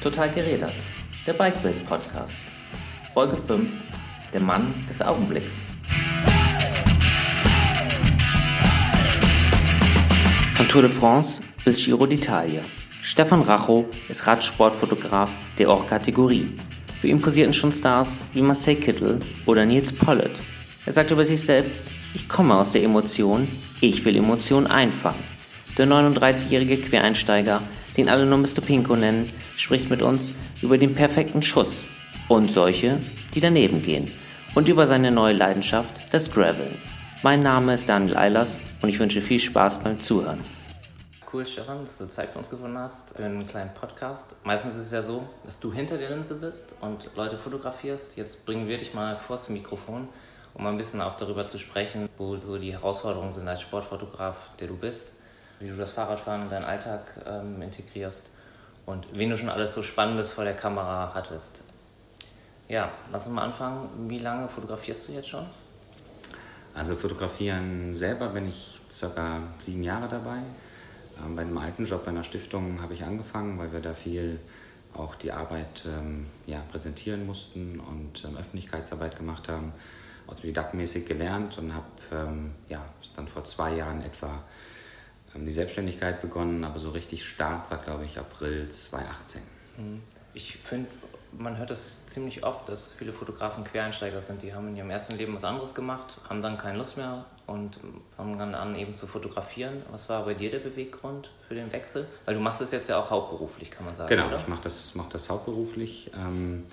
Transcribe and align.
Total 0.00 0.30
gerädert. 0.30 0.74
Der 1.26 1.32
Bikebild 1.32 1.84
Podcast. 1.84 2.44
Folge 3.12 3.36
5. 3.36 3.68
Der 4.32 4.40
Mann 4.40 4.86
des 4.88 5.02
Augenblicks. 5.02 5.54
Von 10.54 10.68
Tour 10.68 10.82
de 10.82 10.90
France 10.90 11.42
bis 11.64 11.84
Giro 11.84 12.04
d'Italia. 12.04 12.62
Stefan 13.02 13.42
Racho 13.42 13.86
ist 14.08 14.24
Radsportfotograf 14.24 15.30
der 15.58 15.68
Or-Kategorie. 15.68 16.56
Für 17.00 17.08
ihn 17.08 17.20
posierten 17.20 17.52
schon 17.52 17.72
Stars 17.72 18.20
wie 18.34 18.42
Marcel 18.42 18.76
Kittel 18.76 19.18
oder 19.46 19.66
Nils 19.66 19.92
Pollitt. 19.92 20.38
Er 20.86 20.92
sagt 20.92 21.10
über 21.10 21.24
sich 21.24 21.42
selbst, 21.42 21.88
ich 22.14 22.28
komme 22.28 22.54
aus 22.54 22.70
der 22.70 22.84
Emotion, 22.84 23.48
ich 23.80 24.04
will 24.04 24.16
Emotionen 24.16 24.68
einfangen. 24.68 25.22
Der 25.76 25.88
39-jährige 25.88 26.76
Quereinsteiger, 26.76 27.62
den 27.96 28.08
alle 28.08 28.26
nur 28.26 28.38
Mr. 28.38 28.60
Pinko 28.64 28.94
nennen, 28.94 29.30
spricht 29.58 29.90
mit 29.90 30.00
uns 30.00 30.32
über 30.62 30.78
den 30.78 30.94
perfekten 30.94 31.42
Schuss 31.42 31.86
und 32.28 32.50
solche, 32.50 33.00
die 33.34 33.40
daneben 33.40 33.82
gehen 33.82 34.12
und 34.54 34.68
über 34.68 34.86
seine 34.86 35.10
neue 35.10 35.34
Leidenschaft, 35.34 35.92
das 36.12 36.30
Graveln. 36.30 36.78
Mein 37.22 37.40
Name 37.40 37.74
ist 37.74 37.88
Daniel 37.88 38.16
Eilers 38.16 38.60
und 38.80 38.88
ich 38.88 38.98
wünsche 38.98 39.20
viel 39.20 39.40
Spaß 39.40 39.80
beim 39.80 40.00
Zuhören. 40.00 40.42
Cool, 41.30 41.44
Stefan, 41.44 41.80
dass 41.80 41.98
du 41.98 42.06
Zeit 42.06 42.30
für 42.30 42.38
uns 42.38 42.48
gefunden 42.48 42.78
hast 42.78 43.14
für 43.14 43.24
einen 43.24 43.46
kleinen 43.46 43.74
Podcast. 43.74 44.34
Meistens 44.44 44.74
ist 44.76 44.86
es 44.86 44.92
ja 44.92 45.02
so, 45.02 45.28
dass 45.44 45.60
du 45.60 45.70
hinter 45.70 45.98
der 45.98 46.10
Linse 46.10 46.36
bist 46.36 46.74
und 46.80 47.10
Leute 47.16 47.36
fotografierst. 47.36 48.16
Jetzt 48.16 48.46
bringen 48.46 48.66
wir 48.66 48.78
dich 48.78 48.94
mal 48.94 49.16
vor 49.16 49.36
das 49.36 49.50
Mikrofon 49.50 50.08
um 50.58 50.66
ein 50.66 50.76
bisschen 50.76 51.00
auch 51.00 51.16
darüber 51.16 51.46
zu 51.46 51.58
sprechen, 51.58 52.08
wo 52.16 52.36
so 52.36 52.58
die 52.58 52.72
Herausforderungen 52.72 53.32
sind 53.32 53.46
als 53.48 53.60
Sportfotograf, 53.60 54.56
der 54.58 54.68
du 54.68 54.76
bist, 54.76 55.12
wie 55.60 55.68
du 55.68 55.76
das 55.76 55.92
Fahrradfahren 55.92 56.42
in 56.42 56.50
deinen 56.50 56.64
Alltag 56.64 57.02
ähm, 57.26 57.62
integrierst 57.62 58.22
und 58.88 59.06
wen 59.12 59.28
du 59.28 59.36
schon 59.36 59.50
alles 59.50 59.74
so 59.74 59.82
Spannendes 59.82 60.32
vor 60.32 60.44
der 60.44 60.54
Kamera 60.54 61.12
hattest. 61.14 61.62
Ja, 62.68 62.90
lass 63.12 63.26
uns 63.26 63.34
mal 63.34 63.42
anfangen. 63.42 64.08
Wie 64.08 64.18
lange 64.18 64.48
fotografierst 64.48 65.06
du 65.06 65.12
jetzt 65.12 65.28
schon? 65.28 65.44
Also 66.74 66.94
fotografieren 66.94 67.94
selber 67.94 68.28
bin 68.28 68.48
ich 68.48 68.80
circa 68.90 69.40
sieben 69.58 69.82
Jahre 69.82 70.08
dabei. 70.08 70.38
Ähm, 71.22 71.36
bei 71.36 71.42
einem 71.42 71.58
alten 71.58 71.84
Job 71.84 72.06
bei 72.06 72.12
einer 72.12 72.24
Stiftung 72.24 72.80
habe 72.80 72.94
ich 72.94 73.04
angefangen, 73.04 73.58
weil 73.58 73.70
wir 73.74 73.80
da 73.80 73.92
viel 73.92 74.40
auch 74.94 75.16
die 75.16 75.32
Arbeit 75.32 75.84
ähm, 75.86 76.26
ja, 76.46 76.62
präsentieren 76.70 77.26
mussten 77.26 77.80
und 77.80 78.24
ähm, 78.24 78.38
Öffentlichkeitsarbeit 78.38 79.16
gemacht 79.16 79.50
haben 79.50 79.74
autodidaktenmäßig 80.28 81.06
gelernt 81.06 81.58
und 81.58 81.74
habe 81.74 81.86
ähm, 82.12 82.52
ja, 82.68 82.84
dann 83.16 83.28
vor 83.28 83.44
zwei 83.44 83.74
Jahren 83.74 84.02
etwa 84.02 84.30
ähm, 85.38 85.46
die 85.46 85.52
Selbstständigkeit 85.52 86.20
begonnen, 86.20 86.64
aber 86.64 86.78
so 86.78 86.90
richtig 86.90 87.24
Start 87.24 87.70
war, 87.70 87.78
glaube 87.78 88.04
ich, 88.04 88.18
April 88.18 88.68
2018. 88.68 89.42
Mhm. 89.76 90.02
Ich 90.34 90.56
finde, 90.56 90.88
man 91.32 91.56
hört 91.58 91.70
das 91.70 92.06
ziemlich 92.06 92.44
oft, 92.44 92.68
dass 92.68 92.90
viele 92.98 93.12
Fotografen 93.12 93.64
Quereinsteiger 93.64 94.20
sind. 94.20 94.42
Die 94.42 94.54
haben 94.54 94.68
in 94.68 94.76
ihrem 94.76 94.90
ersten 94.90 95.16
Leben 95.16 95.34
was 95.34 95.44
anderes 95.44 95.74
gemacht, 95.74 96.20
haben 96.28 96.42
dann 96.42 96.58
keine 96.58 96.78
Lust 96.78 96.96
mehr 96.96 97.24
und 97.46 97.80
fangen 98.16 98.38
dann 98.38 98.54
an, 98.54 98.76
eben 98.76 98.96
zu 98.96 99.06
fotografieren. 99.06 99.82
Was 99.90 100.08
war 100.08 100.24
bei 100.24 100.34
dir 100.34 100.50
der 100.50 100.58
Beweggrund 100.58 101.30
für 101.46 101.54
den 101.54 101.72
Wechsel? 101.72 102.06
Weil 102.24 102.34
du 102.34 102.40
machst 102.40 102.60
das 102.60 102.70
jetzt 102.70 102.88
ja 102.88 102.98
auch 102.98 103.10
hauptberuflich, 103.10 103.70
kann 103.70 103.86
man 103.86 103.96
sagen. 103.96 104.08
Genau, 104.08 104.26
oder? 104.26 104.38
ich 104.38 104.48
mache 104.48 104.62
das, 104.62 104.92
mach 104.94 105.08
das 105.08 105.28
hauptberuflich. 105.30 106.10
Ähm, 106.14 106.66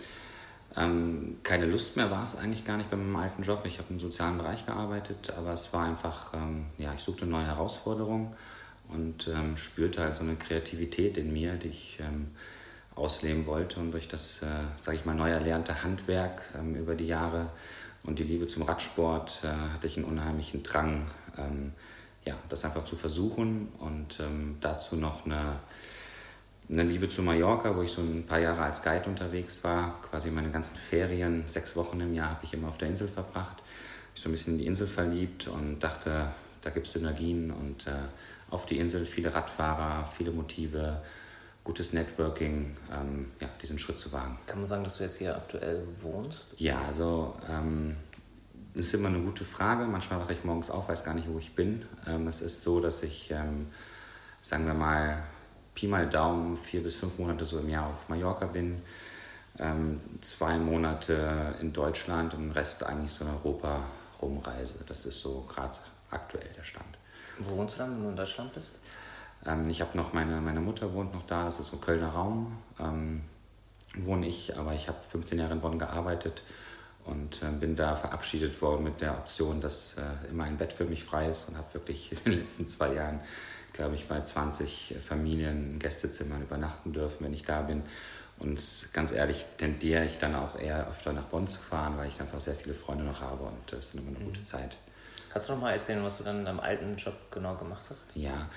ähm, 0.78 1.38
keine 1.44 1.66
Lust 1.66 1.96
mehr 1.96 2.12
war 2.12 2.24
es 2.24 2.36
eigentlich 2.36 2.66
gar 2.66 2.78
nicht 2.78 2.90
bei 2.90 2.98
meinem 2.98 3.16
alten 3.16 3.44
Job. 3.44 3.62
Ich 3.66 3.78
habe 3.78 3.88
im 3.92 4.00
sozialen 4.00 4.38
Bereich 4.38 4.66
gearbeitet, 4.66 5.34
aber 5.38 5.54
es 5.54 5.72
war 5.72 5.86
einfach, 5.86 6.34
ähm, 6.34 6.66
ja, 6.78 6.94
ich 6.94 7.02
suchte 7.02 7.26
neue 7.26 7.46
Herausforderungen 7.46 8.36
und 8.90 9.28
ähm, 9.28 9.58
spürte 9.58 10.02
halt 10.02 10.16
so 10.16 10.24
eine 10.24 10.36
Kreativität 10.36 11.18
in 11.18 11.34
mir, 11.34 11.54
die 11.54 11.70
ich 11.70 12.00
ähm, 12.00 12.28
ausleben 12.96 13.46
wollte. 13.46 13.80
Und 13.80 13.92
durch 13.92 14.08
das, 14.08 14.42
äh, 14.42 14.46
sage 14.84 14.98
ich 14.98 15.06
mal, 15.06 15.16
neu 15.16 15.30
erlernte 15.30 15.84
Handwerk 15.84 16.42
ähm, 16.58 16.76
über 16.76 16.96
die 16.96 17.08
Jahre 17.08 17.50
und 18.04 18.20
die 18.20 18.24
Liebe 18.24 18.48
zum 18.48 18.64
Radsport 18.64 19.42
äh, 19.44 19.48
hatte 19.48 19.88
ich 19.88 19.98
einen 19.98 20.06
unheimlichen 20.06 20.64
Drang, 20.64 21.08
ähm, 21.38 21.74
ja, 22.24 22.36
das 22.50 22.66
einfach 22.66 22.86
zu 22.86 22.96
versuchen 22.96 23.68
und 23.78 24.18
dazu 24.60 24.96
noch 24.96 25.28
eine 25.28 25.60
eine 26.70 26.84
Liebe 26.84 27.08
zu 27.08 27.22
Mallorca, 27.22 27.76
wo 27.76 27.82
ich 27.82 27.92
so 27.92 28.02
ein 28.02 28.26
paar 28.26 28.40
Jahre 28.40 28.64
als 28.64 28.82
Guide 28.82 29.06
unterwegs 29.06 29.64
war. 29.64 30.02
Quasi 30.02 30.32
meine 30.32 30.50
ganzen 30.50 30.76
Ferien, 30.76 31.44
sechs 31.46 31.76
Wochen 31.76 32.00
im 32.00 32.14
Jahr, 32.14 32.32
habe 32.32 32.40
ich 32.44 32.54
immer 32.54 32.70
auf 32.70 32.78
der 32.78 32.90
Insel 32.90 33.08
verbracht. 33.08 33.58
Ich 34.16 34.22
so 34.22 34.30
ein 34.30 34.32
bisschen 34.32 34.54
in 34.54 34.60
die 34.60 34.66
Insel 34.66 34.88
verliebt 34.88 35.48
und 35.48 35.80
dachte, 35.80 36.32
da 36.62 36.70
gibt 36.72 36.88
es 36.88 36.94
Synergien 36.94 37.52
und 37.52 37.86
äh, 37.86 37.92
auf 38.56 38.66
die 38.66 38.80
Insel 38.80 39.06
viele 39.06 39.36
Radfahrer, 39.36 40.06
viele 40.06 40.32
Motive, 40.32 41.02
gutes 41.64 41.94
Networking, 41.94 42.76
ähm, 42.92 43.32
ja, 43.42 43.50
diesen 43.62 43.78
Schritt 43.78 43.98
zu 43.98 44.12
wagen. 44.12 44.40
Kann 44.46 44.60
man 44.60 44.68
sagen, 44.68 44.84
dass 44.84 44.98
du 44.98 45.04
jetzt 45.04 45.18
hier 45.18 45.36
aktuell 45.36 45.86
wohnst? 46.02 46.48
Ja, 46.58 46.82
also 46.88 47.36
ähm, 47.50 47.98
das 48.74 48.88
ist 48.88 48.94
immer 48.94 49.10
eine 49.10 49.20
gute 49.20 49.44
Frage. 49.44 49.86
Manchmal 49.86 50.20
wache 50.22 50.34
ich 50.34 50.44
morgens 50.44 50.70
auf, 50.70 50.88
weiß 50.88 51.04
gar 51.04 51.14
nicht, 51.14 51.28
wo 51.28 51.38
ich 51.38 51.54
bin. 51.54 51.86
Ähm, 52.08 52.28
es 52.28 52.42
ist 52.42 52.62
so, 52.62 52.80
dass 52.80 53.04
ich, 53.04 53.32
ähm, 53.32 53.68
sagen 54.42 54.66
wir 54.66 54.74
mal, 54.74 55.24
Pi 55.74 55.88
mal 55.88 56.10
Daumen 56.10 56.58
vier 56.58 56.82
bis 56.82 56.96
fünf 56.96 57.20
Monate 57.20 57.44
so 57.44 57.60
im 57.60 57.68
Jahr 57.68 57.88
auf 57.88 58.08
Mallorca 58.08 58.46
bin, 58.46 58.82
ähm, 59.60 60.00
zwei 60.22 60.58
Monate 60.58 61.56
in 61.60 61.74
Deutschland 61.74 62.34
und 62.34 62.44
den 62.44 62.52
Rest 62.52 62.84
eigentlich 62.84 63.12
so 63.12 63.26
in 63.26 63.32
Europa 63.32 63.80
rumreise. 64.22 64.86
Das 64.88 65.06
ist 65.06 65.20
so 65.20 65.46
gerade 65.50 65.76
aktuell 66.12 66.50
der 66.58 66.64
Stand. 66.64 66.95
Wo 67.40 67.58
wohnst 67.58 67.76
du 67.76 67.80
dann, 67.80 67.92
wenn 67.92 68.04
du 68.04 68.10
in 68.10 68.16
Deutschland 68.16 68.54
bist? 68.54 68.72
Ähm, 69.46 69.70
ich 69.70 69.82
habe 69.82 69.98
noch 69.98 70.14
meine, 70.14 70.42
meine 70.42 70.62
Mutter 70.62 70.94
wohnt 70.94 71.14
noch 71.14 71.26
da, 71.26 71.46
das 71.46 71.60
ist 71.60 71.72
so 71.72 71.78
Kölner 71.78 72.10
Raum. 72.10 72.58
Ähm, 72.80 73.22
wohne 73.98 74.28
ich, 74.28 74.58
aber 74.58 74.74
ich 74.74 74.88
habe 74.88 74.98
15 75.10 75.40
Jahre 75.40 75.54
in 75.54 75.62
Bonn 75.62 75.80
gearbeitet 75.80 76.44
und 77.06 77.42
äh, 77.42 77.52
bin 77.52 77.76
da 77.76 77.96
verabschiedet 77.96 78.62
worden 78.62 78.84
mit 78.84 79.00
der 79.00 79.14
Option, 79.14 79.62
dass 79.62 79.96
äh, 79.98 80.30
immer 80.32 80.44
ein 80.44 80.58
Bett 80.58 80.74
für 80.74 80.86
mich 80.86 81.04
frei 81.04 81.30
ist 81.30 81.48
und 81.48 81.58
habe 81.58 81.74
wirklich 81.74 82.12
in 82.26 82.32
den 82.32 82.40
letzten 82.40 82.68
zwei 82.68 82.94
Jahren 82.94 83.22
glaube 83.76 83.96
ich, 83.96 84.08
bei 84.08 84.22
20 84.22 84.96
Familien 85.06 85.74
in 85.74 85.80
Gästezimmern 85.80 86.42
übernachten 86.42 86.94
dürfen, 86.94 87.26
wenn 87.26 87.34
ich 87.34 87.44
da 87.44 87.62
bin. 87.62 87.84
Und 88.38 88.60
ganz 88.94 89.12
ehrlich 89.12 89.46
tendiere 89.58 90.06
ich 90.06 90.18
dann 90.18 90.36
auch 90.36 90.60
eher 90.60 90.88
öfter 90.90 91.14
nach 91.14 91.24
Bonn 91.24 91.48
zu 91.48 91.60
fahren, 91.60 91.98
weil 91.98 92.10
ich 92.10 92.20
einfach 92.20 92.40
sehr 92.40 92.56
viele 92.56 92.74
Freunde 92.74 93.04
noch 93.04 93.22
habe 93.22 93.44
und 93.44 93.72
das 93.72 93.86
ist 93.86 93.96
immer 93.96 94.16
eine 94.16 94.26
gute 94.26 94.44
Zeit. 94.44 94.78
Kannst 95.36 95.50
du 95.50 95.54
noch 95.54 95.64
mal 95.64 95.74
erzählen, 95.74 96.02
was 96.02 96.18
du 96.18 96.24
dann 96.24 96.40
in 96.40 96.46
deinem 96.46 96.62
alten 96.62 96.96
Job 96.96 97.14
genau 97.30 97.56
gemacht 97.56 97.84
hast? 97.90 98.06
Ja, 98.16 98.48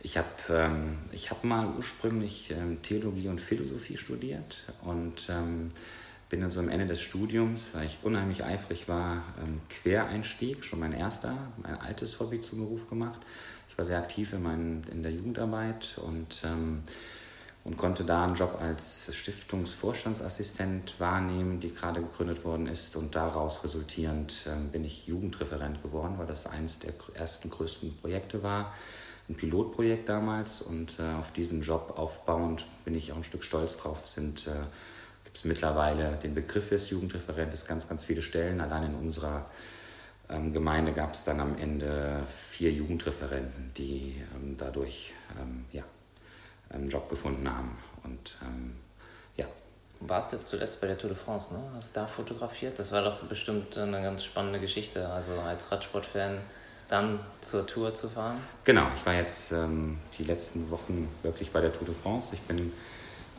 ich 0.00 0.18
habe 0.18 0.26
ähm, 0.50 0.98
hab 1.30 1.44
mal 1.44 1.68
ursprünglich 1.76 2.50
ähm, 2.50 2.82
Theologie 2.82 3.28
und 3.28 3.40
Philosophie 3.40 3.96
studiert 3.96 4.66
und 4.82 5.28
ähm, 5.28 5.68
bin 6.28 6.40
dann 6.40 6.50
so 6.50 6.58
am 6.58 6.68
Ende 6.68 6.88
des 6.88 7.00
Studiums, 7.00 7.68
weil 7.74 7.86
ich 7.86 7.98
unheimlich 8.02 8.42
eifrig 8.42 8.88
war, 8.88 9.22
ähm, 9.40 9.54
Quereinstieg, 9.68 10.64
schon 10.64 10.80
mein 10.80 10.92
erster, 10.92 11.32
mein 11.58 11.80
altes 11.80 12.18
Hobby 12.18 12.40
zum 12.40 12.58
Beruf 12.58 12.90
gemacht 12.90 13.20
ich 13.76 13.78
war 13.78 13.84
sehr 13.84 13.98
aktiv 13.98 14.32
in, 14.32 14.42
mein, 14.42 14.82
in 14.90 15.02
der 15.02 15.12
Jugendarbeit 15.12 15.98
und, 15.98 16.40
ähm, 16.44 16.82
und 17.66 17.76
konnte 17.76 18.04
da 18.04 18.22
einen 18.22 18.36
Job 18.36 18.58
als 18.60 19.10
Stiftungsvorstandsassistent 19.12 21.00
wahrnehmen, 21.00 21.58
die 21.58 21.74
gerade 21.74 22.00
gegründet 22.00 22.44
worden 22.44 22.68
ist. 22.68 22.94
Und 22.94 23.16
daraus 23.16 23.64
resultierend 23.64 24.46
ähm, 24.46 24.68
bin 24.68 24.84
ich 24.84 25.08
Jugendreferent 25.08 25.82
geworden, 25.82 26.14
weil 26.16 26.28
das 26.28 26.46
eines 26.46 26.78
der 26.78 26.92
ersten 27.14 27.50
größten 27.50 27.96
Projekte 27.96 28.44
war. 28.44 28.72
Ein 29.28 29.34
Pilotprojekt 29.34 30.08
damals 30.08 30.62
und 30.62 31.00
äh, 31.00 31.18
auf 31.18 31.32
diesen 31.32 31.60
Job 31.60 31.94
aufbauend 31.96 32.64
bin 32.84 32.94
ich 32.94 33.10
auch 33.10 33.16
ein 33.16 33.24
Stück 33.24 33.42
stolz 33.42 33.76
drauf. 33.76 34.08
Sind, 34.08 34.46
äh, 34.46 34.52
gibt 35.24 35.36
es 35.36 35.44
mittlerweile 35.44 36.12
den 36.22 36.36
Begriff 36.36 36.68
des 36.68 36.88
Jugendreferentes 36.90 37.64
ganz, 37.64 37.88
ganz 37.88 38.04
viele 38.04 38.22
Stellen. 38.22 38.60
Allein 38.60 38.84
in 38.84 38.94
unserer 38.94 39.44
ähm, 40.30 40.52
Gemeinde 40.52 40.92
gab 40.92 41.14
es 41.14 41.24
dann 41.24 41.40
am 41.40 41.58
Ende 41.58 42.22
vier 42.52 42.70
Jugendreferenten, 42.70 43.72
die 43.76 44.22
ähm, 44.36 44.56
dadurch 44.56 45.12
ja, 45.72 45.82
einen 46.70 46.88
Job 46.88 47.08
gefunden 47.08 47.48
haben. 47.48 47.76
Und 48.04 48.36
ähm, 48.42 48.76
ja. 49.36 49.46
Warst 50.00 50.32
du 50.32 50.36
jetzt 50.36 50.48
zuletzt 50.48 50.80
bei 50.80 50.86
der 50.86 50.98
Tour 50.98 51.08
de 51.08 51.18
France, 51.18 51.52
ne? 51.54 51.60
Hast 51.74 51.96
du 51.96 52.00
da 52.00 52.06
fotografiert? 52.06 52.78
Das 52.78 52.92
war 52.92 53.02
doch 53.02 53.22
bestimmt 53.22 53.78
eine 53.78 54.02
ganz 54.02 54.24
spannende 54.24 54.60
Geschichte, 54.60 55.08
also 55.08 55.32
als 55.40 55.72
Radsportfan 55.72 56.38
dann 56.88 57.18
zur 57.40 57.66
Tour 57.66 57.90
zu 57.90 58.08
fahren. 58.08 58.36
Genau, 58.64 58.86
ich 58.94 59.04
war 59.06 59.14
jetzt 59.14 59.52
ähm, 59.52 59.98
die 60.18 60.24
letzten 60.24 60.70
Wochen 60.70 61.08
wirklich 61.22 61.50
bei 61.50 61.60
der 61.60 61.72
Tour 61.72 61.86
de 61.86 61.94
France. 61.94 62.34
Ich 62.34 62.42
bin 62.42 62.72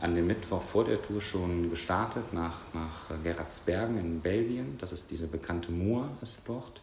an 0.00 0.14
dem 0.14 0.26
Mittwoch 0.26 0.62
vor 0.62 0.84
der 0.84 1.00
Tour 1.02 1.20
schon 1.20 1.70
gestartet 1.70 2.32
nach, 2.32 2.58
nach 2.72 3.22
Gerardsbergen 3.22 3.98
in 3.98 4.20
Belgien. 4.20 4.76
Das 4.78 4.92
ist 4.92 5.10
diese 5.10 5.26
bekannte 5.26 5.72
Moor, 5.72 6.08
ist 6.22 6.42
dort, 6.46 6.82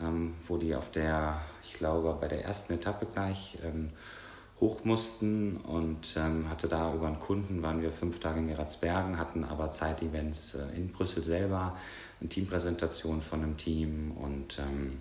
ähm, 0.00 0.34
wo 0.46 0.56
die 0.56 0.74
auf 0.74 0.90
der, 0.90 1.40
ich 1.62 1.74
glaube, 1.74 2.16
bei 2.20 2.28
der 2.28 2.44
ersten 2.44 2.74
Etappe 2.74 3.06
gleich 3.10 3.58
ähm, 3.64 3.90
hoch 4.64 4.84
mussten 4.84 5.56
und 5.58 6.14
ähm, 6.16 6.48
hatte 6.48 6.68
da 6.68 6.92
über 6.94 7.06
einen 7.06 7.20
Kunden, 7.20 7.62
waren 7.62 7.82
wir 7.82 7.92
fünf 7.92 8.20
Tage 8.20 8.40
in 8.40 8.48
Gerardsbergen, 8.48 9.18
hatten 9.18 9.44
aber 9.44 9.70
Zeitevents 9.70 10.54
äh, 10.54 10.76
in 10.76 10.88
Brüssel 10.88 11.22
selber, 11.22 11.76
eine 12.20 12.28
Teampräsentation 12.28 13.20
von 13.20 13.42
einem 13.42 13.56
Team 13.56 14.12
und 14.12 14.58
ähm, 14.58 14.98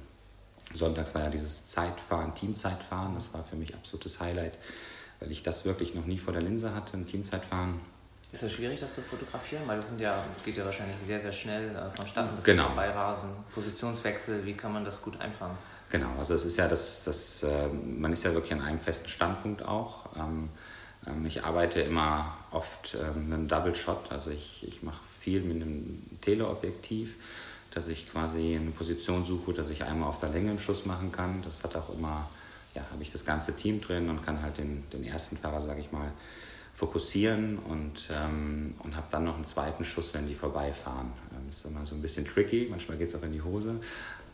sonntags 0.74 1.14
war 1.16 1.24
ja 1.24 1.30
dieses 1.30 1.68
Zeitfahren, 1.68 2.34
Teamzeitfahren, 2.36 3.16
das 3.16 3.34
war 3.34 3.44
für 3.44 3.56
mich 3.56 3.74
absolutes 3.74 4.20
Highlight 4.20 4.54
weil 5.24 5.32
ich 5.32 5.42
das 5.42 5.64
wirklich 5.64 5.96
noch 5.96 6.06
nie 6.06 6.18
vor 6.18 6.34
der 6.34 6.42
Linse 6.42 6.76
hatte, 6.76 6.98
ein 6.98 7.08
Teamzeitfahren. 7.08 7.80
Ist 8.34 8.44
es 8.44 8.52
schwierig, 8.52 8.80
das 8.80 8.94
zu 8.94 9.02
fotografieren? 9.02 9.64
Weil 9.68 9.78
das 9.78 9.88
sind 9.88 10.02
ja, 10.02 10.22
geht 10.44 10.58
ja 10.58 10.66
wahrscheinlich 10.66 10.98
sehr, 10.98 11.22
sehr 11.22 11.32
schnell 11.32 11.74
äh, 11.76 11.96
vonstatten, 11.96 12.36
das 12.36 12.44
genau. 12.44 12.70
Beirasen, 12.76 13.30
Positionswechsel, 13.54 14.46
wie 14.46 14.54
kann 14.54 14.74
man 14.74 14.84
das 14.84 15.02
gut 15.02 15.20
einfangen? 15.22 15.58
Genau, 15.94 16.10
also 16.18 16.34
es 16.34 16.44
ist 16.44 16.58
ja 16.58 16.68
das, 16.68 17.04
das 17.04 17.44
äh, 17.44 17.68
man 17.68 18.12
ist 18.12 18.24
ja 18.24 18.34
wirklich 18.34 18.52
an 18.52 18.62
einem 18.62 18.80
festen 18.80 19.10
Standpunkt 19.10 19.64
auch. 19.64 20.08
Ähm, 20.16 20.50
ähm, 21.06 21.24
ich 21.28 21.44
arbeite 21.44 21.82
immer 21.82 22.36
oft 22.50 22.98
ähm, 23.00 23.30
mit 23.30 23.38
einem 23.38 23.48
Double 23.48 23.76
Shot, 23.76 24.12
also 24.12 24.32
ich, 24.32 24.64
ich 24.68 24.82
mache 24.82 25.04
viel 25.20 25.42
mit 25.42 25.58
einem 25.62 26.02
Teleobjektiv, 26.22 27.14
dass 27.76 27.88
ich 27.88 28.12
quasi 28.12 28.58
eine 28.60 28.72
Position 28.72 29.24
suche, 29.24 29.54
dass 29.54 29.70
ich 29.70 29.84
einmal 29.84 30.10
auf 30.10 30.20
der 30.20 30.30
Länge 30.30 30.50
einen 30.50 30.60
Schuss 30.60 30.88
machen 30.88 31.12
kann. 31.12 31.44
Das 31.44 31.64
hat 31.64 31.76
auch 31.76 31.94
immer, 31.96 32.28
ja, 32.74 32.82
habe 32.92 33.04
ich 33.04 33.12
das 33.12 33.24
ganze 33.24 33.56
Team 33.56 33.80
drin 33.80 34.10
und 34.10 34.26
kann 34.26 34.42
halt 34.42 34.58
den, 34.58 34.84
den 34.92 35.04
ersten 35.04 35.38
Fahrer, 35.38 35.62
sage 35.62 35.82
ich 35.82 35.92
mal, 35.92 36.12
fokussieren 36.74 37.60
und, 37.60 38.10
ähm, 38.12 38.74
und 38.80 38.96
habe 38.96 39.06
dann 39.12 39.26
noch 39.26 39.36
einen 39.36 39.46
zweiten 39.46 39.86
Schuss, 39.86 40.12
wenn 40.16 40.28
die 40.28 40.34
vorbeifahren. 40.34 41.14
Ähm, 41.32 41.44
das 41.48 41.58
ist 41.58 41.66
immer 41.66 41.86
so 41.86 41.94
ein 41.94 42.02
bisschen 42.02 42.26
tricky, 42.26 42.66
manchmal 42.72 42.98
geht 42.98 43.10
es 43.10 43.16
auch 43.16 43.22
in 43.22 43.32
die 43.32 43.44
Hose, 43.44 43.80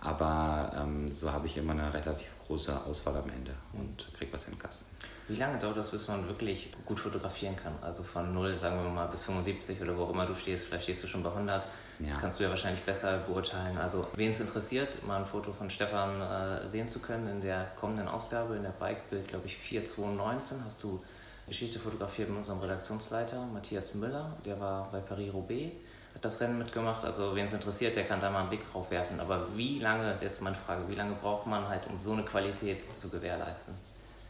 aber 0.01 0.71
ähm, 0.75 1.07
so 1.07 1.31
habe 1.31 1.47
ich 1.47 1.57
immer 1.57 1.73
eine 1.73 1.93
relativ 1.93 2.27
große 2.47 2.85
Auswahl 2.85 3.17
am 3.17 3.29
Ende 3.29 3.53
und 3.73 4.13
kriege 4.17 4.33
was 4.33 4.43
in 4.45 4.53
den 4.53 4.59
Kasten. 4.59 4.85
Wie 5.27 5.35
lange 5.35 5.59
dauert 5.59 5.77
das, 5.77 5.91
bis 5.91 6.07
man 6.07 6.27
wirklich 6.27 6.71
gut 6.85 6.99
fotografieren 6.99 7.55
kann? 7.55 7.73
Also 7.83 8.01
von 8.01 8.33
0, 8.33 8.55
sagen 8.55 8.83
wir 8.83 8.89
mal, 8.89 9.05
bis 9.05 9.21
75 9.21 9.79
oder 9.79 9.95
wo 9.95 10.05
auch 10.05 10.09
immer 10.09 10.25
du 10.25 10.33
stehst, 10.33 10.65
vielleicht 10.65 10.83
stehst 10.83 11.03
du 11.03 11.07
schon 11.07 11.21
bei 11.21 11.29
100. 11.29 11.61
Das 11.99 12.09
ja. 12.09 12.17
kannst 12.19 12.39
du 12.39 12.43
ja 12.43 12.49
wahrscheinlich 12.49 12.81
besser 12.83 13.19
beurteilen. 13.19 13.77
Also 13.77 14.07
wen 14.15 14.31
es 14.31 14.39
interessiert, 14.39 15.05
mal 15.05 15.19
ein 15.19 15.27
Foto 15.27 15.53
von 15.53 15.69
Stefan 15.69 16.19
äh, 16.19 16.67
sehen 16.67 16.87
zu 16.87 16.97
können 16.97 17.27
in 17.27 17.41
der 17.41 17.65
kommenden 17.75 18.07
Ausgabe, 18.07 18.55
in 18.55 18.63
der 18.63 18.71
Bike-Bild, 18.71 19.27
glaube 19.27 19.45
ich, 19.45 19.55
4219, 19.55 20.57
hast 20.65 20.81
du 20.81 20.99
Geschichte 21.47 21.77
fotografiert 21.77 22.29
mit 22.29 22.39
unserem 22.39 22.61
Redaktionsleiter 22.61 23.45
Matthias 23.53 23.93
Müller. 23.93 24.35
Der 24.45 24.59
war 24.59 24.89
bei 24.91 24.99
Paris-Roubaix, 24.99 25.73
das 26.21 26.39
Rennen 26.41 26.57
mitgemacht. 26.57 27.05
Also 27.05 27.35
wen 27.35 27.45
es 27.45 27.53
interessiert, 27.53 27.95
der 27.95 28.03
kann 28.03 28.19
da 28.19 28.29
mal 28.29 28.41
einen 28.41 28.49
Blick 28.49 28.69
drauf 28.71 28.91
werfen. 28.91 29.19
Aber 29.19 29.47
wie 29.55 29.79
lange, 29.79 30.17
jetzt 30.21 30.41
meine 30.41 30.55
Frage, 30.55 30.83
wie 30.87 30.95
lange 30.95 31.15
braucht 31.15 31.47
man 31.47 31.67
halt, 31.67 31.87
um 31.87 31.99
so 31.99 32.13
eine 32.13 32.23
Qualität 32.23 32.81
zu 32.95 33.09
gewährleisten? 33.09 33.73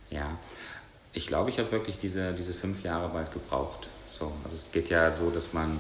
Ja, 0.09 0.37
ich 1.13 1.27
glaube, 1.27 1.49
ich 1.49 1.59
habe 1.59 1.71
wirklich 1.71 1.97
diese, 1.97 2.33
diese 2.33 2.53
fünf 2.53 2.83
Jahre 2.83 3.09
bald 3.09 3.31
gebraucht. 3.31 3.87
So, 4.11 4.31
also 4.43 4.55
es 4.55 4.71
geht 4.71 4.89
ja 4.89 5.11
so, 5.11 5.29
dass 5.29 5.53
man 5.53 5.79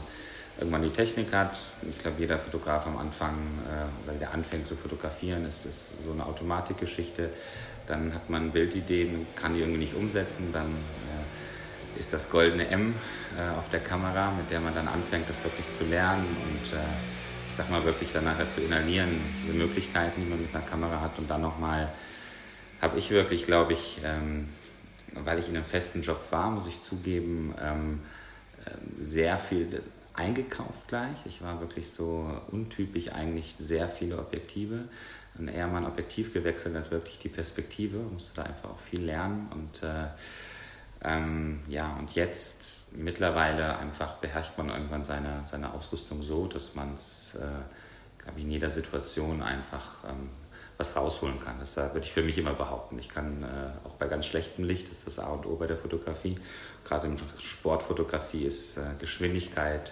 irgendwann 0.57 0.83
die 0.83 0.89
Technik 0.89 1.33
hat. 1.33 1.59
Ich 1.83 1.99
glaube, 1.99 2.19
jeder 2.19 2.37
Fotograf 2.37 2.85
am 2.85 2.97
Anfang, 2.97 3.35
äh, 3.67 4.09
oder 4.09 4.17
der 4.17 4.33
anfängt 4.33 4.67
zu 4.67 4.75
fotografieren, 4.75 5.45
ist, 5.45 5.65
ist 5.65 5.93
so 6.05 6.11
eine 6.11 6.25
Automatikgeschichte. 6.25 7.29
Dann 7.87 8.13
hat 8.13 8.29
man 8.29 8.51
Bildideen, 8.51 9.25
kann 9.35 9.53
die 9.53 9.61
irgendwie 9.61 9.79
nicht 9.79 9.95
umsetzen, 9.95 10.51
dann 10.51 10.67
äh, 10.67 11.38
ist 11.97 12.13
das 12.13 12.29
goldene 12.29 12.67
M 12.67 12.93
äh, 13.37 13.57
auf 13.57 13.69
der 13.69 13.79
Kamera, 13.79 14.31
mit 14.31 14.49
der 14.51 14.59
man 14.59 14.73
dann 14.75 14.87
anfängt, 14.87 15.29
das 15.29 15.43
wirklich 15.43 15.65
zu 15.77 15.85
lernen 15.85 16.25
und 16.25 16.73
äh, 16.73 16.81
ich 17.49 17.55
sag 17.55 17.69
mal 17.69 17.83
wirklich 17.83 18.11
dann 18.13 18.25
nachher 18.25 18.49
zu 18.49 18.61
inhalieren, 18.61 19.09
diese 19.41 19.53
Möglichkeiten, 19.53 20.21
die 20.23 20.29
man 20.29 20.41
mit 20.41 20.53
einer 20.53 20.63
Kamera 20.63 21.01
hat 21.01 21.17
und 21.17 21.29
dann 21.29 21.41
nochmal 21.41 21.89
habe 22.81 22.97
ich 22.97 23.09
wirklich, 23.11 23.45
glaube 23.45 23.73
ich, 23.73 23.99
ähm, 24.05 24.47
weil 25.13 25.39
ich 25.39 25.49
in 25.49 25.55
einem 25.55 25.65
festen 25.65 26.01
Job 26.01 26.23
war, 26.31 26.49
muss 26.49 26.67
ich 26.67 26.81
zugeben, 26.81 27.53
ähm, 27.61 27.99
äh, 28.65 28.71
sehr 28.95 29.37
viel 29.37 29.81
eingekauft 30.13 30.87
gleich. 30.87 31.25
Ich 31.25 31.41
war 31.41 31.59
wirklich 31.59 31.89
so 31.89 32.29
untypisch 32.51 33.11
eigentlich 33.11 33.55
sehr 33.59 33.87
viele 33.87 34.19
Objektive. 34.19 34.85
Und 35.37 35.47
eher 35.47 35.67
mal 35.67 35.77
ein 35.77 35.85
Objektiv 35.85 36.33
gewechselt 36.33 36.75
als 36.75 36.91
wirklich 36.91 37.19
die 37.19 37.29
Perspektive. 37.29 37.97
Musste 37.97 38.35
da 38.35 38.43
einfach 38.43 38.71
auch 38.71 38.79
viel 38.79 39.01
lernen. 39.01 39.49
Und 39.53 39.83
äh, 39.87 40.07
ähm, 41.03 41.59
ja, 41.67 41.95
und 41.97 42.15
jetzt 42.15 42.91
mittlerweile 42.91 43.77
einfach 43.77 44.15
beherrscht 44.15 44.57
man 44.57 44.69
irgendwann 44.69 45.03
seine, 45.03 45.43
seine 45.49 45.73
Ausrüstung 45.73 46.21
so, 46.21 46.47
dass 46.47 46.75
man 46.75 46.93
es, 46.93 47.35
äh, 47.35 48.21
glaube 48.23 48.39
ich, 48.39 48.43
in 48.43 48.51
jeder 48.51 48.69
Situation 48.69 49.41
einfach 49.41 50.03
ähm, 50.07 50.29
was 50.77 50.95
rausholen 50.95 51.39
kann. 51.39 51.55
Das 51.59 51.75
würde 51.75 51.99
ich 51.99 52.11
für 52.11 52.23
mich 52.23 52.37
immer 52.37 52.53
behaupten. 52.53 52.97
Ich 52.99 53.09
kann 53.09 53.43
äh, 53.43 53.87
auch 53.87 53.93
bei 53.93 54.07
ganz 54.07 54.25
schlechtem 54.25 54.65
Licht, 54.65 54.87
das 54.87 54.97
ist 54.97 55.07
das 55.07 55.19
A 55.19 55.27
und 55.27 55.45
O 55.45 55.55
bei 55.55 55.67
der 55.67 55.77
Fotografie, 55.77 56.37
gerade 56.85 57.07
in 57.07 57.17
Sportfotografie 57.39 58.45
ist 58.45 58.77
äh, 58.77 58.81
Geschwindigkeit, 58.99 59.91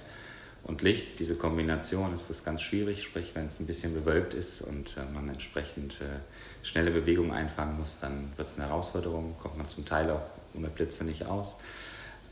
und 0.67 0.81
Licht, 0.81 1.19
diese 1.19 1.35
Kombination 1.35 2.13
ist 2.13 2.29
das 2.29 2.43
ganz 2.43 2.61
schwierig, 2.61 3.01
sprich 3.01 3.31
wenn 3.35 3.47
es 3.47 3.59
ein 3.59 3.65
bisschen 3.65 3.93
bewölkt 3.93 4.33
ist 4.33 4.61
und 4.61 4.97
äh, 4.97 5.13
man 5.13 5.29
entsprechend 5.29 6.01
äh, 6.01 6.65
schnelle 6.65 6.91
Bewegungen 6.91 7.31
einfangen 7.31 7.77
muss, 7.77 7.99
dann 8.01 8.33
wird 8.35 8.49
es 8.49 8.55
eine 8.55 8.67
Herausforderung, 8.67 9.35
kommt 9.41 9.57
man 9.57 9.67
zum 9.69 9.85
Teil 9.85 10.11
auch 10.11 10.25
ohne 10.57 10.69
Blitze 10.69 11.03
nicht 11.03 11.25
aus. 11.25 11.55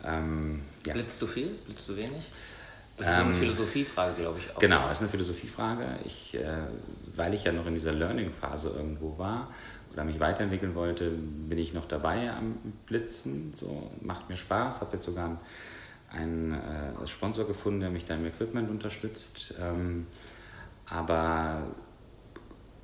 Ähm, 0.06 0.64
ja. 0.86 0.94
Blitzt 0.94 1.22
du 1.22 1.28
viel? 1.28 1.48
Blitzt 1.66 1.88
du 1.88 1.96
wenig? 1.96 2.24
Das 2.98 3.08
ist 3.08 3.14
ähm, 3.14 3.26
eine 3.26 3.34
Philosophiefrage, 3.34 4.14
glaube 4.22 4.40
ich. 4.40 4.56
Auch. 4.56 4.60
Genau, 4.60 4.84
das 4.84 4.94
ist 4.94 5.02
eine 5.02 5.10
Philosophiefrage. 5.10 5.86
Ich, 6.06 6.34
äh, 6.36 6.46
weil 7.16 7.34
ich 7.34 7.44
ja 7.44 7.52
noch 7.52 7.66
in 7.66 7.74
dieser 7.74 7.94
Learning-Phase 7.94 8.70
irgendwo 8.70 9.18
war 9.18 9.54
oder 9.92 10.04
mich 10.04 10.20
weiterentwickeln 10.20 10.76
wollte, 10.76 11.10
bin 11.10 11.58
ich 11.58 11.74
noch 11.74 11.88
dabei 11.88 12.32
am 12.32 12.58
Blitzen. 12.86 13.54
So, 13.58 13.90
macht 14.02 14.30
mir 14.30 14.38
Spaß, 14.38 14.82
habe 14.82 14.94
jetzt 14.94 15.06
sogar 15.06 15.30
ein 15.30 15.38
einen 16.16 16.54
äh, 16.54 17.08
Sponsor 17.08 17.46
gefunden, 17.46 17.82
der 17.82 17.90
mich 17.90 18.06
da 18.06 18.16
im 18.16 18.26
Equipment 18.26 18.70
unterstützt. 18.70 19.54
Ähm, 19.60 20.08
aber 20.88 21.64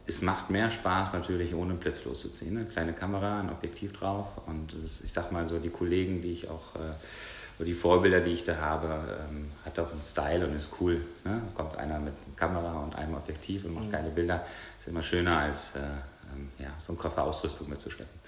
es 0.08 0.22
macht 0.22 0.50
mehr 0.50 0.70
Spaß 0.70 1.14
natürlich 1.14 1.54
ohne 1.54 1.74
Blitz 1.74 2.04
loszuziehen. 2.04 2.58
Eine 2.58 2.66
kleine 2.66 2.94
Kamera, 2.94 3.40
ein 3.40 3.50
Objektiv 3.50 3.94
drauf 3.94 4.42
und 4.46 4.74
ist, 4.74 5.04
ich 5.04 5.12
sag 5.12 5.32
mal 5.32 5.48
so, 5.48 5.60
die 5.60 5.70
Kollegen, 5.70 6.22
die 6.22 6.34
ich 6.34 6.50
auch, 6.50 6.76
äh, 6.76 7.60
oder 7.60 7.66
die 7.66 7.74
Vorbilder, 7.74 8.20
die 8.20 8.32
ich 8.32 8.44
da 8.44 8.58
habe, 8.58 8.88
ähm, 9.30 9.52
hat 9.66 9.78
auch 9.80 9.92
einen 9.92 10.02
Style 10.02 10.48
und 10.48 10.56
ist 10.56 10.70
cool. 10.80 11.02
Ne? 11.24 11.42
Kommt 11.54 11.78
einer 11.78 12.00
mit 12.00 12.14
einer 12.14 12.36
Kamera 12.36 12.80
und 12.80 12.96
einem 12.96 13.16
Objektiv 13.16 13.66
und 13.66 13.76
macht 13.76 13.86
mhm. 13.86 13.92
geile 13.92 14.10
Bilder. 14.10 14.46
Ist 14.80 14.88
immer 14.88 15.04
schöner 15.04 15.38
als 15.38 15.76
äh, 15.76 15.80
ähm, 15.80 16.50
ja, 16.60 16.74
so 16.78 16.94
einen 16.94 17.00
Koffer 17.00 17.24
Ausrüstung 17.24 17.70
mitzuschleppen. 17.70 18.20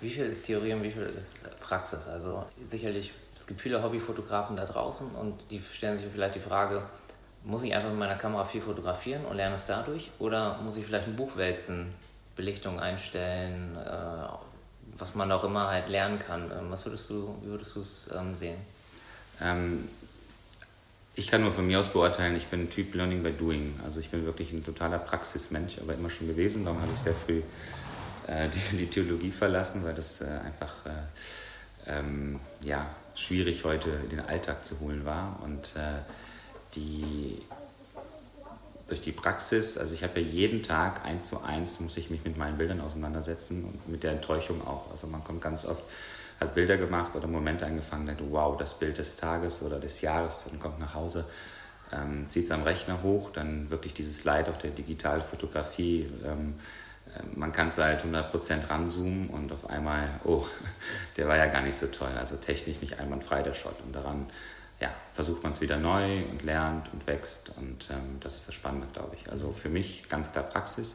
Wie 0.00 0.10
viel 0.10 0.24
ist 0.24 0.46
Theorie 0.46 0.72
und 0.72 0.82
wie 0.82 0.90
viel 0.90 1.02
ist 1.02 1.44
Praxis? 1.60 2.06
Also 2.06 2.44
sicherlich 2.70 3.12
gibt 3.50 3.60
viele 3.60 3.82
Hobbyfotografen 3.82 4.54
da 4.54 4.64
draußen 4.64 5.08
und 5.08 5.34
die 5.50 5.60
stellen 5.60 5.98
sich 5.98 6.06
vielleicht 6.10 6.36
die 6.36 6.40
Frage, 6.40 6.82
muss 7.44 7.62
ich 7.62 7.74
einfach 7.74 7.90
mit 7.90 7.98
meiner 7.98 8.16
Kamera 8.16 8.44
viel 8.44 8.60
fotografieren 8.60 9.24
und 9.24 9.36
lerne 9.36 9.54
es 9.54 9.66
dadurch? 9.66 10.10
Oder 10.18 10.58
muss 10.58 10.76
ich 10.76 10.84
vielleicht 10.84 11.08
ein 11.08 11.16
Buch 11.16 11.36
wälzen, 11.36 11.92
Belichtung 12.36 12.80
einstellen, 12.80 13.76
äh, 13.76 14.28
was 14.98 15.14
man 15.14 15.30
auch 15.32 15.44
immer 15.44 15.68
halt 15.68 15.88
lernen 15.88 16.18
kann? 16.18 16.50
Ähm, 16.50 16.70
was 16.70 16.84
würdest 16.84 17.08
du, 17.08 17.34
wie 17.42 17.48
würdest 17.48 17.74
du 17.74 17.80
es 17.80 18.04
ähm, 18.14 18.34
sehen? 18.34 18.56
Ähm, 19.40 19.88
ich 21.14 21.28
kann 21.28 21.42
nur 21.42 21.52
von 21.52 21.66
mir 21.66 21.80
aus 21.80 21.88
beurteilen, 21.88 22.36
ich 22.36 22.46
bin 22.46 22.70
Typ 22.70 22.94
Learning 22.94 23.22
by 23.22 23.32
Doing. 23.32 23.78
Also 23.84 24.00
ich 24.00 24.10
bin 24.10 24.24
wirklich 24.24 24.52
ein 24.52 24.64
totaler 24.64 24.98
Praxismensch, 24.98 25.78
aber 25.80 25.94
immer 25.94 26.10
schon 26.10 26.28
gewesen. 26.28 26.64
Darum 26.64 26.80
habe 26.80 26.92
ich 26.94 27.00
sehr 27.00 27.14
früh 27.14 27.42
äh, 28.26 28.48
die, 28.72 28.76
die, 28.76 28.86
Theologie 28.86 29.30
verlassen, 29.30 29.82
weil 29.84 29.94
das 29.94 30.20
äh, 30.20 30.24
einfach 30.24 30.74
äh, 30.86 31.98
ähm, 31.98 32.38
ja, 32.62 32.86
schwierig 33.14 33.64
heute 33.64 33.90
in 33.90 34.10
den 34.10 34.20
Alltag 34.20 34.64
zu 34.64 34.78
holen 34.80 35.04
war. 35.04 35.38
Und 35.42 35.64
äh, 35.76 36.00
die, 36.74 37.40
durch 38.88 39.00
die 39.00 39.12
Praxis, 39.12 39.78
also 39.78 39.94
ich 39.94 40.02
habe 40.02 40.20
ja 40.20 40.26
jeden 40.26 40.62
Tag 40.62 41.04
eins 41.04 41.26
zu 41.26 41.42
eins, 41.42 41.80
muss 41.80 41.96
ich 41.96 42.10
mich 42.10 42.24
mit 42.24 42.36
meinen 42.36 42.58
Bildern 42.58 42.80
auseinandersetzen 42.80 43.64
und 43.64 43.88
mit 43.88 44.02
der 44.02 44.12
Enttäuschung 44.12 44.66
auch. 44.66 44.90
Also 44.90 45.06
man 45.06 45.22
kommt 45.24 45.40
ganz 45.40 45.64
oft, 45.64 45.82
hat 46.40 46.54
Bilder 46.54 46.76
gemacht 46.76 47.14
oder 47.14 47.26
Momente 47.26 47.66
angefangen, 47.66 48.06
denkt, 48.06 48.22
wow, 48.30 48.56
das 48.56 48.78
Bild 48.78 48.98
des 48.98 49.16
Tages 49.16 49.62
oder 49.62 49.78
des 49.78 50.00
Jahres, 50.00 50.44
dann 50.48 50.58
kommt 50.58 50.80
nach 50.80 50.94
Hause, 50.94 51.24
ähm, 51.92 52.28
zieht 52.28 52.44
es 52.44 52.50
am 52.50 52.62
Rechner 52.62 53.02
hoch, 53.02 53.30
dann 53.32 53.70
wirklich 53.70 53.94
dieses 53.94 54.24
Leid 54.24 54.48
auf 54.48 54.58
der 54.58 54.70
Digitalfotografie. 54.70 56.08
Ähm, 56.24 56.54
man 57.34 57.52
kann 57.52 57.68
es 57.68 57.78
halt 57.78 58.04
100% 58.04 58.70
ranzoomen 58.70 59.28
und 59.28 59.52
auf 59.52 59.68
einmal, 59.68 60.08
oh, 60.24 60.46
der 61.16 61.28
war 61.28 61.36
ja 61.36 61.46
gar 61.46 61.62
nicht 61.62 61.78
so 61.78 61.86
toll. 61.86 62.10
Also 62.18 62.36
technisch 62.36 62.80
nicht 62.80 62.98
einwandfrei 62.98 63.42
der 63.42 63.54
Shot. 63.54 63.76
Und 63.84 63.94
daran 63.94 64.26
ja, 64.80 64.90
versucht 65.14 65.42
man 65.42 65.52
es 65.52 65.60
wieder 65.60 65.76
neu 65.76 66.24
und 66.24 66.42
lernt 66.42 66.92
und 66.92 67.06
wächst. 67.06 67.52
Und 67.56 67.88
ähm, 67.90 68.18
das 68.20 68.36
ist 68.36 68.48
das 68.48 68.54
Spannende, 68.54 68.86
glaube 68.92 69.14
ich. 69.14 69.30
Also 69.30 69.52
für 69.52 69.68
mich 69.68 70.08
ganz 70.08 70.32
klar 70.32 70.44
Praxis. 70.44 70.94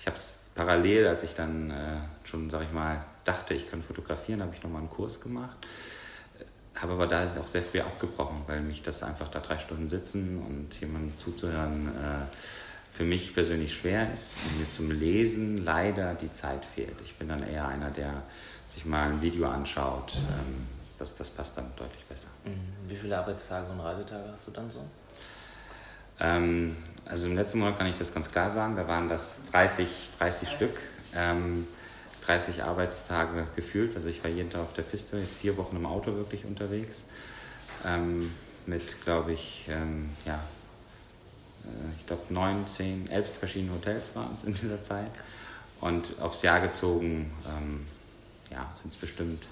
Ich 0.00 0.06
habe 0.06 0.16
es 0.16 0.40
parallel, 0.54 1.06
als 1.06 1.22
ich 1.22 1.34
dann 1.34 1.70
äh, 1.70 1.96
schon, 2.24 2.50
sag 2.50 2.62
ich 2.62 2.72
mal, 2.72 3.04
dachte, 3.24 3.54
ich 3.54 3.70
kann 3.70 3.82
fotografieren, 3.82 4.42
habe 4.42 4.52
ich 4.54 4.62
nochmal 4.62 4.80
einen 4.80 4.90
Kurs 4.90 5.20
gemacht. 5.20 5.56
Habe 6.74 6.94
aber 6.94 7.06
da 7.06 7.24
auch 7.24 7.46
sehr 7.46 7.62
früh 7.62 7.80
abgebrochen, 7.80 8.42
weil 8.46 8.60
mich 8.60 8.82
das 8.82 9.02
einfach 9.02 9.28
da 9.28 9.40
drei 9.40 9.58
Stunden 9.58 9.88
sitzen 9.88 10.42
und 10.48 10.80
jemandem 10.80 11.16
zuzuhören, 11.18 11.88
äh, 11.88 12.36
für 12.96 13.04
mich 13.04 13.32
persönlich 13.32 13.72
schwer 13.72 14.12
ist 14.12 14.34
und 14.44 14.58
mir 14.58 14.70
zum 14.70 14.90
Lesen 14.90 15.64
leider 15.64 16.14
die 16.14 16.32
Zeit 16.32 16.64
fehlt. 16.64 17.00
Ich 17.04 17.14
bin 17.14 17.28
dann 17.28 17.46
eher 17.46 17.68
einer, 17.68 17.90
der 17.90 18.22
sich 18.74 18.84
mal 18.84 19.10
ein 19.10 19.22
Video 19.22 19.48
anschaut. 19.48 20.14
Ähm, 20.16 20.79
das, 21.00 21.14
das 21.16 21.28
passt 21.28 21.56
dann 21.56 21.72
deutlich 21.76 22.04
besser. 22.04 22.28
Mhm. 22.44 22.88
Wie 22.88 22.94
viele 22.94 23.18
Arbeitstage 23.18 23.70
und 23.72 23.80
Reisetage 23.80 24.30
hast 24.30 24.46
du 24.46 24.50
dann 24.52 24.70
so? 24.70 24.80
Ähm, 26.20 26.76
also 27.06 27.26
im 27.26 27.34
letzten 27.34 27.58
Monat 27.58 27.78
kann 27.78 27.88
ich 27.88 27.96
das 27.98 28.14
ganz 28.14 28.30
klar 28.30 28.50
sagen, 28.50 28.76
da 28.76 28.86
waren 28.86 29.08
das 29.08 29.36
30, 29.50 29.88
30 30.18 30.48
Stück. 30.48 30.78
Ähm, 31.14 31.66
30 32.26 32.62
Arbeitstage 32.62 33.46
gefühlt. 33.56 33.96
Also 33.96 34.08
ich 34.08 34.22
war 34.22 34.30
jeden 34.30 34.50
Tag 34.50 34.62
auf 34.62 34.72
der 34.74 34.82
Piste, 34.82 35.16
jetzt 35.18 35.34
vier 35.34 35.56
Wochen 35.56 35.74
im 35.76 35.86
Auto 35.86 36.14
wirklich 36.14 36.44
unterwegs. 36.44 36.96
ähm, 37.84 38.30
mit, 38.66 39.00
glaube 39.00 39.32
ich, 39.32 39.64
ähm, 39.68 40.10
ja, 40.26 40.34
äh, 41.64 41.98
ich 41.98 42.06
glaube, 42.06 42.22
neun, 42.28 42.66
zehn, 42.76 43.10
elf 43.10 43.38
verschiedene 43.38 43.72
Hotels 43.72 44.10
waren 44.14 44.34
es 44.34 44.44
in 44.44 44.52
dieser 44.52 44.80
Zeit. 44.80 45.10
Und 45.80 46.12
aufs 46.20 46.42
Jahr 46.42 46.60
gezogen, 46.60 47.32
ähm, 47.48 47.86
ja, 48.50 48.70
sind 48.80 48.92
es 48.92 48.96
bestimmt 48.98 49.44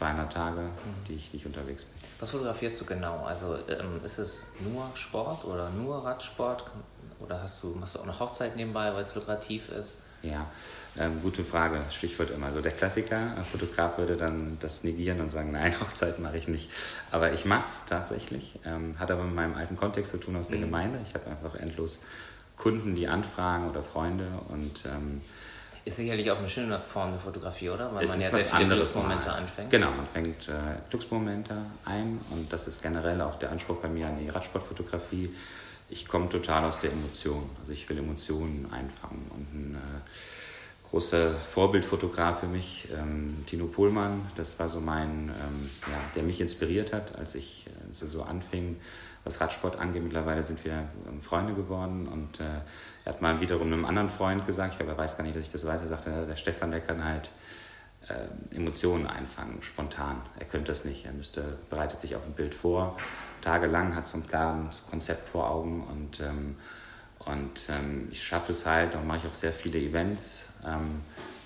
200 0.00 0.32
Tage, 0.32 0.60
die 1.06 1.14
ich 1.14 1.32
nicht 1.34 1.44
unterwegs 1.44 1.82
bin. 1.82 1.92
Was 2.18 2.30
fotografierst 2.30 2.80
du 2.80 2.86
genau? 2.86 3.22
Also 3.26 3.56
ähm, 3.68 4.00
ist 4.02 4.18
es 4.18 4.44
nur 4.60 4.90
Sport 4.94 5.44
oder 5.44 5.68
nur 5.70 6.02
Radsport? 6.02 6.64
Oder 7.18 7.42
hast 7.42 7.62
du, 7.62 7.76
machst 7.78 7.94
du 7.94 7.98
auch 7.98 8.06
noch 8.06 8.18
Hochzeit 8.18 8.56
nebenbei, 8.56 8.94
weil 8.94 9.02
es 9.02 9.14
lukrativ 9.14 9.68
ist? 9.68 9.98
Ja, 10.22 10.46
ähm, 10.98 11.20
gute 11.20 11.44
Frage, 11.44 11.82
Stichwort 11.90 12.30
immer. 12.30 12.46
Also 12.46 12.62
der 12.62 12.72
Klassiker, 12.72 13.18
ein 13.36 13.44
Fotograf 13.44 13.98
würde 13.98 14.16
dann 14.16 14.56
das 14.60 14.84
negieren 14.84 15.20
und 15.20 15.28
sagen, 15.28 15.52
nein, 15.52 15.78
Hochzeit 15.80 16.18
mache 16.18 16.38
ich 16.38 16.48
nicht. 16.48 16.70
Aber 17.10 17.34
ich 17.34 17.44
mache 17.44 17.66
es 17.66 17.86
tatsächlich. 17.86 18.58
Ähm, 18.64 18.98
hat 18.98 19.10
aber 19.10 19.24
mit 19.24 19.34
meinem 19.34 19.54
alten 19.54 19.76
Kontext 19.76 20.12
zu 20.12 20.16
tun 20.16 20.36
aus 20.36 20.48
der 20.48 20.56
mhm. 20.56 20.62
Gemeinde. 20.62 20.98
Ich 21.06 21.14
habe 21.14 21.26
einfach 21.26 21.56
endlos 21.56 22.00
Kunden, 22.56 22.94
die 22.94 23.06
anfragen 23.06 23.68
oder 23.68 23.82
Freunde 23.82 24.28
und 24.48 24.84
ähm, 24.86 25.20
ist 25.84 25.96
sicherlich 25.96 26.30
auch 26.30 26.38
eine 26.38 26.48
schöne 26.48 26.78
Form 26.78 27.10
der 27.10 27.20
Fotografie, 27.20 27.70
oder? 27.70 27.94
Weil 27.94 28.04
es 28.04 28.10
man 28.10 28.20
ja 28.20 28.36
sehr 28.36 28.64
Glücksmomente 28.64 29.32
anfängt. 29.32 29.70
Genau, 29.70 29.90
man 29.90 30.06
fängt 30.06 30.48
äh, 30.48 30.52
Glücksmomente 30.88 31.54
ein 31.84 32.20
und 32.30 32.52
das 32.52 32.68
ist 32.68 32.82
generell 32.82 33.20
auch 33.20 33.38
der 33.38 33.50
Anspruch 33.50 33.76
bei 33.76 33.88
mir 33.88 34.06
an 34.06 34.18
die 34.18 34.28
Radsportfotografie. 34.28 35.34
Ich 35.88 36.06
komme 36.06 36.28
total 36.28 36.64
aus 36.64 36.80
der 36.80 36.92
Emotion. 36.92 37.50
Also 37.60 37.72
ich 37.72 37.88
will 37.88 37.98
Emotionen 37.98 38.66
einfangen 38.70 39.30
und 39.34 39.54
ein 39.54 39.74
äh, 39.74 40.88
großer 40.90 41.30
Vorbildfotograf 41.30 42.40
für 42.40 42.46
mich, 42.46 42.88
ähm, 42.96 43.44
Tino 43.46 43.66
Pohlmann, 43.66 44.26
das 44.36 44.58
war 44.58 44.68
so 44.68 44.80
mein, 44.80 45.28
ähm, 45.28 45.70
ja, 45.90 45.98
der 46.14 46.24
mich 46.24 46.40
inspiriert 46.40 46.92
hat, 46.92 47.16
als 47.16 47.34
ich 47.34 47.66
äh, 47.66 47.92
so, 47.92 48.06
so 48.06 48.22
anfing, 48.22 48.76
was 49.22 49.40
Radsport 49.40 49.78
angeht. 49.78 50.02
Mittlerweile 50.02 50.42
sind 50.42 50.64
wir 50.64 50.88
ähm, 51.08 51.22
Freunde 51.22 51.54
geworden 51.54 52.08
und 52.08 52.40
äh, 52.40 52.44
er 53.04 53.12
hat 53.12 53.22
mal 53.22 53.40
wiederum 53.40 53.72
einem 53.72 53.84
anderen 53.84 54.08
Freund 54.08 54.46
gesagt, 54.46 54.72
ich 54.72 54.78
glaube, 54.78 54.92
er 54.92 54.98
weiß 54.98 55.16
gar 55.16 55.24
nicht, 55.24 55.36
dass 55.36 55.42
ich 55.42 55.52
das 55.52 55.64
weiß, 55.64 55.80
er 55.80 55.88
sagte, 55.88 56.26
der 56.28 56.36
Stefan, 56.36 56.70
der 56.70 56.80
kann 56.80 57.04
halt 57.04 57.30
äh, 58.08 58.56
Emotionen 58.56 59.06
einfangen, 59.06 59.62
spontan. 59.62 60.20
Er 60.38 60.46
könnte 60.46 60.72
das 60.72 60.84
nicht. 60.84 61.06
Er 61.06 61.12
müsste, 61.12 61.42
bereitet 61.70 62.00
sich 62.00 62.16
auf 62.16 62.24
ein 62.26 62.32
Bild 62.32 62.54
vor, 62.54 62.98
tagelang, 63.40 63.94
hat 63.94 64.06
so 64.06 64.18
ein 64.18 64.26
klares 64.26 64.82
Konzept 64.90 65.28
vor 65.28 65.50
Augen 65.50 65.82
und, 65.84 66.20
ähm, 66.20 66.56
und 67.20 67.60
ähm, 67.68 68.08
ich 68.10 68.22
schaffe 68.22 68.52
es 68.52 68.66
halt, 68.66 68.94
und 68.94 69.06
mache 69.06 69.18
ich 69.18 69.26
auch 69.26 69.34
sehr 69.34 69.52
viele 69.52 69.78
Events, 69.78 70.40
ähm, 70.66 71.00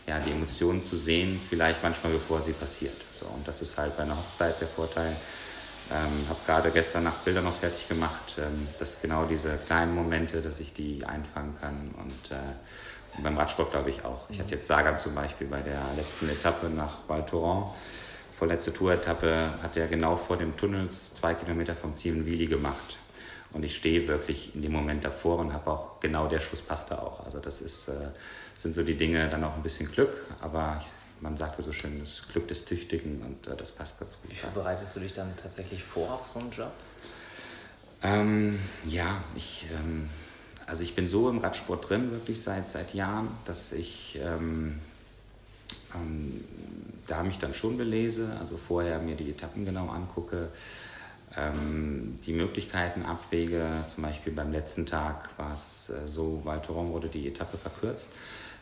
ja, 0.06 0.18
die 0.18 0.32
Emotionen 0.32 0.84
zu 0.84 0.96
sehen, 0.96 1.40
vielleicht 1.49 1.82
manchmal 1.82 2.12
bevor 2.12 2.40
sie 2.40 2.52
passiert. 2.52 2.96
So, 3.18 3.26
und 3.26 3.46
das 3.46 3.62
ist 3.62 3.76
halt 3.76 3.96
bei 3.96 4.02
einer 4.02 4.16
Hochzeit 4.16 4.61
der 4.61 4.68
Vorteil, 4.68 5.14
ähm, 5.90 6.28
habe 6.28 6.40
gerade 6.46 6.70
gestern 6.70 7.04
Nacht 7.04 7.24
Bilder 7.24 7.42
noch 7.42 7.52
fertig 7.52 7.88
gemacht, 7.88 8.36
ähm, 8.38 8.68
dass 8.78 9.00
genau 9.02 9.24
diese 9.24 9.56
kleinen 9.66 9.94
Momente, 9.94 10.40
dass 10.40 10.60
ich 10.60 10.72
die 10.72 11.04
einfangen 11.04 11.56
kann 11.60 11.94
und, 11.98 12.30
äh, 12.30 13.16
und 13.16 13.22
beim 13.22 13.36
Radsport 13.36 13.70
glaube 13.70 13.90
ich 13.90 14.04
auch. 14.04 14.28
Ich 14.30 14.40
hatte 14.40 14.54
jetzt 14.54 14.66
Sagan 14.66 14.98
zum 14.98 15.14
Beispiel 15.14 15.46
bei 15.46 15.60
der 15.60 15.80
letzten 15.96 16.28
Etappe 16.28 16.68
nach 16.70 17.06
Val 17.06 17.24
Thorens, 17.26 17.70
vorletzte 18.36 18.72
Tour-Etappe, 18.72 19.50
hat 19.62 19.76
er 19.76 19.86
genau 19.86 20.16
vor 20.16 20.36
dem 20.36 20.56
Tunnel 20.56 20.88
zwei 20.90 21.34
Kilometer 21.34 21.76
vom 21.76 21.94
Ziel 21.94 22.24
Wheelie 22.24 22.48
gemacht. 22.48 22.98
Und 23.52 23.62
ich 23.62 23.76
stehe 23.76 24.08
wirklich 24.08 24.54
in 24.56 24.62
dem 24.62 24.72
Moment 24.72 25.04
davor 25.04 25.38
und 25.38 25.52
habe 25.52 25.70
auch 25.70 26.00
genau 26.00 26.26
der 26.26 26.40
Schuss 26.40 26.60
passt 26.60 26.90
da 26.90 26.98
auch. 26.98 27.24
Also 27.24 27.38
das 27.38 27.60
ist, 27.60 27.88
äh, 27.88 27.92
sind 28.58 28.74
so 28.74 28.82
die 28.82 28.96
Dinge, 28.96 29.28
dann 29.28 29.44
auch 29.44 29.54
ein 29.54 29.62
bisschen 29.62 29.90
Glück, 29.92 30.12
aber 30.40 30.80
ich 30.80 30.93
man 31.21 31.37
sagt 31.37 31.59
ja 31.59 31.64
so 31.64 31.73
schön, 31.73 31.99
das 32.00 32.28
Glück 32.28 32.49
des 32.49 32.64
Tüchtigen 32.64 33.21
und 33.23 33.47
äh, 33.47 33.56
das 33.56 33.73
passt 33.73 33.99
ganz 33.99 34.18
gut. 34.21 34.30
Wie 34.30 34.37
viel 34.37 34.50
bereitest 34.50 34.94
du 34.94 35.00
dich 35.00 35.14
dann 35.14 35.35
tatsächlich 35.37 35.83
vor 35.83 36.12
auf 36.12 36.26
so 36.26 36.40
einen 36.40 36.50
Job? 36.50 36.73
Ähm, 38.02 38.59
ja, 38.87 39.23
ich, 39.35 39.66
ähm, 39.73 40.11
also 40.66 40.83
ich 40.83 40.94
bin 40.94 41.09
so 41.09 41.30
im 41.30 41.38
Radsport 41.38 41.88
drin, 41.88 42.11
wirklich 42.11 42.42
seit, 42.42 42.68
seit 42.68 42.94
Jahren, 42.94 43.28
dass 43.47 43.73
ich 43.73 44.18
ähm, 44.23 44.78
ähm 45.94 46.44
da 47.06 47.23
mich 47.23 47.38
dann 47.38 47.54
schon 47.54 47.76
belese, 47.76 48.35
also 48.40 48.56
vorher 48.56 48.99
mir 48.99 49.14
die 49.14 49.30
Etappen 49.30 49.64
genau 49.64 49.88
angucke, 49.88 50.49
ähm, 51.37 52.18
die 52.26 52.33
Möglichkeiten 52.33 53.04
abwäge. 53.04 53.66
Zum 53.92 54.04
Beispiel 54.04 54.33
beim 54.33 54.52
letzten 54.52 54.87
Tag 54.87 55.30
war 55.37 55.54
es 55.54 55.90
äh, 55.90 56.06
so, 56.06 56.40
Val 56.44 56.62
Thorens 56.62 56.92
wurde 56.92 57.09
die 57.09 57.28
Etappe 57.28 57.59
verkürzt. 57.59 58.09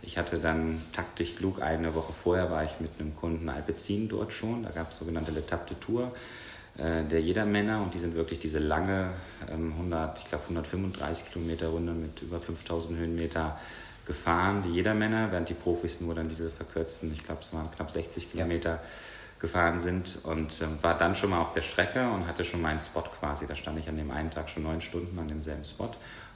Ich 0.03 0.19
hatte 0.19 0.39
dann 0.39 0.83
taktisch 0.93 1.37
klug, 1.37 1.63
eine 1.63 1.95
Woche 1.95 2.13
vorher 2.13 2.51
war 2.51 2.65
ich 2.65 2.81
mit 2.81 2.91
einem 2.99 3.15
Kunden 3.15 3.49
Alpecin 3.49 4.09
dort 4.09 4.33
schon. 4.33 4.65
Da 4.65 4.71
gab 4.71 4.91
es 4.91 4.99
sogenannte 4.99 5.31
L'Etape 5.31 5.67
de 5.69 5.77
Tour 5.79 6.13
äh, 6.79 7.05
der 7.05 7.21
Jedermänner 7.21 7.83
und 7.83 7.93
die 7.95 7.99
sind 7.99 8.15
wirklich 8.15 8.39
diese 8.39 8.59
lange, 8.59 9.11
ähm, 9.53 9.73
100, 9.73 10.19
ich 10.19 10.29
glaube 10.29 10.45
135 10.45 11.31
Kilometer 11.31 11.69
Runde 11.69 11.93
mit 11.93 12.23
über 12.23 12.41
5000 12.41 12.99
Höhenmeter 12.99 13.59
gefahren, 14.07 14.63
die 14.67 14.73
Jedermänner, 14.73 15.31
während 15.31 15.49
die 15.49 15.55
Profis 15.55 16.01
nur 16.01 16.15
dann 16.15 16.29
diese 16.29 16.51
verkürzten, 16.51 17.13
ich 17.13 17.25
glaube 17.25 17.41
es 17.43 17.53
waren 17.53 17.71
knapp 17.71 17.91
60 17.91 18.33
Kilometer 18.33 18.71
ja. 18.71 18.81
gefahren 19.39 19.81
sind 19.81 20.19
und 20.25 20.61
ähm, 20.63 20.79
war 20.83 20.97
dann 20.97 21.15
schon 21.15 21.31
mal 21.31 21.41
auf 21.41 21.53
der 21.53 21.63
Strecke 21.63 22.11
und 22.11 22.27
hatte 22.27 22.45
schon 22.45 22.63
meinen 22.63 22.81
Spot 22.81 23.03
quasi. 23.03 23.47
Da 23.47 23.55
stand 23.55 23.79
ich 23.79 23.89
an 23.89 23.97
dem 23.97 24.11
einen 24.11 24.31
Tag 24.31 24.49
schon 24.49 24.63
neun 24.63 24.81
Stunden 24.81 25.19
an 25.19 25.29
demselben 25.29 25.65
Spot 25.65 25.91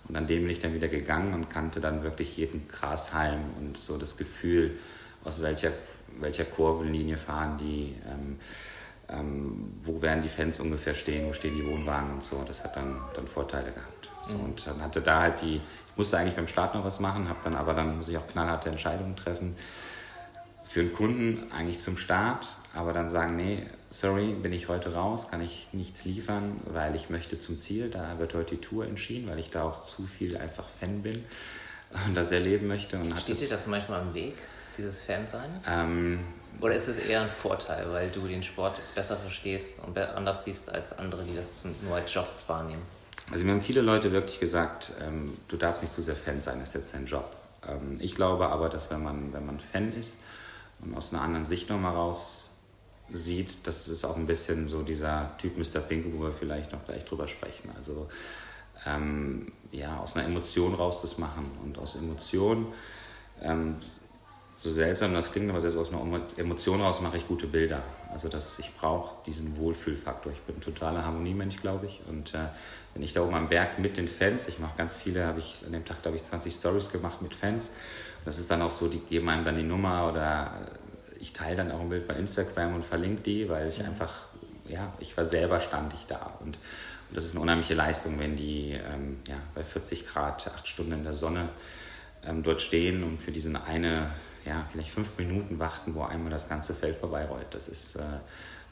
und 0.08 0.16
an 0.16 0.26
dem 0.26 0.42
bin 0.42 0.50
ich 0.50 0.60
dann 0.60 0.74
wieder 0.74 0.88
gegangen 0.88 1.34
und 1.34 1.50
kannte 1.50 1.80
dann 1.80 2.02
wirklich 2.02 2.36
jeden 2.36 2.68
Grashalm 2.68 3.40
und 3.58 3.76
so 3.76 3.98
das 3.98 4.16
Gefühl, 4.16 4.78
aus 5.24 5.42
welcher, 5.42 5.72
welcher 6.20 6.44
Kurvenlinie 6.44 7.16
fahren 7.16 7.58
die, 7.58 7.94
ähm, 8.08 8.38
ähm, 9.08 9.72
wo 9.84 10.00
werden 10.02 10.22
die 10.22 10.28
Fans 10.28 10.60
ungefähr 10.60 10.94
stehen, 10.94 11.28
wo 11.28 11.32
stehen 11.32 11.56
die 11.56 11.66
Wohnwagen 11.66 12.12
und 12.12 12.22
so. 12.22 12.42
Das 12.46 12.62
hat 12.62 12.76
dann, 12.76 13.00
dann 13.14 13.26
Vorteile 13.26 13.70
gehabt. 13.72 14.10
So, 14.22 14.34
mhm. 14.34 14.44
Und 14.44 14.66
dann 14.66 14.80
hatte 14.82 15.00
da 15.00 15.20
halt 15.20 15.42
die, 15.42 15.56
ich 15.56 15.96
musste 15.96 16.18
eigentlich 16.18 16.36
beim 16.36 16.48
Start 16.48 16.74
noch 16.74 16.84
was 16.84 17.00
machen, 17.00 17.28
habe 17.28 17.38
dann 17.44 17.54
aber 17.54 17.74
dann 17.74 17.96
muss 17.96 18.08
ich 18.08 18.16
auch 18.16 18.26
knallharte 18.26 18.70
Entscheidungen 18.70 19.16
treffen. 19.16 19.56
Für 20.68 20.80
einen 20.80 20.92
Kunden 20.92 21.50
eigentlich 21.52 21.80
zum 21.80 21.96
Start, 21.96 22.56
aber 22.74 22.92
dann 22.92 23.08
sagen, 23.08 23.36
nee, 23.36 23.64
sorry, 23.90 24.32
bin 24.32 24.52
ich 24.52 24.68
heute 24.68 24.94
raus, 24.94 25.28
kann 25.30 25.40
ich 25.40 25.68
nichts 25.72 26.04
liefern, 26.04 26.60
weil 26.64 26.94
ich 26.96 27.10
möchte 27.10 27.38
zum 27.38 27.58
Ziel. 27.58 27.90
Da 27.90 28.18
wird 28.18 28.34
heute 28.34 28.56
die 28.56 28.60
Tour 28.60 28.86
entschieden, 28.86 29.28
weil 29.28 29.38
ich 29.38 29.50
da 29.50 29.62
auch 29.62 29.82
zu 29.82 30.02
viel 30.02 30.36
einfach 30.36 30.64
Fan 30.80 31.02
bin 31.02 31.24
und 32.06 32.14
das 32.14 32.30
erleben 32.30 32.66
möchte. 32.66 32.96
Und 32.96 33.18
Steht 33.18 33.40
dir 33.40 33.48
das 33.48 33.66
manchmal 33.66 34.02
im 34.02 34.14
Weg, 34.14 34.34
dieses 34.76 35.02
Fansein? 35.02 35.50
Ähm, 35.68 36.20
Oder 36.60 36.74
ist 36.74 36.88
es 36.88 36.98
eher 36.98 37.22
ein 37.22 37.30
Vorteil, 37.30 37.86
weil 37.92 38.08
du 38.10 38.26
den 38.26 38.42
Sport 38.42 38.80
besser 38.94 39.16
verstehst 39.16 39.68
und 39.86 39.96
anders 39.98 40.44
siehst 40.44 40.70
als 40.70 40.96
andere, 40.98 41.24
die 41.24 41.34
das 41.34 41.62
nur 41.82 41.96
als 41.96 42.12
Job 42.12 42.28
wahrnehmen? 42.46 42.82
Also 43.30 43.44
mir 43.44 43.52
haben 43.52 43.62
viele 43.62 43.80
Leute 43.80 44.12
wirklich 44.12 44.38
gesagt, 44.38 44.92
ähm, 45.04 45.36
du 45.48 45.56
darfst 45.56 45.82
nicht 45.82 45.92
zu 45.92 46.00
sehr 46.00 46.14
Fan 46.14 46.40
sein, 46.40 46.60
das 46.60 46.68
ist 46.68 46.74
jetzt 46.74 46.94
dein 46.94 47.06
Job. 47.06 47.34
Ähm, 47.66 47.96
ich 47.98 48.14
glaube 48.14 48.48
aber, 48.48 48.68
dass 48.68 48.90
wenn 48.90 49.02
man, 49.02 49.32
wenn 49.32 49.44
man 49.46 49.58
Fan 49.58 49.92
ist 49.92 50.16
und 50.80 50.96
aus 50.96 51.12
einer 51.12 51.22
anderen 51.22 51.44
Sicht 51.44 51.68
nochmal 51.68 51.94
raus 51.94 52.45
sieht, 53.10 53.66
das 53.66 53.88
ist 53.88 54.04
auch 54.04 54.16
ein 54.16 54.26
bisschen 54.26 54.68
so 54.68 54.82
dieser 54.82 55.36
Typ 55.38 55.56
Mr. 55.56 55.80
Pink, 55.80 56.06
wo 56.12 56.22
wir 56.24 56.30
vielleicht 56.30 56.72
noch 56.72 56.84
gleich 56.84 57.04
drüber 57.04 57.28
sprechen. 57.28 57.70
Also 57.76 58.08
ähm, 58.86 59.52
ja, 59.72 59.98
aus 59.98 60.16
einer 60.16 60.26
Emotion 60.26 60.74
raus 60.74 61.02
das 61.02 61.18
machen 61.18 61.50
und 61.64 61.78
aus 61.78 61.96
Emotion, 61.96 62.66
ähm, 63.42 63.76
so 64.58 64.70
seltsam 64.70 65.12
das 65.12 65.32
klingt, 65.32 65.50
aber 65.50 65.60
selbst 65.60 65.76
aus 65.76 65.92
einer 65.92 66.20
Emotion 66.38 66.80
raus 66.80 67.00
mache 67.00 67.18
ich 67.18 67.28
gute 67.28 67.46
Bilder. 67.46 67.82
Also 68.10 68.28
das, 68.28 68.58
ich 68.58 68.74
brauche 68.76 69.14
diesen 69.26 69.58
Wohlfühlfaktor. 69.58 70.32
Ich 70.32 70.40
bin 70.40 70.56
ein 70.56 70.60
totaler 70.62 71.04
Harmoniemensch, 71.04 71.56
glaube 71.58 71.86
ich. 71.86 72.00
Und 72.08 72.34
äh, 72.34 72.38
wenn 72.94 73.02
ich 73.02 73.12
da 73.12 73.22
oben 73.22 73.34
am 73.34 73.48
Berg 73.48 73.78
mit 73.78 73.98
den 73.98 74.08
Fans, 74.08 74.48
ich 74.48 74.58
mache 74.58 74.76
ganz 74.76 74.96
viele, 74.96 75.26
habe 75.26 75.40
ich 75.40 75.60
an 75.66 75.72
dem 75.72 75.84
Tag, 75.84 76.00
glaube 76.02 76.16
ich, 76.16 76.22
20 76.22 76.54
Stories 76.54 76.90
gemacht 76.90 77.20
mit 77.20 77.34
Fans. 77.34 77.68
Das 78.24 78.38
ist 78.38 78.50
dann 78.50 78.62
auch 78.62 78.70
so, 78.70 78.88
die 78.88 78.98
geben 78.98 79.28
einem 79.28 79.44
dann 79.44 79.56
die 79.56 79.62
Nummer 79.62 80.08
oder 80.10 80.52
ich 81.26 81.32
teile 81.32 81.56
dann 81.56 81.72
auch 81.72 81.80
ein 81.80 81.88
Bild 81.88 82.06
bei 82.06 82.14
Instagram 82.14 82.76
und 82.76 82.84
verlinke 82.84 83.22
die, 83.22 83.48
weil 83.48 83.66
ich 83.66 83.82
einfach, 83.82 84.12
ja, 84.68 84.92
ich 85.00 85.16
war 85.16 85.24
selber 85.24 85.58
stand 85.58 85.92
ich 85.92 86.06
da. 86.06 86.38
Und, 86.38 86.56
und 87.08 87.16
das 87.16 87.24
ist 87.24 87.32
eine 87.32 87.40
unheimliche 87.40 87.74
Leistung, 87.74 88.20
wenn 88.20 88.36
die 88.36 88.72
ähm, 88.72 89.18
ja, 89.26 89.34
bei 89.52 89.64
40 89.64 90.06
Grad, 90.06 90.46
acht 90.46 90.68
Stunden 90.68 90.92
in 90.92 91.02
der 91.02 91.12
Sonne 91.12 91.48
ähm, 92.24 92.44
dort 92.44 92.60
stehen 92.60 93.02
und 93.02 93.20
für 93.20 93.32
diese 93.32 93.48
eine, 93.64 94.10
ja, 94.44 94.64
vielleicht 94.70 94.90
fünf 94.90 95.18
Minuten 95.18 95.58
warten, 95.58 95.96
wo 95.96 96.02
einmal 96.02 96.30
das 96.30 96.48
ganze 96.48 96.74
Feld 96.74 96.94
vorbeirollt. 96.94 97.46
Das 97.50 97.66
ist 97.66 97.96
äh, 97.96 98.02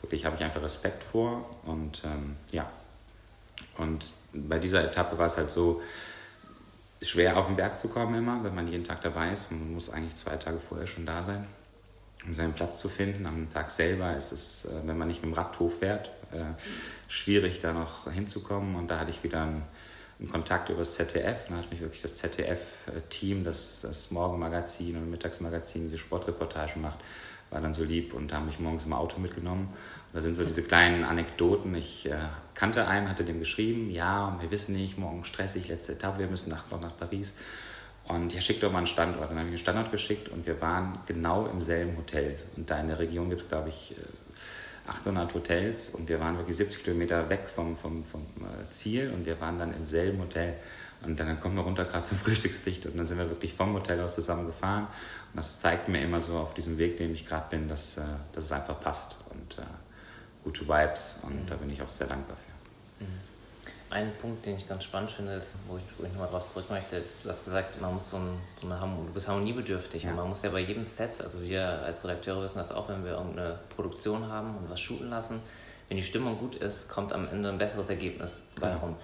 wirklich, 0.01 0.25
habe 0.25 0.37
ich 0.37 0.45
einfach 0.45 0.63
Respekt 0.63 1.03
vor. 1.03 1.51
Und 1.65 2.03
ähm, 2.05 2.37
ja, 2.53 2.71
und 3.79 4.13
bei 4.33 4.61
dieser 4.61 4.85
Etappe 4.85 5.19
war 5.19 5.27
es 5.27 5.37
halt 5.37 5.51
so, 5.51 5.83
schwer 7.03 7.37
auf 7.37 7.49
den 7.49 7.57
Berg 7.57 7.77
zu 7.77 7.89
kommen 7.89 8.15
immer, 8.15 8.45
wenn 8.45 8.55
man 8.55 8.69
jeden 8.69 8.85
Tag 8.85 9.03
dabei 9.03 9.33
ist. 9.33 9.51
Man 9.51 9.75
muss 9.75 9.91
eigentlich 9.91 10.17
zwei 10.17 10.37
Tage 10.37 10.61
vorher 10.61 10.87
schon 10.87 11.05
da 11.05 11.25
sein 11.25 11.47
um 12.27 12.35
seinen 12.35 12.53
Platz 12.53 12.79
zu 12.79 12.89
finden. 12.89 13.27
Am 13.27 13.51
Tag 13.51 13.71
selber 13.71 14.17
ist 14.17 14.33
es, 14.33 14.65
äh, 14.65 14.87
wenn 14.87 14.99
man 14.99 15.09
nicht 15.09 15.23
mit 15.23 15.33
dem 15.33 15.35
Rad 15.35 15.59
hochfährt, 15.59 16.11
äh, 16.33 16.45
schwierig 17.09 17.61
da 17.61 17.73
noch 17.73 18.11
hinzukommen. 18.11 18.77
Und 18.77 18.89
da 18.89 18.99
hatte 18.99 19.11
ich 19.11 19.23
wieder 19.23 19.43
einen, 19.43 19.63
einen 20.19 20.29
Kontakt 20.29 20.69
über 20.69 20.79
das 20.79 20.95
ZDF. 20.95 21.47
Da 21.49 21.57
hat 21.57 21.71
mich 21.71 21.81
wirklich 21.81 22.03
das 22.03 22.17
ZDF-Team, 22.17 23.45
das, 23.45 23.81
das 23.83 24.11
Morgenmagazin 24.11 24.97
und 24.97 25.11
Mittagsmagazin 25.11 25.83
diese 25.83 25.99
Sportreportagen 25.99 26.81
macht, 26.83 26.99
war 27.51 27.61
dann 27.61 27.75
so 27.75 27.85
lieb 27.85 28.15
und 28.15 28.33
haben 28.33 28.47
mich 28.47 28.59
morgens 28.59 28.85
im 28.85 28.93
Auto 28.93 29.21
mitgenommen. 29.21 29.69
Und 29.69 30.15
da 30.15 30.21
sind 30.23 30.35
so 30.35 30.45
diese 30.45 30.63
kleinen 30.63 31.05
Anekdoten. 31.05 31.75
Ich 31.75 32.07
äh, 32.07 32.17
kannte 32.55 32.89
einen, 32.89 33.09
hatte 33.09 33.25
dem 33.25 33.39
geschrieben, 33.39 33.91
ja, 33.91 34.37
wir 34.41 34.51
wissen 34.51 34.75
nicht, 34.75 34.99
morgen 34.99 35.25
stressig, 35.25 35.69
letzte 35.69 35.93
Etappe, 35.93 36.21
wir 36.21 36.29
müssen 36.29 36.51
nachts 36.51 36.71
noch 36.71 36.81
nach 36.81 36.97
Paris. 36.97 37.33
Und 38.07 38.35
ja, 38.35 38.41
schickt 38.41 38.63
doch 38.63 38.71
mal 38.71 38.79
einen 38.79 38.87
Standort. 38.87 39.31
dann 39.31 39.39
habe 39.39 39.49
ich 39.49 39.55
einen 39.55 39.59
Standort 39.59 39.91
geschickt 39.91 40.29
und 40.29 40.47
wir 40.47 40.61
waren 40.61 40.99
genau 41.07 41.47
im 41.47 41.63
selben 41.63 41.97
Hotel. 41.97 42.37
Und 42.57 42.69
da 42.69 42.79
in 42.79 42.89
der 42.89 42.99
Region 42.99 43.31
gibt 43.31 43.43
es, 43.43 43.49
glaube 43.49 43.71
ich, 43.71 43.95
800 44.87 45.31
äh, 45.31 45.35
Hotels 45.35 45.89
und 45.91 46.09
wir 46.09 46.21
waren 46.21 46.37
wirklich 46.37 46.57
70 46.57 46.85
Kilometer 46.85 47.29
weg 47.31 47.41
vom, 47.53 47.77
vom, 47.77 48.05
vom 48.05 48.21
äh, 48.21 48.71
Ziel 48.71 49.11
und 49.11 49.25
wir 49.25 49.41
waren 49.41 49.59
dann 49.59 49.75
im 49.75 49.87
selben 49.87 50.21
Hotel. 50.21 50.55
Und 51.03 51.19
dann 51.19 51.41
kommen 51.41 51.57
wir 51.57 51.63
runter 51.63 51.85
gerade 51.85 52.05
zum 52.07 52.19
Frühstücksdicht 52.25 52.85
und 52.87 52.99
dann 52.99 53.07
sind 53.07 53.17
wir 53.19 53.29
wirklich 53.31 53.55
vom 53.55 53.73
Hotel 53.73 54.01
aus 54.01 54.15
zusammen 54.15 54.47
gefahren. 54.47 54.87
Und 55.33 55.39
das 55.39 55.61
zeigt 55.61 55.89
mir 55.89 56.03
immer 56.03 56.21
so 56.21 56.37
auf 56.37 56.53
diesem 56.53 56.77
Weg, 56.77 56.99
dem 56.99 57.15
ich 57.15 57.27
gerade 57.27 57.49
bin, 57.49 57.69
dass, 57.69 57.97
äh, 57.97 58.03
dass 58.35 58.45
es 58.45 58.53
einfach 58.53 58.81
passt 58.83 59.17
und 59.31 59.59
äh, 59.59 59.63
gute 60.43 60.69
Vibes 60.69 61.17
und 61.23 61.43
mhm. 61.43 61.47
da 61.47 61.55
bin 61.55 61.71
ich 61.71 61.81
auch 61.81 61.89
sehr 61.89 62.07
dankbar 62.07 62.37
für. 62.37 63.05
Mhm. 63.05 63.09
Ein 63.95 64.13
Punkt, 64.21 64.45
den 64.45 64.57
ich 64.57 64.69
ganz 64.69 64.85
spannend 64.85 65.11
finde, 65.11 65.33
ist, 65.33 65.57
wo 65.69 65.77
ich, 65.77 65.85
wo 65.97 66.05
ich 66.05 66.13
nochmal 66.13 66.29
drauf 66.29 66.49
zurück 66.49 66.67
möchte, 66.69 67.01
du 67.23 67.29
hast 67.29 67.45
gesagt, 67.45 67.81
man 67.81 67.95
muss 67.95 68.11
so, 68.11 68.17
ein, 68.17 68.29
so 68.61 68.67
eine 68.67 68.81
Harmonie, 68.81 69.07
du 69.07 69.15
bist 69.15 69.29
harmoniebedürftig 69.29 70.03
ja. 70.03 70.11
und 70.11 70.17
man 70.17 70.29
muss 70.29 70.43
ja 70.43 70.51
bei 70.51 70.61
jedem 70.61 70.85
Set, 70.85 71.21
also 71.23 71.41
wir 71.41 71.65
als 71.85 72.05
Redakteure 72.05 72.43
wissen 72.43 72.59
das 72.59 72.73
auch, 72.73 72.89
wenn 72.89 73.05
wir 73.05 73.13
irgendeine 73.13 73.59
Produktion 73.75 74.29
haben 74.29 74.57
und 74.57 74.69
was 74.69 74.81
shooten 74.81 75.11
lassen, 75.11 75.41
wenn 75.89 75.97
die 75.97 76.03
Stimmung 76.03 76.39
gut 76.39 76.57
ist, 76.57 76.89
kommt 76.89 77.13
am 77.13 77.29
Ende 77.29 77.49
ein 77.49 77.59
besseres 77.59 77.89
Ergebnis 77.89 78.35
bei 78.61 78.69
ja. 78.69 78.77
rum 78.77 78.97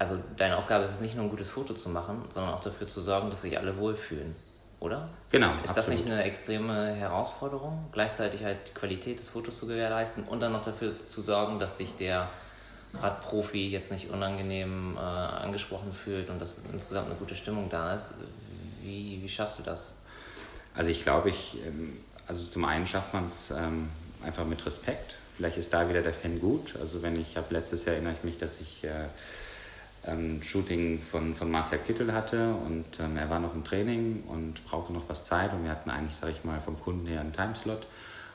also 0.00 0.18
deine 0.36 0.56
Aufgabe 0.56 0.82
ist 0.82 0.94
es 0.94 1.00
nicht 1.00 1.14
nur 1.14 1.26
ein 1.26 1.30
gutes 1.30 1.50
Foto 1.50 1.74
zu 1.74 1.90
machen, 1.90 2.24
sondern 2.32 2.54
auch 2.54 2.60
dafür 2.60 2.88
zu 2.88 3.02
sorgen, 3.02 3.28
dass 3.28 3.42
sich 3.42 3.58
alle 3.58 3.76
wohlfühlen, 3.76 4.34
oder? 4.80 5.10
Genau. 5.30 5.50
Ist 5.62 5.68
absolut. 5.68 5.76
das 5.76 5.88
nicht 5.88 6.06
eine 6.06 6.22
extreme 6.24 6.94
Herausforderung, 6.94 7.84
gleichzeitig 7.92 8.42
halt 8.42 8.70
die 8.70 8.72
Qualität 8.72 9.18
des 9.18 9.28
Fotos 9.28 9.58
zu 9.58 9.66
gewährleisten 9.66 10.24
und 10.24 10.40
dann 10.40 10.52
noch 10.52 10.64
dafür 10.64 10.94
zu 11.06 11.20
sorgen, 11.20 11.58
dass 11.58 11.76
sich 11.76 11.96
der 11.96 12.26
Radprofi 12.94 13.68
jetzt 13.68 13.90
nicht 13.90 14.10
unangenehm 14.10 14.96
äh, 14.96 15.00
angesprochen 15.00 15.92
fühlt 15.92 16.28
und 16.30 16.40
dass 16.40 16.56
insgesamt 16.72 17.06
eine 17.06 17.16
gute 17.16 17.34
Stimmung 17.34 17.68
da 17.70 17.94
ist? 17.94 18.08
Wie, 18.82 19.20
wie 19.22 19.28
schaffst 19.28 19.58
du 19.58 19.62
das? 19.62 19.84
Also 20.74 20.90
ich 20.90 21.02
glaube, 21.02 21.30
ich, 21.30 21.58
ähm, 21.66 21.96
also 22.26 22.44
zum 22.44 22.64
einen 22.64 22.86
schafft 22.86 23.14
man 23.14 23.26
es 23.26 23.50
ähm, 23.50 23.88
einfach 24.24 24.44
mit 24.44 24.64
Respekt. 24.66 25.16
Vielleicht 25.36 25.56
ist 25.56 25.72
da 25.72 25.88
wieder 25.88 26.02
der 26.02 26.12
Fan 26.12 26.40
gut. 26.40 26.74
Also 26.78 27.02
wenn 27.02 27.18
ich 27.18 27.36
habe 27.36 27.46
letztes 27.50 27.84
Jahr 27.84 27.94
erinnere 27.94 28.14
ich 28.18 28.24
mich, 28.24 28.38
dass 28.38 28.60
ich 28.60 28.84
äh, 28.84 29.06
ähm, 30.06 30.42
Shooting 30.42 31.00
von, 31.00 31.34
von 31.34 31.50
Marcel 31.50 31.78
Kittel 31.78 32.12
hatte 32.12 32.54
und 32.66 32.84
ähm, 33.00 33.16
er 33.16 33.28
war 33.30 33.38
noch 33.38 33.54
im 33.54 33.64
Training 33.64 34.24
und 34.28 34.64
brauchte 34.64 34.92
noch 34.92 35.08
was 35.08 35.24
Zeit 35.24 35.52
und 35.52 35.64
wir 35.64 35.70
hatten 35.70 35.90
eigentlich, 35.90 36.16
sage 36.16 36.32
ich 36.32 36.44
mal, 36.44 36.60
vom 36.60 36.78
Kunden 36.80 37.06
her 37.06 37.20
einen 37.20 37.32
Timeslot 37.32 37.86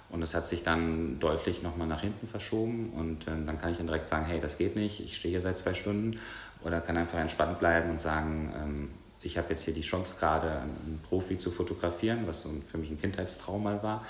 und 0.09 0.21
es 0.21 0.33
hat 0.33 0.45
sich 0.45 0.63
dann 0.63 1.19
deutlich 1.19 1.63
nochmal 1.63 1.87
nach 1.87 2.01
hinten 2.01 2.27
verschoben 2.27 2.91
und 2.95 3.27
ähm, 3.27 3.45
dann 3.45 3.59
kann 3.59 3.71
ich 3.71 3.77
dann 3.77 3.87
direkt 3.87 4.07
sagen, 4.07 4.25
hey, 4.25 4.39
das 4.39 4.57
geht 4.57 4.75
nicht, 4.75 4.99
ich 4.99 5.17
stehe 5.17 5.31
hier 5.31 5.41
seit 5.41 5.57
zwei 5.57 5.73
Stunden 5.73 6.19
oder 6.63 6.81
kann 6.81 6.97
einfach 6.97 7.19
entspannt 7.19 7.59
bleiben 7.59 7.89
und 7.89 7.99
sagen, 7.99 8.53
ähm, 8.61 8.89
ich 9.21 9.37
habe 9.37 9.49
jetzt 9.49 9.63
hier 9.63 9.73
die 9.73 9.81
Chance 9.81 10.15
gerade, 10.19 10.49
einen 10.49 11.01
Profi 11.07 11.37
zu 11.37 11.49
fotografieren, 11.49 12.27
was 12.27 12.43
so 12.43 12.49
für 12.71 12.77
mich 12.77 12.91
ein 12.91 13.01
Kindheitstraum 13.01 13.63
mal 13.63 13.81
war 13.81 14.05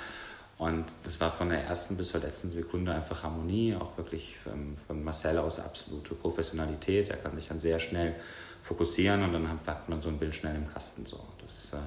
und 0.57 0.85
das 1.03 1.19
war 1.19 1.31
von 1.31 1.49
der 1.49 1.63
ersten 1.65 1.97
bis 1.97 2.09
zur 2.09 2.21
letzten 2.21 2.49
Sekunde 2.49 2.93
einfach 2.93 3.23
Harmonie, 3.23 3.75
auch 3.75 3.97
wirklich 3.97 4.37
ähm, 4.47 4.77
von 4.87 5.03
Marcel 5.03 5.37
aus 5.37 5.59
absolute 5.59 6.15
Professionalität. 6.15 7.09
Er 7.09 7.17
kann 7.17 7.35
sich 7.35 7.49
dann 7.49 7.59
sehr 7.59 7.79
schnell 7.79 8.15
fokussieren 8.63 9.23
und 9.23 9.33
dann 9.33 9.49
hat 9.49 9.89
man 9.89 10.01
so 10.01 10.09
ein 10.09 10.17
Bild 10.17 10.33
schnell 10.33 10.55
im 10.55 10.71
Kasten. 10.71 11.05
So. 11.05 11.19
Das, 11.41 11.73
äh, 11.73 11.83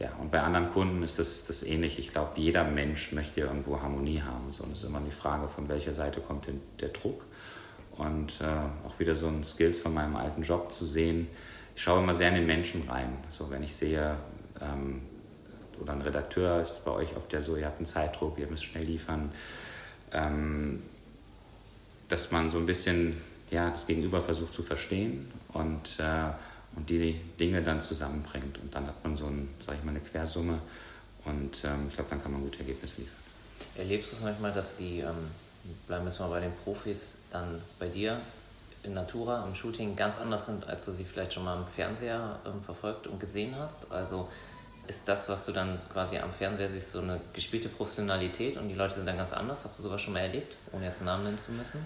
ja, 0.00 0.12
und 0.20 0.30
bei 0.32 0.40
anderen 0.40 0.72
Kunden 0.72 1.02
ist 1.02 1.18
das, 1.18 1.46
das 1.46 1.62
ähnlich. 1.62 1.98
Ich 1.98 2.10
glaube, 2.10 2.32
jeder 2.40 2.64
Mensch 2.64 3.12
möchte 3.12 3.42
irgendwo 3.42 3.80
Harmonie 3.80 4.20
haben. 4.20 4.50
So. 4.50 4.64
Und 4.64 4.72
es 4.72 4.78
ist 4.78 4.88
immer 4.88 5.00
die 5.00 5.12
Frage, 5.12 5.46
von 5.46 5.68
welcher 5.68 5.92
Seite 5.92 6.20
kommt 6.20 6.48
denn 6.48 6.60
der 6.80 6.88
Druck. 6.88 7.24
Und 7.96 8.40
äh, 8.40 8.86
auch 8.86 8.98
wieder 8.98 9.14
so 9.14 9.28
ein 9.28 9.44
Skills 9.44 9.78
von 9.78 9.94
meinem 9.94 10.16
alten 10.16 10.42
Job 10.42 10.72
zu 10.72 10.84
sehen. 10.84 11.28
Ich 11.76 11.82
schaue 11.82 12.02
immer 12.02 12.12
sehr 12.14 12.30
in 12.30 12.34
den 12.34 12.46
Menschen 12.46 12.88
rein. 12.88 13.12
So, 13.28 13.50
wenn 13.50 13.62
ich 13.62 13.76
sehe, 13.76 14.16
ähm, 14.60 15.02
oder 15.80 15.92
ein 15.92 16.02
Redakteur 16.02 16.60
ist 16.60 16.84
bei 16.84 16.90
euch 16.90 17.16
oft 17.16 17.32
ja 17.32 17.40
so, 17.40 17.56
ihr 17.56 17.66
habt 17.66 17.78
einen 17.78 17.86
Zeitdruck, 17.86 18.38
ihr 18.38 18.48
müsst 18.48 18.64
schnell 18.64 18.84
liefern, 18.84 19.30
ähm, 20.12 20.82
dass 22.08 22.32
man 22.32 22.50
so 22.50 22.58
ein 22.58 22.66
bisschen 22.66 23.20
ja, 23.50 23.70
das 23.70 23.86
Gegenüber 23.86 24.20
versucht 24.20 24.54
zu 24.54 24.62
verstehen 24.62 25.30
und, 25.52 25.98
äh, 25.98 26.30
und 26.76 26.88
die 26.88 27.20
Dinge 27.38 27.62
dann 27.62 27.80
zusammenbringt. 27.80 28.58
Und 28.58 28.74
dann 28.74 28.86
hat 28.86 29.02
man 29.04 29.16
so 29.16 29.26
ein, 29.26 29.48
sag 29.64 29.76
ich 29.76 29.84
mal, 29.84 29.90
eine 29.90 30.00
Quersumme 30.00 30.58
und 31.24 31.64
ähm, 31.64 31.86
ich 31.88 31.94
glaube, 31.94 32.10
dann 32.10 32.22
kann 32.22 32.32
man 32.32 32.42
gute 32.42 32.60
Ergebnisse 32.60 33.02
liefern. 33.02 33.16
Erlebst 33.76 34.12
du 34.12 34.16
es 34.16 34.22
manchmal, 34.22 34.52
dass 34.52 34.76
die, 34.76 35.00
ähm, 35.00 35.30
bleiben 35.86 36.04
wir 36.04 36.10
jetzt 36.10 36.20
mal 36.20 36.28
bei 36.28 36.40
den 36.40 36.52
Profis, 36.64 37.16
dann 37.30 37.60
bei 37.78 37.88
dir 37.88 38.18
in 38.82 38.94
Natura 38.94 39.44
im 39.46 39.54
Shooting 39.54 39.96
ganz 39.96 40.18
anders 40.18 40.46
sind, 40.46 40.68
als 40.68 40.84
du 40.84 40.92
sie 40.92 41.04
vielleicht 41.04 41.32
schon 41.32 41.44
mal 41.44 41.58
im 41.58 41.66
Fernseher 41.66 42.38
ähm, 42.46 42.62
verfolgt 42.62 43.06
und 43.06 43.18
gesehen 43.18 43.54
hast? 43.58 43.90
Also 43.90 44.28
ist 44.86 45.08
das, 45.08 45.28
was 45.28 45.46
du 45.46 45.52
dann 45.52 45.78
quasi 45.92 46.18
am 46.18 46.32
Fernseher 46.32 46.68
siehst, 46.68 46.92
so 46.92 47.00
eine 47.00 47.20
gespielte 47.32 47.70
Professionalität 47.70 48.58
und 48.58 48.68
die 48.68 48.74
Leute 48.74 48.94
sind 48.94 49.06
dann 49.06 49.16
ganz 49.16 49.32
anders? 49.32 49.64
Hast 49.64 49.78
du 49.78 49.82
sowas 49.82 50.02
schon 50.02 50.12
mal 50.12 50.20
erlebt, 50.20 50.56
ohne 50.72 50.84
jetzt 50.84 50.98
einen 50.98 51.06
Namen 51.06 51.24
nennen 51.24 51.38
zu 51.38 51.52
müssen? 51.52 51.80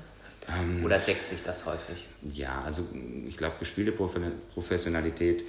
Ähm, 0.48 0.84
Oder 0.84 0.98
deckt 0.98 1.28
sich 1.28 1.42
das 1.42 1.64
häufig? 1.66 2.06
Ja, 2.22 2.62
also 2.64 2.86
ich 3.26 3.36
glaube, 3.36 3.56
gespielte 3.58 3.92
Professionalität, 3.92 5.44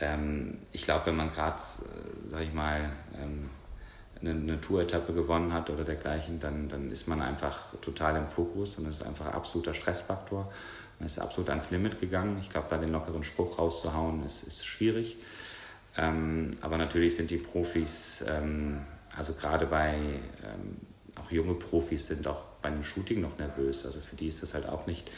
ähm, 0.00 0.58
ich 0.72 0.84
glaube, 0.84 1.06
wenn 1.06 1.16
man 1.16 1.32
gerade, 1.32 1.56
äh, 1.56 2.30
sag 2.30 2.42
ich 2.42 2.52
mal, 2.52 2.92
ähm, 3.20 3.50
eine, 4.20 4.30
eine 4.30 4.60
Tour-Etappe 4.60 5.12
gewonnen 5.12 5.52
hat 5.52 5.70
oder 5.70 5.84
dergleichen, 5.84 6.40
dann, 6.40 6.68
dann 6.68 6.90
ist 6.90 7.06
man 7.08 7.20
einfach 7.20 7.58
total 7.80 8.16
im 8.16 8.26
Fokus 8.26 8.76
und 8.76 8.84
das 8.84 8.96
ist 8.96 9.02
einfach 9.02 9.26
ein 9.26 9.32
absoluter 9.32 9.74
Stressfaktor. 9.74 10.50
Man 10.98 11.06
ist 11.06 11.18
absolut 11.18 11.50
ans 11.50 11.70
Limit 11.70 12.00
gegangen. 12.00 12.38
Ich 12.40 12.50
glaube, 12.50 12.66
da 12.70 12.78
den 12.78 12.92
lockeren 12.92 13.22
Spruch 13.22 13.58
rauszuhauen, 13.58 14.24
ist, 14.24 14.42
ist 14.44 14.64
schwierig. 14.64 15.16
Ähm, 15.98 16.52
aber 16.60 16.78
natürlich 16.78 17.16
sind 17.16 17.30
die 17.30 17.38
Profis, 17.38 18.24
ähm, 18.28 18.80
also 19.16 19.32
gerade 19.34 19.66
bei 19.66 19.94
ähm, 19.94 20.78
auch 21.18 21.30
junge 21.30 21.54
Profis 21.54 22.06
sind 22.06 22.26
auch 22.28 22.42
bei 22.66 22.72
einem 22.72 22.82
Shooting 22.82 23.20
noch 23.20 23.38
nervös. 23.38 23.86
Also 23.86 24.00
für 24.00 24.16
die 24.16 24.26
ist 24.26 24.42
das 24.42 24.52
halt 24.52 24.68
auch 24.68 24.86
nicht, 24.86 25.08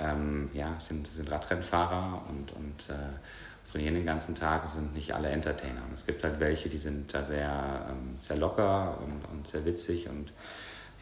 ähm, 0.00 0.50
ja, 0.52 0.76
sind, 0.80 1.06
sind 1.06 1.30
Radrennfahrer 1.30 2.22
und, 2.28 2.52
und 2.52 2.90
äh, 2.90 3.70
trainieren 3.70 3.94
den 3.94 4.04
ganzen 4.04 4.34
Tag, 4.34 4.68
sind 4.68 4.92
nicht 4.94 5.14
alle 5.14 5.28
Entertainer. 5.28 5.82
Und 5.88 5.94
es 5.94 6.06
gibt 6.06 6.24
halt 6.24 6.40
welche, 6.40 6.68
die 6.68 6.78
sind 6.78 7.14
da 7.14 7.22
sehr, 7.22 7.86
ähm, 7.88 8.16
sehr 8.18 8.36
locker 8.36 8.98
und, 9.00 9.24
und 9.32 9.46
sehr 9.46 9.64
witzig 9.64 10.08
und 10.08 10.30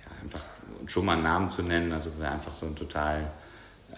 ja, 0.04 0.22
einfach 0.22 0.42
schon 0.86 1.06
mal 1.06 1.14
einen 1.14 1.22
Namen 1.22 1.50
zu 1.50 1.62
nennen, 1.62 1.92
also 1.92 2.10
wer 2.18 2.32
einfach 2.32 2.52
so 2.52 2.66
ein 2.66 2.76
total 2.76 3.30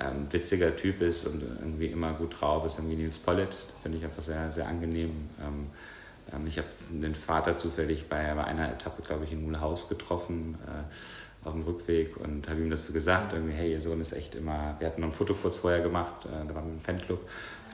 ähm, 0.01 0.29
witziger 0.31 0.77
Typ 0.77 1.03
ist 1.03 1.27
und 1.27 1.43
irgendwie 1.43 1.87
immer 1.87 2.13
gut 2.13 2.41
drauf 2.41 2.65
ist, 2.65 2.79
irgendwie 2.79 2.97
Nils 2.97 3.19
Pollitt. 3.19 3.57
Finde 3.83 3.99
ich 3.99 4.05
einfach 4.05 4.23
sehr, 4.23 4.53
sehr 4.53 4.69
angenehm. 4.69 5.29
Ähm, 5.41 5.67
ähm, 6.33 6.47
ich 6.47 6.59
habe 6.59 6.69
den 6.91 7.15
Vater 7.15 7.57
zufällig 7.57 8.09
bei, 8.09 8.19
einer 8.19 8.73
Etappe, 8.73 9.03
glaube 9.03 9.25
ich, 9.25 9.33
in 9.33 9.43
Mulhaus 9.43 9.89
getroffen. 9.89 10.57
Äh, 10.67 10.95
auf 11.45 11.53
dem 11.53 11.63
Rückweg 11.63 12.17
und 12.17 12.49
habe 12.49 12.61
ihm 12.61 12.71
das 12.71 12.85
so 12.85 12.93
gesagt, 12.93 13.33
irgendwie, 13.33 13.55
hey, 13.55 13.73
ihr 13.73 13.81
Sohn 13.81 14.01
ist 14.01 14.13
echt 14.13 14.35
immer, 14.35 14.77
wir 14.79 14.87
hatten 14.87 15.01
noch 15.01 15.09
ein 15.09 15.15
Foto 15.15 15.35
kurz 15.35 15.57
vorher 15.57 15.81
gemacht, 15.81 16.27
äh, 16.27 16.47
da 16.47 16.55
waren 16.55 16.67
wir 16.67 16.73
im 16.73 16.81
Fanclub, 16.81 17.21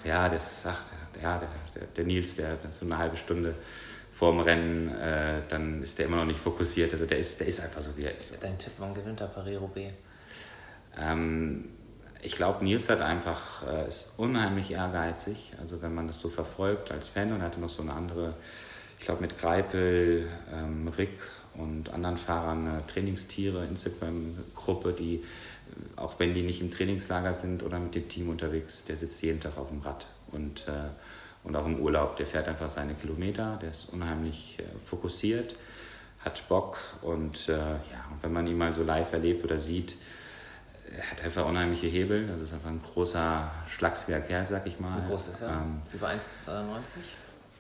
ja, 0.05 0.29
der 0.29 0.41
sagt, 0.41 0.87
ja, 1.23 1.39
der, 1.39 1.49
der, 1.75 1.89
der 1.89 2.05
Nils, 2.05 2.37
der 2.37 2.57
so 2.71 2.87
eine 2.87 2.97
halbe 2.97 3.17
Stunde 3.17 3.55
vorm 4.11 4.41
Rennen, 4.41 4.89
äh, 4.97 5.43
dann 5.49 5.83
ist 5.83 5.99
der 5.99 6.07
immer 6.07 6.17
noch 6.17 6.25
nicht 6.25 6.41
fokussiert, 6.41 6.93
also 6.93 7.07
der 7.07 7.19
ist, 7.19 7.39
der 7.41 7.47
ist 7.47 7.61
einfach 7.61 7.81
so, 7.81 7.91
wie 7.97 8.05
er 8.05 8.19
ist. 8.19 8.33
Dein 8.41 8.59
Tipp, 8.59 8.73
wann 8.79 8.95
gewinnt 8.95 9.21
der 9.21 9.27
Paris-Roubaix? 9.27 9.93
Ähm, 10.99 11.69
ich 12.23 12.35
glaube, 12.35 12.65
Nils 12.65 12.89
hat 12.89 13.01
einfach, 13.01 13.67
äh, 13.67 13.87
ist 13.87 14.11
unheimlich 14.17 14.73
ehrgeizig. 14.73 15.53
Also 15.61 15.83
wenn 15.83 15.95
man 15.95 16.07
das 16.07 16.19
so 16.19 16.29
verfolgt 16.29 16.91
als 16.91 17.09
Fan 17.09 17.33
und 17.33 17.43
hatte 17.43 17.61
noch 17.61 17.69
so 17.69 17.83
eine 17.83 17.93
andere, 17.93 18.35
ich 18.99 19.05
glaube 19.05 19.23
mit 19.23 19.39
Greipel, 19.39 20.27
ähm, 20.53 20.89
Rick 20.89 21.19
und 21.59 21.93
anderen 21.93 22.17
Fahrern 22.17 22.69
eine 22.69 22.87
Trainingstiere, 22.87 23.65
Instagram-Gruppe, 23.67 24.93
die, 24.93 25.17
äh, 25.17 25.21
auch 25.97 26.19
wenn 26.19 26.35
die 26.35 26.43
nicht 26.43 26.61
im 26.61 26.71
Trainingslager 26.71 27.35
sind 27.35 27.63
oder 27.63 27.79
mit 27.79 27.95
dem 27.95 28.09
Team 28.09 28.29
unterwegs, 28.29 28.85
der 28.85 28.97
sitzt 28.97 29.23
jeden 29.23 29.41
Tag 29.41 29.59
auf 29.59 29.69
dem 29.69 29.81
Rad 29.81 30.07
und, 30.33 30.67
äh, 30.69 30.73
und 31.45 31.57
auch 31.57 31.67
im 31.67 31.81
Urlaub. 31.81 32.17
Der 32.17 32.27
fährt 32.27 32.49
einfach 32.49 32.69
seine 32.69 32.95
Kilometer, 32.95 33.59
der 33.61 33.71
ist 33.71 33.89
unheimlich 33.93 34.59
äh, 34.59 34.63
fokussiert, 34.87 35.57
hat 36.21 36.49
Bock 36.49 36.79
und 37.03 37.49
äh, 37.49 37.53
ja, 37.57 38.05
wenn 38.23 38.33
man 38.33 38.47
ihn 38.47 38.59
mal 38.59 38.75
so 38.75 38.83
live 38.83 39.13
erlebt 39.13 39.45
oder 39.45 39.59
sieht, 39.59 39.97
er 40.97 41.11
hat 41.11 41.23
einfach 41.23 41.47
unheimliche 41.47 41.87
Hebel. 41.87 42.27
Das 42.27 42.41
ist 42.41 42.53
einfach 42.53 42.71
ein 42.71 42.81
großer, 42.83 43.51
schlagsiger 43.69 44.21
Kerl, 44.21 44.47
sag 44.47 44.67
ich 44.67 44.81
mal. 44.81 45.03
Wie 45.03 45.09
groß 45.09 45.29
ist 45.29 45.43
er? 45.43 45.51
Ähm, 45.51 45.81
Über 45.93 46.09
1,90? 46.09 46.17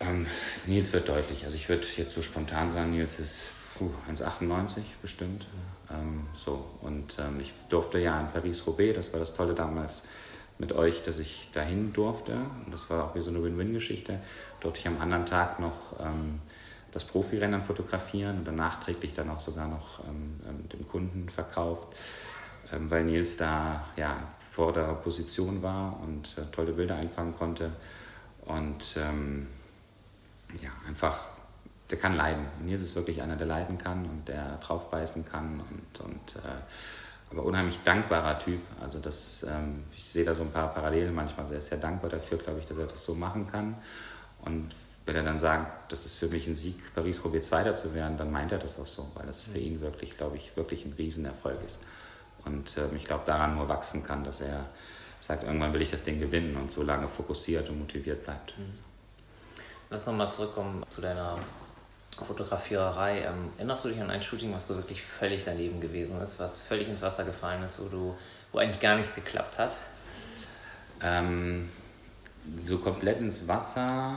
Ähm, 0.01 0.27
Nils 0.67 0.93
wird 0.93 1.09
deutlich. 1.09 1.45
Also 1.45 1.57
ich 1.57 1.69
würde 1.69 1.87
jetzt 1.97 2.13
so 2.13 2.23
spontan 2.23 2.71
sagen, 2.71 2.93
Nils 2.93 3.19
ist 3.19 3.49
1,98 4.11 4.81
bestimmt. 5.01 5.47
Ähm, 5.91 6.27
so. 6.35 6.65
Und 6.83 7.19
ähm, 7.19 7.41
ich 7.41 7.53
durfte 7.69 7.99
ja 7.99 8.21
in 8.21 8.27
Paris-Roubaix, 8.27 8.95
das 8.95 9.13
war 9.13 9.21
das 9.21 9.35
Tolle 9.35 9.55
damals 9.55 10.03
mit 10.59 10.73
euch, 10.73 11.03
dass 11.05 11.19
ich 11.19 11.51
dahin 11.53 11.93
durfte. 11.93 12.33
Und 12.65 12.73
das 12.73 12.91
war 12.91 13.05
auch 13.05 13.15
wie 13.15 13.21
so 13.21 13.31
eine 13.31 13.43
Win-Win-Geschichte. 13.43 14.21
Durfte 14.61 14.81
ich 14.81 14.89
am 14.89 15.01
anderen 15.01 15.27
Tag 15.27 15.61
noch 15.61 15.99
ähm, 16.01 16.41
das 16.93 17.05
Profirennen 17.05 17.63
fotografieren 17.63 18.39
und 18.39 18.45
dann 18.47 18.57
nachträglich 18.57 19.15
dann 19.15 19.31
auch 19.31 19.41
sogar 19.41 19.69
noch 19.69 20.01
ähm, 20.01 20.41
ähm, 20.49 20.69
dem 20.69 20.89
Kunden 20.89 21.29
verkauft, 21.29 21.89
ähm, 22.73 22.91
weil 22.91 23.05
Nils 23.05 23.37
da 23.37 23.85
ja 23.97 24.17
vor 24.51 24.73
der 24.73 24.95
Position 24.95 25.63
war 25.63 26.01
und 26.03 26.37
äh, 26.37 26.51
tolle 26.51 26.73
Bilder 26.73 26.97
einfangen 26.97 27.37
konnte 27.37 27.71
und 28.47 28.97
ja 28.97 30.71
einfach 30.89 31.19
der 31.91 31.99
kann 31.99 32.17
leiden. 32.17 32.47
Nils 32.61 32.83
ist 32.83 32.95
wirklich 32.95 33.23
einer, 33.23 33.37
der 33.37 33.47
leiden 33.47 33.79
kann 33.79 34.05
und 34.05 34.29
der 34.29 34.59
draufbeißen 34.59 35.25
kann 35.25 35.61
und, 35.61 36.01
und 36.05 36.37
äh, 36.37 37.31
aber 37.31 37.45
unheimlich 37.45 37.79
dankbarer 37.85 38.39
Typ. 38.39 38.61
Also 38.81 38.99
das, 38.99 39.45
ähm, 39.49 39.85
ich 39.97 40.05
sehe 40.05 40.25
da 40.25 40.35
so 40.35 40.43
ein 40.43 40.51
paar 40.51 40.73
Parallelen 40.73 41.15
manchmal. 41.15 41.51
Er 41.53 41.59
ist 41.59 41.69
sehr 41.69 41.79
dankbar 41.79 42.11
dafür, 42.11 42.39
glaube 42.39 42.59
ich, 42.59 42.67
dass 42.67 42.79
er 42.79 42.87
das 42.87 43.05
so 43.05 43.15
machen 43.15 43.47
kann. 43.47 43.75
Und 44.45 44.69
wenn 45.05 45.17
er 45.17 45.23
dann 45.23 45.39
sagt, 45.39 45.93
das 45.93 46.07
ist 46.07 46.17
für 46.17 46.29
mich 46.29 46.47
ein 46.47 46.55
Sieg, 46.55 46.95
Paris 46.95 47.19
probiert 47.19 47.45
Zweiter 47.45 47.75
zu 47.75 47.95
werden, 47.95 48.17
dann 48.19 48.31
meint 48.31 48.53
er 48.53 48.59
das 48.59 48.79
auch 48.79 48.87
so, 48.87 49.11
weil 49.15 49.27
das 49.27 49.43
für 49.43 49.59
ihn 49.59 49.81
wirklich, 49.81 50.17
glaube 50.17 50.37
ich, 50.37 50.57
wirklich 50.57 50.85
ein 50.85 50.95
Riesenerfolg 50.97 51.59
ist. 51.65 51.79
Und 52.45 52.77
ähm, 52.77 52.97
ich 52.97 53.05
glaube, 53.05 53.25
daran 53.27 53.57
nur 53.57 53.69
wachsen 53.69 54.03
kann, 54.05 54.25
dass 54.25 54.41
er 54.41 54.67
sagt, 55.21 55.45
irgendwann 55.45 55.73
will 55.73 55.83
ich 55.83 55.91
das 55.91 56.05
Ding 56.05 56.21
gewinnen 56.21 56.57
und 56.57 56.71
so 56.71 56.83
lange 56.83 57.09
fokussiert 57.09 57.69
und 57.69 57.79
motiviert 57.79 58.25
bleibt. 58.25 58.57
Mhm. 58.59 58.73
Lass 59.91 60.07
nochmal 60.07 60.31
zurückkommen 60.31 60.83
zu 60.91 61.01
deiner 61.01 61.39
Fotografiererei. 62.27 63.21
Ähm, 63.21 63.51
erinnerst 63.57 63.85
du 63.85 63.89
dich 63.89 64.01
an 64.01 64.11
ein 64.11 64.23
Shooting, 64.23 64.53
was 64.55 64.67
so 64.67 64.77
wirklich 64.77 65.03
völlig 65.03 65.45
daneben 65.45 65.81
gewesen 65.81 66.21
ist, 66.21 66.39
was 66.39 66.61
völlig 66.61 66.89
ins 66.89 67.03
Wasser 67.03 67.25
gefallen 67.25 67.63
ist, 67.63 67.81
wo, 67.81 67.89
du, 67.89 68.17
wo 68.53 68.59
eigentlich 68.59 68.81
gar 68.81 68.97
nichts 68.97 69.15
geklappt 69.15 69.59
hat? 69.59 69.79
Ähm, 71.03 71.69
so 72.57 72.79
komplett 72.79 73.21
ins 73.21 73.47
Wasser. 73.47 74.17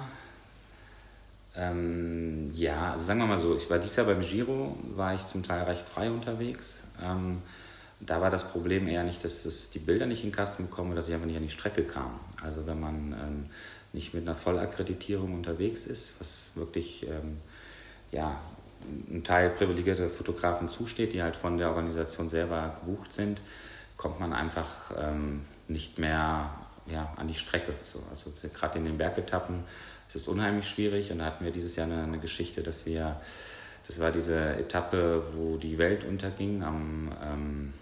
Ähm, 1.55 2.51
ja, 2.55 2.93
also 2.93 3.05
sagen 3.05 3.19
wir 3.19 3.27
mal 3.27 3.37
so, 3.37 3.57
ich 3.57 3.69
war 3.69 3.77
dieses 3.77 3.95
Jahr 3.95 4.05
beim 4.05 4.21
Giro, 4.21 4.77
war 4.95 5.13
ich 5.15 5.27
zum 5.27 5.43
Teil 5.43 5.63
recht 5.63 5.87
frei 5.87 6.09
unterwegs. 6.09 6.65
Ähm, 7.03 7.41
da 7.99 8.19
war 8.19 8.31
das 8.31 8.47
Problem 8.49 8.87
eher 8.87 9.03
nicht, 9.03 9.23
dass 9.23 9.45
es 9.45 9.69
die 9.69 9.79
Bilder 9.79 10.05
nicht 10.05 10.23
in 10.23 10.29
den 10.29 10.35
Kasten 10.35 10.67
bekommen, 10.67 10.95
dass 10.95 11.07
ich 11.07 11.13
einfach 11.13 11.27
nicht 11.27 11.37
an 11.37 11.43
die 11.43 11.49
Strecke 11.49 11.83
kam. 11.83 12.19
Also 12.41 12.65
wenn 12.65 12.79
man 12.79 13.13
ähm, 13.13 13.45
nicht 13.93 14.13
mit 14.13 14.23
einer 14.23 14.35
Vollakkreditierung 14.35 15.33
unterwegs 15.33 15.85
ist, 15.85 16.13
was 16.19 16.45
wirklich 16.55 17.07
ähm, 17.07 17.37
ja, 18.12 18.36
ein 19.10 19.24
Teil 19.24 19.50
privilegierter 19.50 20.10
Fotografen 20.10 20.69
zusteht, 20.69 21.13
die 21.13 21.21
halt 21.21 21.36
von 21.36 21.58
der 21.58 21.69
Organisation 21.69 22.30
selber 22.30 22.76
gebucht 22.80 23.13
sind, 23.13 23.39
kommt 23.97 24.19
man 24.19 24.34
einfach 24.34 24.67
ähm, 24.97 25.41
nicht 25.67 26.00
mehr 26.00 26.50
ja, 26.88 27.13
an 27.17 27.28
die 27.28 27.36
Strecke. 27.36 27.74
So, 27.91 28.02
also 28.10 28.32
gerade 28.54 28.80
in 28.80 28.86
den 28.86 28.97
Bergetappen 28.97 29.63
ist 30.08 30.15
es 30.15 30.28
unheimlich 30.28 30.67
schwierig. 30.67 31.12
Und 31.12 31.19
da 31.19 31.26
hatten 31.26 31.45
wir 31.45 31.52
dieses 31.52 31.76
Jahr 31.76 31.88
eine, 31.88 32.04
eine, 32.04 32.19
Geschichte, 32.19 32.63
dass 32.63 32.86
wir, 32.86 33.19
das 33.88 34.00
war 34.00 34.12
diese 34.12 34.56
Etappe, 34.56 35.24
wo 35.36 35.58
die 35.58 35.78
Welt 35.78 36.04
unterging 36.04 36.63
am, 36.63 37.12
ähm, 37.24 37.74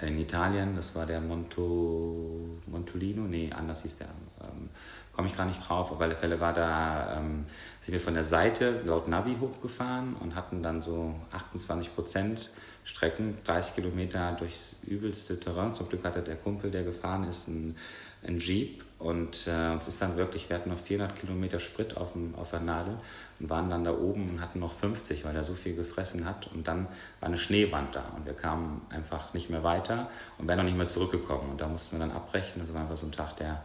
in 0.00 0.20
Italien, 0.20 0.76
das 0.76 0.94
war 0.94 1.06
der 1.06 1.20
Monto, 1.20 2.60
Montolino, 2.66 3.22
nee, 3.22 3.50
anders 3.52 3.82
hieß 3.82 3.96
der, 3.96 4.06
ähm, 4.44 4.68
komme 5.12 5.26
ich 5.26 5.36
gar 5.36 5.46
nicht 5.46 5.68
drauf, 5.68 5.90
auf 5.90 6.00
alle 6.00 6.14
Fälle 6.14 6.38
war 6.38 6.52
da 6.52 7.16
ähm, 7.18 7.46
sind 7.88 7.94
wir 7.94 8.00
von 8.02 8.12
der 8.12 8.24
Seite 8.24 8.82
laut 8.84 9.08
Navi 9.08 9.34
hochgefahren 9.40 10.14
und 10.20 10.34
hatten 10.34 10.62
dann 10.62 10.82
so 10.82 11.14
28 11.32 11.94
Prozent 11.94 12.50
Strecken, 12.84 13.38
30 13.44 13.76
Kilometer 13.76 14.36
durchs 14.38 14.76
übelste 14.86 15.40
Terrain. 15.40 15.72
Zum 15.72 15.88
Glück 15.88 16.04
hatte 16.04 16.20
der 16.20 16.36
Kumpel, 16.36 16.70
der 16.70 16.84
gefahren 16.84 17.24
ist, 17.24 17.48
einen, 17.48 17.78
einen 18.22 18.40
Jeep 18.40 18.84
und 18.98 19.46
äh, 19.46 19.72
uns 19.72 19.88
ist 19.88 20.02
dann 20.02 20.18
wirklich, 20.18 20.50
wir 20.50 20.56
hatten 20.56 20.68
noch 20.68 20.78
400 20.78 21.18
Kilometer 21.18 21.60
Sprit 21.60 21.96
auf, 21.96 22.12
dem, 22.12 22.34
auf 22.34 22.50
der 22.50 22.60
Nadel 22.60 22.98
und 23.40 23.48
waren 23.48 23.70
dann 23.70 23.84
da 23.84 23.92
oben 23.92 24.28
und 24.28 24.42
hatten 24.42 24.58
noch 24.58 24.74
50, 24.74 25.24
weil 25.24 25.34
er 25.34 25.44
so 25.44 25.54
viel 25.54 25.74
gefressen 25.74 26.26
hat. 26.26 26.50
Und 26.52 26.68
dann 26.68 26.88
war 27.20 27.28
eine 27.28 27.38
Schneewand 27.38 27.94
da 27.94 28.04
und 28.14 28.26
wir 28.26 28.34
kamen 28.34 28.82
einfach 28.90 29.32
nicht 29.32 29.48
mehr 29.48 29.64
weiter 29.64 30.10
und 30.36 30.46
wären 30.46 30.58
noch 30.58 30.66
nicht 30.66 30.76
mehr 30.76 30.86
zurückgekommen. 30.86 31.52
Und 31.52 31.60
da 31.62 31.68
mussten 31.68 31.96
wir 31.96 32.00
dann 32.00 32.14
abbrechen. 32.14 32.60
Das 32.60 32.74
war 32.74 32.82
einfach 32.82 32.98
so 32.98 33.06
ein 33.06 33.12
Tag, 33.12 33.38
der 33.38 33.64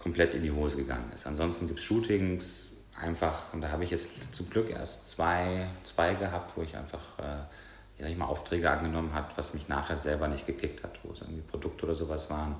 komplett 0.00 0.34
in 0.34 0.42
die 0.42 0.50
Hose 0.50 0.78
gegangen 0.78 1.08
ist. 1.14 1.24
Ansonsten 1.24 1.68
gibt 1.68 1.78
es 1.78 1.84
Shootings, 1.84 2.77
einfach, 3.00 3.52
und 3.52 3.60
da 3.60 3.70
habe 3.70 3.84
ich 3.84 3.90
jetzt 3.90 4.08
zum 4.32 4.50
Glück 4.50 4.70
erst 4.70 5.10
zwei, 5.10 5.68
zwei 5.84 6.14
gehabt, 6.14 6.56
wo 6.56 6.62
ich 6.62 6.76
einfach, 6.76 7.18
äh, 7.18 8.00
sag 8.00 8.10
ich 8.10 8.16
mal, 8.16 8.26
Aufträge 8.26 8.70
angenommen 8.70 9.14
habe, 9.14 9.32
was 9.36 9.54
mich 9.54 9.68
nachher 9.68 9.96
selber 9.96 10.28
nicht 10.28 10.46
gekickt 10.46 10.82
hat, 10.82 10.98
wo 11.02 11.12
es 11.12 11.20
irgendwie 11.20 11.42
Produkte 11.42 11.86
oder 11.86 11.94
sowas 11.94 12.30
waren, 12.30 12.56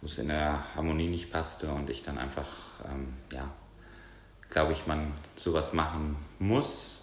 wo 0.00 0.06
es 0.06 0.18
in 0.18 0.28
der 0.28 0.64
Harmonie 0.74 1.08
nicht 1.08 1.32
passte 1.32 1.68
und 1.68 1.90
ich 1.90 2.02
dann 2.02 2.18
einfach, 2.18 2.48
ähm, 2.84 3.14
ja, 3.32 3.50
glaube 4.50 4.72
ich, 4.72 4.86
man 4.86 5.12
sowas 5.36 5.72
machen 5.72 6.16
muss, 6.38 6.98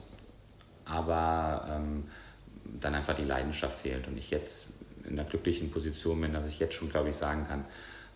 aber 0.86 1.67
ähm, 1.69 2.07
dann 2.79 2.95
einfach 2.95 3.15
die 3.15 3.23
Leidenschaft 3.23 3.81
fehlt 3.81 4.07
und 4.07 4.17
ich 4.17 4.29
jetzt 4.29 4.67
in 5.03 5.15
der 5.15 5.25
glücklichen 5.25 5.71
Position 5.71 6.21
bin, 6.21 6.34
dass 6.34 6.47
ich 6.47 6.60
jetzt 6.60 6.75
schon, 6.75 6.89
glaube 6.89 7.10
ich, 7.10 7.15
sagen 7.15 7.43
kann, 7.45 7.65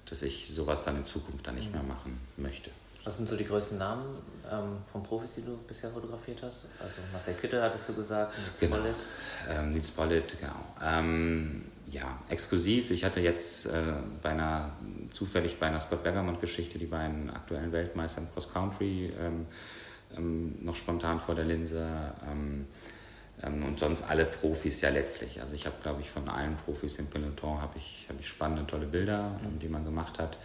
dass 0.05 0.21
ich 0.21 0.51
sowas 0.53 0.83
dann 0.85 0.97
in 0.97 1.05
Zukunft 1.05 1.47
dann 1.47 1.55
nicht 1.55 1.73
mehr 1.73 1.83
machen 1.83 2.19
möchte. 2.37 2.69
Was 3.05 3.17
sind 3.17 3.29
so 3.29 3.35
die 3.35 3.45
größten 3.45 3.77
Namen 3.77 4.03
ähm, 4.51 4.77
von 4.91 5.03
Profis, 5.03 5.35
die 5.35 5.43
du 5.43 5.55
bisher 5.57 5.91
fotografiert 5.91 6.41
hast? 6.41 6.65
Also 6.79 6.95
Marcel 7.13 7.35
Kittel 7.35 7.61
hattest 7.61 7.87
du 7.87 7.93
gesagt, 7.93 8.33
Nils 8.35 8.59
genau. 8.59 8.77
Pollitt. 8.77 8.95
Ähm, 9.47 9.69
Nils 9.69 9.91
Pollitt, 9.91 10.35
genau. 10.39 10.55
Ähm, 10.83 11.65
ja, 11.85 12.17
exklusiv. 12.29 12.89
Ich 12.89 13.05
hatte 13.05 13.19
jetzt 13.19 13.67
äh, 13.67 13.69
bei 14.23 14.29
einer, 14.29 14.71
zufällig 15.11 15.59
bei 15.59 15.67
einer 15.67 15.79
Scott 15.79 16.01
Bergermont-Geschichte 16.01 16.79
die 16.79 16.87
beiden 16.87 17.29
aktuellen 17.29 17.71
Weltmeister 17.71 18.21
im 18.21 18.33
Cross 18.33 18.51
Country 18.51 19.13
ähm, 19.21 19.45
ähm, 20.17 20.55
noch 20.61 20.75
spontan 20.75 21.19
vor 21.19 21.35
der 21.35 21.45
Linse. 21.45 21.87
Ähm, 22.27 22.65
und 23.43 23.77
sonst 23.77 24.01
alle 24.09 24.25
Profis 24.25 24.81
ja 24.81 24.89
letztlich. 24.89 25.39
Also 25.39 25.53
ich 25.53 25.67
habe, 25.67 25.75
glaube 25.83 26.01
ich, 26.01 26.09
von 26.09 26.27
allen 26.27 26.55
Profis 26.55 26.95
im 26.95 27.05
Peloton 27.07 27.61
habe 27.61 27.77
ich, 27.77 28.07
hab 28.09 28.19
ich 28.19 28.27
spannende, 28.27 28.65
tolle 28.65 28.87
Bilder, 28.87 29.29
mhm. 29.43 29.59
die 29.59 29.67
man 29.67 29.83
gemacht 29.85 30.17
hat. 30.17 30.37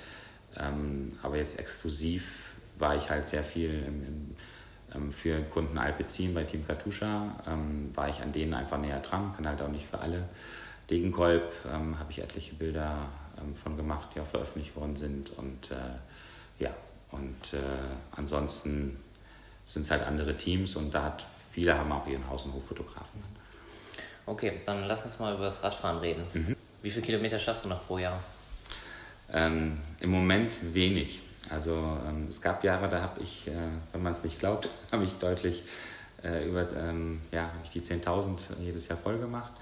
aber 1.22 1.36
jetzt 1.36 1.58
exklusiv 1.58 2.49
war 2.80 2.96
ich 2.96 3.10
halt 3.10 3.24
sehr 3.24 3.44
viel 3.44 3.70
im, 3.70 4.02
im, 4.06 4.36
ähm, 4.94 5.12
für 5.12 5.40
Kunden 5.42 5.78
Alpecin 5.78 6.34
bei 6.34 6.44
Team 6.44 6.66
Katusha, 6.66 7.34
ähm, 7.46 7.90
war 7.94 8.08
ich 8.08 8.20
an 8.22 8.32
denen 8.32 8.54
einfach 8.54 8.78
näher 8.78 9.00
dran, 9.00 9.32
kann 9.34 9.46
halt 9.46 9.62
auch 9.62 9.68
nicht 9.68 9.86
für 9.86 9.98
alle. 9.98 10.24
Degenkolb 10.90 11.52
ähm, 11.72 11.98
habe 11.98 12.10
ich 12.10 12.20
etliche 12.20 12.54
Bilder 12.54 13.08
ähm, 13.38 13.54
von 13.54 13.76
gemacht, 13.76 14.08
die 14.14 14.20
auch 14.20 14.26
veröffentlicht 14.26 14.74
worden 14.74 14.96
sind 14.96 15.30
und 15.38 15.70
äh, 15.70 16.64
ja, 16.64 16.70
und 17.12 17.54
äh, 17.54 17.58
ansonsten 18.16 18.96
sind 19.66 19.82
es 19.82 19.90
halt 19.90 20.06
andere 20.06 20.36
Teams 20.36 20.76
und 20.76 20.92
da 20.92 21.04
hat 21.04 21.26
viele 21.52 21.76
haben 21.76 21.92
auch 21.92 22.06
ihren 22.06 22.28
Haus- 22.28 22.44
und 22.44 22.54
Hoffotografen. 22.54 23.22
Okay, 24.26 24.60
dann 24.66 24.84
lass 24.84 25.04
uns 25.04 25.18
mal 25.18 25.34
über 25.34 25.44
das 25.44 25.62
Radfahren 25.62 25.98
reden. 25.98 26.22
Mhm. 26.34 26.56
Wie 26.82 26.90
viele 26.90 27.04
Kilometer 27.04 27.38
schaffst 27.38 27.64
du 27.64 27.68
noch 27.68 27.86
pro 27.86 27.98
Jahr? 27.98 28.18
Ähm, 29.32 29.78
Im 30.00 30.10
Moment 30.10 30.56
wenig. 30.74 31.20
Also 31.48 31.72
ähm, 32.06 32.26
es 32.28 32.40
gab 32.40 32.62
Jahre, 32.62 32.88
da 32.88 33.00
habe 33.00 33.20
ich, 33.20 33.48
äh, 33.48 33.52
wenn 33.92 34.02
man 34.02 34.12
es 34.12 34.24
nicht 34.24 34.38
glaubt, 34.38 34.68
habe 34.92 35.04
ich 35.04 35.14
deutlich 35.14 35.64
äh, 36.22 36.46
über 36.46 36.66
ähm, 36.76 37.22
ja, 37.32 37.50
ich 37.64 37.70
die 37.70 37.80
10.000 37.80 38.38
jedes 38.60 38.88
Jahr 38.88 38.98
voll 38.98 39.18
gemacht. 39.18 39.52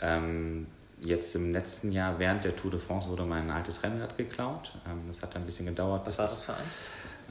Ähm, 0.00 0.66
jetzt 1.00 1.34
im 1.34 1.52
letzten 1.52 1.92
Jahr 1.92 2.18
während 2.18 2.44
der 2.44 2.56
Tour 2.56 2.70
de 2.70 2.80
France 2.80 3.08
wurde 3.08 3.24
mein 3.24 3.50
altes 3.50 3.82
Rennrad 3.82 4.16
geklaut. 4.16 4.72
Ähm, 4.88 5.02
das 5.08 5.20
hat 5.20 5.36
ein 5.36 5.44
bisschen 5.44 5.66
gedauert. 5.66 6.06
Was 6.06 6.18
war 6.18 6.26
das 6.26 6.42
für 6.42 6.54
ein? 6.54 6.64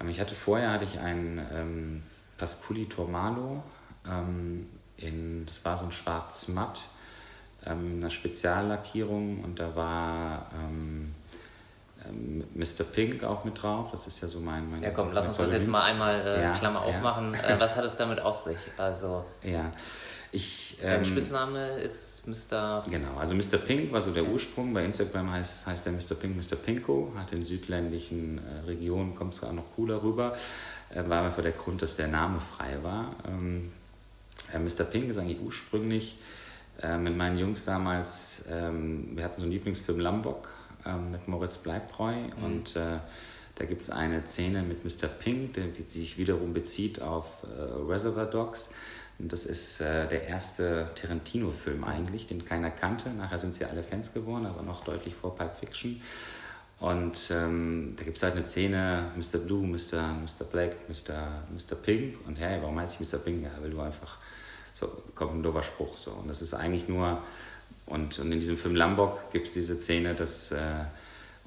Ähm, 0.02 0.10
ich 0.10 0.20
hatte 0.20 0.36
vorher 0.36 0.72
hatte 0.72 0.86
ich 0.86 1.00
einen 1.00 1.40
ähm, 1.54 2.04
Pasculi 2.38 2.86
Tormalo. 2.86 3.64
in, 4.98 5.46
das 5.46 5.64
war 5.64 5.78
so 5.78 5.86
ein 5.86 5.92
schwarz 5.92 6.48
matt, 6.48 6.80
eine 7.64 8.10
Speziallackierung 8.10 9.44
und 9.44 9.60
da 9.60 9.76
war 9.76 10.48
Mr. 12.10 12.82
Ähm, 12.82 12.86
Pink 12.94 13.24
auch 13.24 13.44
mit 13.44 13.62
drauf. 13.62 13.90
Das 13.92 14.08
ist 14.08 14.22
ja 14.22 14.28
so 14.28 14.40
mein. 14.40 14.70
mein 14.70 14.84
ja, 14.84 14.92
komm, 14.92 15.12
lass 15.14 15.28
uns 15.28 15.38
das 15.38 15.52
jetzt 15.52 15.68
mal 15.68 15.84
einmal 15.84 16.22
äh, 16.22 16.42
ja, 16.42 16.54
Klammer 16.54 16.82
ja. 16.82 16.86
aufmachen. 16.86 17.34
Äh, 17.34 17.56
was 17.60 17.76
hat 17.76 17.86
es 17.86 17.96
damit 17.98 18.20
auf 18.22 18.44
sich? 18.44 18.58
Also. 18.78 19.26
Ja. 19.44 19.72
Ich, 20.32 20.78
Dein 20.82 21.00
ähm, 21.00 21.06
Spitzname 21.06 21.80
ist 21.80 22.26
Mr. 22.26 22.84
Genau, 22.90 23.18
also 23.20 23.36
Mr. 23.36 23.58
Pink 23.58 23.92
war 23.92 24.02
so 24.02 24.12
der 24.12 24.24
Ursprung. 24.24 24.74
Bei 24.74 24.86
Instagram 24.86 25.32
heißt, 25.32 25.66
heißt 25.66 25.86
der 25.86 25.94
Mr. 25.94 26.16
Pink 26.16 26.38
Mr. 26.38 26.56
Pinko. 26.56 27.12
Hat 27.18 27.34
in 27.34 27.44
südländischen 27.44 28.38
äh, 28.38 28.68
Regionen, 28.68 29.16
kommt 29.16 29.34
es 29.34 29.44
auch 29.44 29.52
noch 29.52 29.76
cooler 29.76 30.02
rüber. 30.02 30.36
Äh, 30.94 31.08
war 31.10 31.24
einfach 31.24 31.44
der 31.44 31.52
Grund, 31.52 31.82
dass 31.82 31.96
der 31.96 32.08
Name 32.08 32.40
frei 32.40 32.78
war. 32.82 33.14
Ähm, 33.28 33.72
äh, 34.54 34.60
Mr. 34.60 34.86
Pink 34.86 35.10
ist 35.10 35.18
eigentlich 35.18 35.42
ursprünglich 35.42 36.18
äh, 36.82 36.98
mit 36.98 37.16
meinen 37.16 37.38
Jungs 37.38 37.66
damals, 37.66 38.44
ähm, 38.50 39.10
wir 39.16 39.24
hatten 39.24 39.40
so 39.40 39.44
einen 39.44 39.52
Lieblingsfilm 39.52 40.00
Lambok 40.00 40.50
ähm, 40.86 41.12
mit 41.12 41.28
Moritz 41.28 41.58
Bleibtreu. 41.58 42.14
Mhm. 42.14 42.44
Und 42.44 42.76
äh, 42.76 43.00
da 43.56 43.66
gibt 43.66 43.82
es 43.82 43.90
eine 43.90 44.26
Szene 44.26 44.64
mit 44.64 44.84
Mr. 44.84 45.08
Pink, 45.08 45.54
die 45.54 45.82
sich 45.82 46.18
wiederum 46.18 46.54
bezieht 46.54 47.02
auf 47.02 47.26
äh, 47.44 47.92
Reservoir 47.92 48.26
Dogs. 48.26 48.70
Und 49.20 49.32
das 49.32 49.46
ist 49.46 49.82
äh, 49.82 50.08
der 50.08 50.28
erste 50.28 50.90
Tarantino-Film 50.96 51.84
eigentlich, 51.84 52.28
den 52.28 52.44
keiner 52.44 52.72
kannte. 52.72 53.10
Nachher 53.10 53.38
sind 53.38 53.54
sie 53.54 53.66
alle 53.66 53.84
Fans 53.84 54.14
geworden, 54.14 54.48
aber 54.48 54.64
noch 54.64 54.84
deutlich 54.84 55.14
vor 55.14 55.36
Pulp 55.36 55.56
Fiction. 55.58 56.02
Und 56.80 57.30
ähm, 57.30 57.94
da 57.96 58.04
gibt 58.04 58.18
es 58.18 58.24
halt 58.24 58.36
eine 58.36 58.48
Szene, 58.48 59.12
Mr. 59.16 59.38
Blue, 59.38 59.68
Mr. 59.68 60.16
Mr. 60.24 60.46
Black, 60.52 60.90
Mr. 60.90 61.44
Mr. 61.54 61.76
Pink. 61.76 62.16
Und 62.26 62.38
hey, 62.38 62.60
warum 62.60 62.80
heißt 62.80 62.96
ich 63.00 63.12
Mr. 63.12 63.20
Pink? 63.20 63.44
Ja, 63.44 63.52
weil 63.62 63.70
du 63.70 63.80
einfach, 63.80 64.18
so 64.74 64.88
kommt 65.14 65.36
ein 65.36 65.44
dober 65.44 65.62
Spruch. 65.62 65.96
So. 65.96 66.10
Und 66.12 66.28
das 66.28 66.42
ist 66.42 66.56
eigentlich 66.56 66.88
nur, 66.88 67.22
und, 67.86 68.20
und 68.20 68.32
in 68.32 68.40
diesem 68.40 68.58
Film 68.58 68.76
Lambok 68.76 69.32
gibt 69.32 69.48
es 69.48 69.54
diese 69.54 69.76
Szene, 69.76 70.16
dass, 70.16 70.52
äh, 70.52 70.58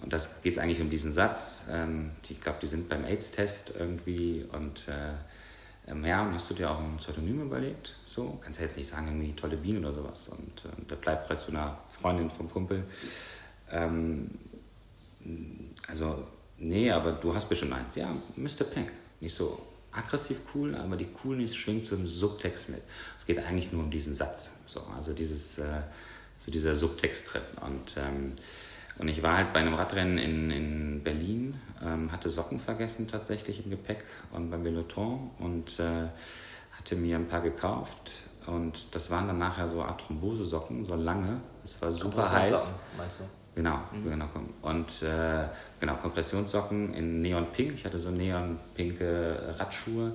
und 0.03 0.13
das 0.13 0.43
geht 0.43 0.55
es 0.55 0.59
eigentlich 0.59 0.81
um 0.81 0.91
diesen 0.91 1.15
Satz. 1.15 1.65
Ähm, 1.71 2.11
die, 2.29 2.35
ich 2.35 2.41
glaube, 2.41 2.59
die 2.61 2.67
sind 2.67 2.89
beim 2.89 3.05
AIDS-Test 3.05 3.73
irgendwie 3.79 4.45
und 4.53 4.89
äh, 4.89 5.13
ähm, 5.87 6.05
ja, 6.05 6.23
und 6.23 6.35
hast 6.35 6.49
du 6.51 6.55
dir 6.55 6.71
auch 6.71 6.79
ein 6.79 6.97
Pseudonym 6.97 7.43
überlegt? 7.43 7.95
So, 8.07 8.39
kannst 8.43 8.59
ja 8.59 8.67
jetzt 8.67 8.77
nicht 8.77 8.89
sagen, 8.89 9.07
irgendwie 9.07 9.33
tolle 9.35 9.57
Bienen 9.57 9.85
oder 9.85 9.93
sowas. 9.93 10.29
Und, 10.29 10.65
und 10.77 10.91
da 10.91 10.95
bleibt 10.95 11.29
gerade 11.29 11.41
zu 11.41 11.51
einer 11.51 11.79
Freundin 12.01 12.31
vom 12.31 12.51
Kumpel. 12.51 12.85
Ähm, 13.71 14.31
also, 15.87 16.27
nee, 16.59 16.91
aber 16.91 17.13
du 17.13 17.35
hast 17.35 17.49
bestimmt 17.49 17.75
eins. 17.75 17.95
Ja, 17.95 18.15
Mr. 18.37 18.65
Pink. 18.65 18.93
Nicht 19.21 19.35
so 19.35 19.61
aggressiv 19.93 20.39
cool, 20.55 20.75
aber 20.75 20.97
die 20.97 21.07
Coolness 21.07 21.55
schwingt 21.55 21.87
so 21.87 21.97
im 21.97 22.07
Subtext 22.07 22.69
mit. 22.69 22.83
Es 23.19 23.27
geht 23.27 23.39
eigentlich 23.39 23.73
nur 23.73 23.83
um 23.83 23.91
diesen 23.91 24.15
Satz. 24.15 24.51
So, 24.67 24.81
also 24.97 25.13
dieses, 25.13 25.59
äh, 25.59 25.65
so 26.45 26.51
dieser 26.51 26.75
Subtext 26.75 27.33
drin. 27.33 27.43
Und, 27.63 27.97
ähm, 27.97 28.33
und 28.99 29.09
ich 29.09 29.23
war 29.23 29.37
halt 29.37 29.53
bei 29.53 29.61
einem 29.61 29.75
Radrennen 29.75 30.19
in, 30.19 30.51
in 30.51 31.03
Berlin, 31.03 31.61
ähm, 31.85 32.13
hatte 32.13 32.29
Socken 32.29 32.61
vergessen 32.61 33.09
tatsächlich 33.09 33.65
im 33.65 33.71
Gepäck 33.71 34.05
und 34.33 34.51
beim 34.51 34.65
Veloton 34.65 35.31
und 35.39 35.79
äh, 35.79 36.09
hatte 36.73 36.97
mir 36.97 37.17
ein 37.17 37.27
paar 37.27 37.41
gekauft. 37.41 38.13
Und 38.47 38.95
das 38.95 39.11
waren 39.11 39.27
dann 39.27 39.39
nachher 39.39 39.69
so 39.69 39.83
Art 39.83 40.03
Thrombosesocken, 40.03 40.85
so 40.85 40.95
lange. 40.97 41.41
Es 41.63 41.81
war 41.81 41.91
super 41.91 42.31
heiß. 42.31 42.73
Meinst 42.97 43.21
du? 43.21 43.25
Genau, 43.55 43.79
mhm. 43.93 44.11
genau. 44.11 44.29
Und 44.63 45.03
äh, 45.03 45.47
genau, 45.81 45.95
Kompressionssocken 45.95 46.93
in 46.93 47.23
Neon 47.23 47.47
Pink. 47.53 47.73
Ich 47.75 47.85
hatte 47.85 47.99
so 47.99 48.11
neon 48.11 48.59
pinke 48.75 49.55
Radschuhe 49.59 50.13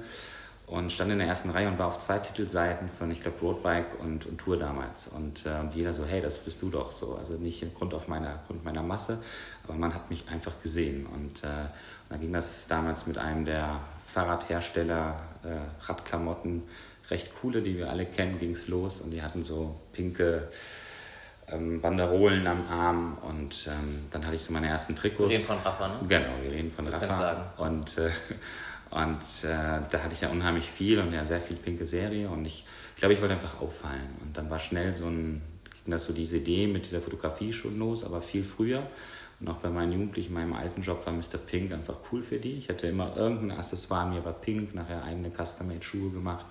und 0.69 0.91
stand 0.91 1.11
in 1.11 1.17
der 1.17 1.27
ersten 1.27 1.49
Reihe 1.49 1.67
und 1.67 1.79
war 1.79 1.87
auf 1.87 1.99
zwei 1.99 2.19
Titelseiten 2.19 2.89
von, 2.97 3.09
ich 3.09 3.21
glaube, 3.21 3.39
Roadbike 3.41 3.99
und, 4.03 4.27
und 4.27 4.37
Tour 4.37 4.57
damals. 4.57 5.07
Und, 5.07 5.45
äh, 5.45 5.59
und 5.59 5.73
jeder 5.73 5.93
so, 5.93 6.05
hey, 6.05 6.21
das 6.21 6.37
bist 6.37 6.61
du 6.61 6.69
doch 6.69 6.91
so. 6.91 7.15
Also 7.15 7.33
nicht 7.33 7.63
im 7.63 7.73
Grund 7.73 7.93
auf 7.95 8.07
meiner, 8.07 8.39
Grund 8.45 8.63
meiner 8.63 8.83
Masse, 8.83 9.17
aber 9.63 9.73
man 9.73 9.95
hat 9.95 10.11
mich 10.11 10.29
einfach 10.29 10.53
gesehen. 10.61 11.07
Und, 11.07 11.43
äh, 11.43 11.47
und 11.47 12.09
dann 12.09 12.19
ging 12.19 12.31
das 12.33 12.67
damals 12.67 13.07
mit 13.07 13.17
einem 13.17 13.45
der 13.45 13.79
Fahrradhersteller, 14.13 15.19
äh, 15.43 15.87
Radklamotten, 15.87 16.63
recht 17.09 17.33
coole, 17.41 17.63
die 17.63 17.75
wir 17.75 17.89
alle 17.89 18.05
kennen, 18.05 18.37
ging 18.37 18.51
es 18.51 18.67
los. 18.67 19.01
Und 19.01 19.09
die 19.09 19.23
hatten 19.23 19.43
so 19.43 19.75
pinke 19.91 20.49
ähm, 21.51 21.81
Banderolen 21.81 22.45
am 22.45 22.63
Arm 22.71 23.17
und 23.23 23.67
ähm, 23.67 24.05
dann 24.11 24.23
hatte 24.23 24.35
ich 24.35 24.43
so 24.43 24.53
meine 24.53 24.67
ersten 24.67 24.95
Trikots. 24.95 25.31
Wir 25.31 25.37
reden 25.39 25.47
von 25.47 25.57
Rafa, 25.57 25.87
ne? 25.87 25.95
Genau, 26.07 26.29
wir 26.43 26.51
reden 26.51 26.71
von 26.71 26.85
du 26.85 26.91
Rafa. 26.91 27.11
Sagen. 27.11 27.41
Und, 27.57 27.97
äh, 27.97 28.11
und 28.91 29.19
äh, 29.43 29.81
da 29.89 30.03
hatte 30.03 30.13
ich 30.13 30.21
ja 30.21 30.29
unheimlich 30.29 30.65
viel 30.65 30.99
und 30.99 31.13
ja 31.13 31.25
sehr 31.25 31.41
viel 31.41 31.57
pinke 31.57 31.85
Serie 31.85 32.29
und 32.29 32.45
ich 32.45 32.65
glaube, 32.99 33.13
ich 33.13 33.21
wollte 33.21 33.33
einfach 33.35 33.61
auffallen. 33.61 34.15
Und 34.21 34.37
dann 34.37 34.49
war 34.49 34.59
schnell 34.59 34.95
so 34.95 35.05
ein, 35.05 35.41
das 35.85 36.05
so 36.05 36.13
diese 36.13 36.37
Idee 36.37 36.67
mit 36.67 36.85
dieser 36.85 36.99
Fotografie 36.99 37.53
schon 37.53 37.77
los, 37.79 38.03
aber 38.03 38.21
viel 38.21 38.43
früher. 38.43 38.83
Und 39.39 39.47
auch 39.47 39.57
bei 39.57 39.69
meinen 39.69 39.93
Jugendlichen, 39.93 40.29
in 40.29 40.33
meinem 40.33 40.53
alten 40.53 40.81
Job 40.81 41.05
war 41.05 41.13
Mr. 41.13 41.37
Pink 41.45 41.71
einfach 41.71 41.95
cool 42.11 42.21
für 42.21 42.37
die. 42.37 42.55
Ich 42.55 42.67
hatte 42.67 42.87
immer 42.87 43.15
irgendein 43.15 43.57
Accessoire, 43.57 44.09
mir 44.09 44.25
war 44.25 44.33
pink, 44.33 44.75
nachher 44.75 45.03
eigene 45.03 45.31
Custom-Made-Schuhe 45.31 46.11
gemacht. 46.11 46.45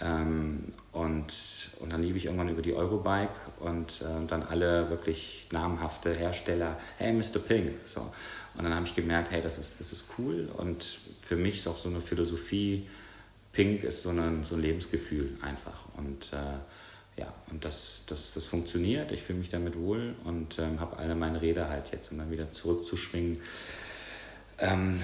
Ähm, 0.00 0.72
und, 0.92 1.32
und 1.80 1.92
dann 1.92 2.02
lief 2.02 2.16
ich 2.16 2.26
irgendwann 2.26 2.48
über 2.48 2.62
die 2.62 2.74
Eurobike 2.74 3.30
und 3.60 4.00
äh, 4.00 4.26
dann 4.26 4.42
alle 4.42 4.90
wirklich 4.90 5.48
namhafte 5.52 6.12
Hersteller, 6.12 6.76
hey 6.98 7.12
Mr. 7.12 7.38
Pink. 7.38 7.72
So. 7.86 8.12
Und 8.56 8.64
dann 8.64 8.74
habe 8.74 8.86
ich 8.86 8.94
gemerkt, 8.94 9.30
hey, 9.30 9.42
das 9.42 9.58
ist, 9.58 9.80
das 9.80 9.92
ist 9.92 10.04
cool. 10.18 10.48
Und 10.56 10.98
für 11.22 11.36
mich 11.36 11.56
ist 11.56 11.68
auch 11.68 11.76
so 11.76 11.88
eine 11.88 12.00
Philosophie, 12.00 12.86
Pink 13.52 13.84
ist 13.84 14.02
so, 14.02 14.10
eine, 14.10 14.44
so 14.44 14.56
ein 14.56 14.62
Lebensgefühl 14.62 15.36
einfach. 15.42 15.86
Und 15.96 16.32
äh, 16.32 17.20
ja, 17.20 17.32
und 17.50 17.64
das, 17.64 18.02
das, 18.06 18.32
das 18.32 18.46
funktioniert. 18.46 19.12
Ich 19.12 19.22
fühle 19.22 19.38
mich 19.38 19.48
damit 19.48 19.78
wohl 19.78 20.14
und 20.24 20.58
ähm, 20.58 20.80
habe 20.80 20.98
alle 20.98 21.14
meine 21.14 21.40
Räder 21.40 21.68
halt 21.68 21.92
jetzt, 21.92 22.10
um 22.10 22.18
dann 22.18 22.30
wieder 22.30 22.50
zurückzuschwingen. 22.52 23.40
Ähm, 24.58 25.00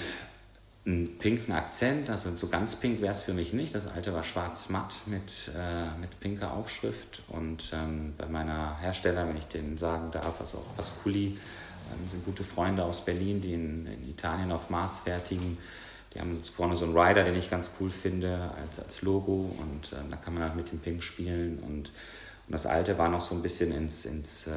einen 0.86 1.18
pinken 1.18 1.52
Akzent, 1.52 2.08
also 2.08 2.34
so 2.36 2.48
ganz 2.48 2.74
pink 2.74 3.02
wäre 3.02 3.12
es 3.12 3.22
für 3.22 3.34
mich 3.34 3.52
nicht. 3.52 3.74
Das 3.74 3.86
alte 3.86 4.14
war 4.14 4.24
schwarz-matt 4.24 4.94
mit, 5.06 5.50
äh, 5.54 6.00
mit 6.00 6.18
pinker 6.20 6.52
Aufschrift. 6.54 7.22
Und 7.28 7.70
ähm, 7.72 8.14
bei 8.16 8.26
meiner 8.26 8.78
Hersteller, 8.80 9.28
wenn 9.28 9.36
ich 9.36 9.44
den 9.44 9.76
sagen 9.76 10.10
darf, 10.10 10.40
also 10.40 10.58
auch 10.58 10.76
Pasculi, 10.76 11.38
ähm, 11.90 12.08
sind 12.08 12.24
gute 12.24 12.44
Freunde 12.44 12.84
aus 12.84 13.04
Berlin, 13.04 13.40
die 13.40 13.54
in, 13.54 13.86
in, 13.86 14.08
Italien 14.08 14.52
auf 14.52 14.70
Mars 14.70 14.98
fertigen. 14.98 15.58
Die 16.14 16.20
haben 16.20 16.42
vorne 16.56 16.74
so 16.74 16.84
einen 16.84 16.96
Rider, 16.96 17.24
den 17.24 17.36
ich 17.36 17.50
ganz 17.50 17.70
cool 17.78 17.90
finde, 17.90 18.50
als, 18.56 18.80
als 18.80 19.02
Logo. 19.02 19.54
Und 19.58 19.92
äh, 19.92 19.96
da 20.10 20.16
kann 20.16 20.34
man 20.34 20.42
halt 20.42 20.56
mit 20.56 20.72
dem 20.72 20.80
Pink 20.80 21.02
spielen. 21.02 21.58
Und, 21.60 21.90
und 22.46 22.52
das 22.52 22.66
alte 22.66 22.98
war 22.98 23.08
noch 23.08 23.20
so 23.20 23.34
ein 23.34 23.42
bisschen 23.42 23.72
ins, 23.72 24.04
ins 24.06 24.46
äh, 24.46 24.50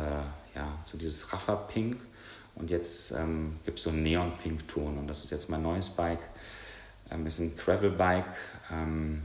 ja, 0.56 0.67
so 0.89 0.98
dieses 0.98 1.32
Raffa-Pink 1.32 1.98
und 2.56 2.69
jetzt 2.69 3.12
ähm, 3.12 3.58
gibt 3.65 3.80
es 3.80 3.86
so 3.86 3.89
einen 3.89 4.04
Neon-Pink-Ton 4.04 4.98
und 4.98 5.08
das 5.08 5.24
ist 5.24 5.32
jetzt 5.32 5.50
mein 5.50 5.63
neues 5.63 5.89
Bike. 5.89 6.22
Ähm, 7.12 7.26
ist 7.26 7.39
ein 7.39 7.56
Gravel-Bike. 7.58 8.26
Ähm, 8.72 9.24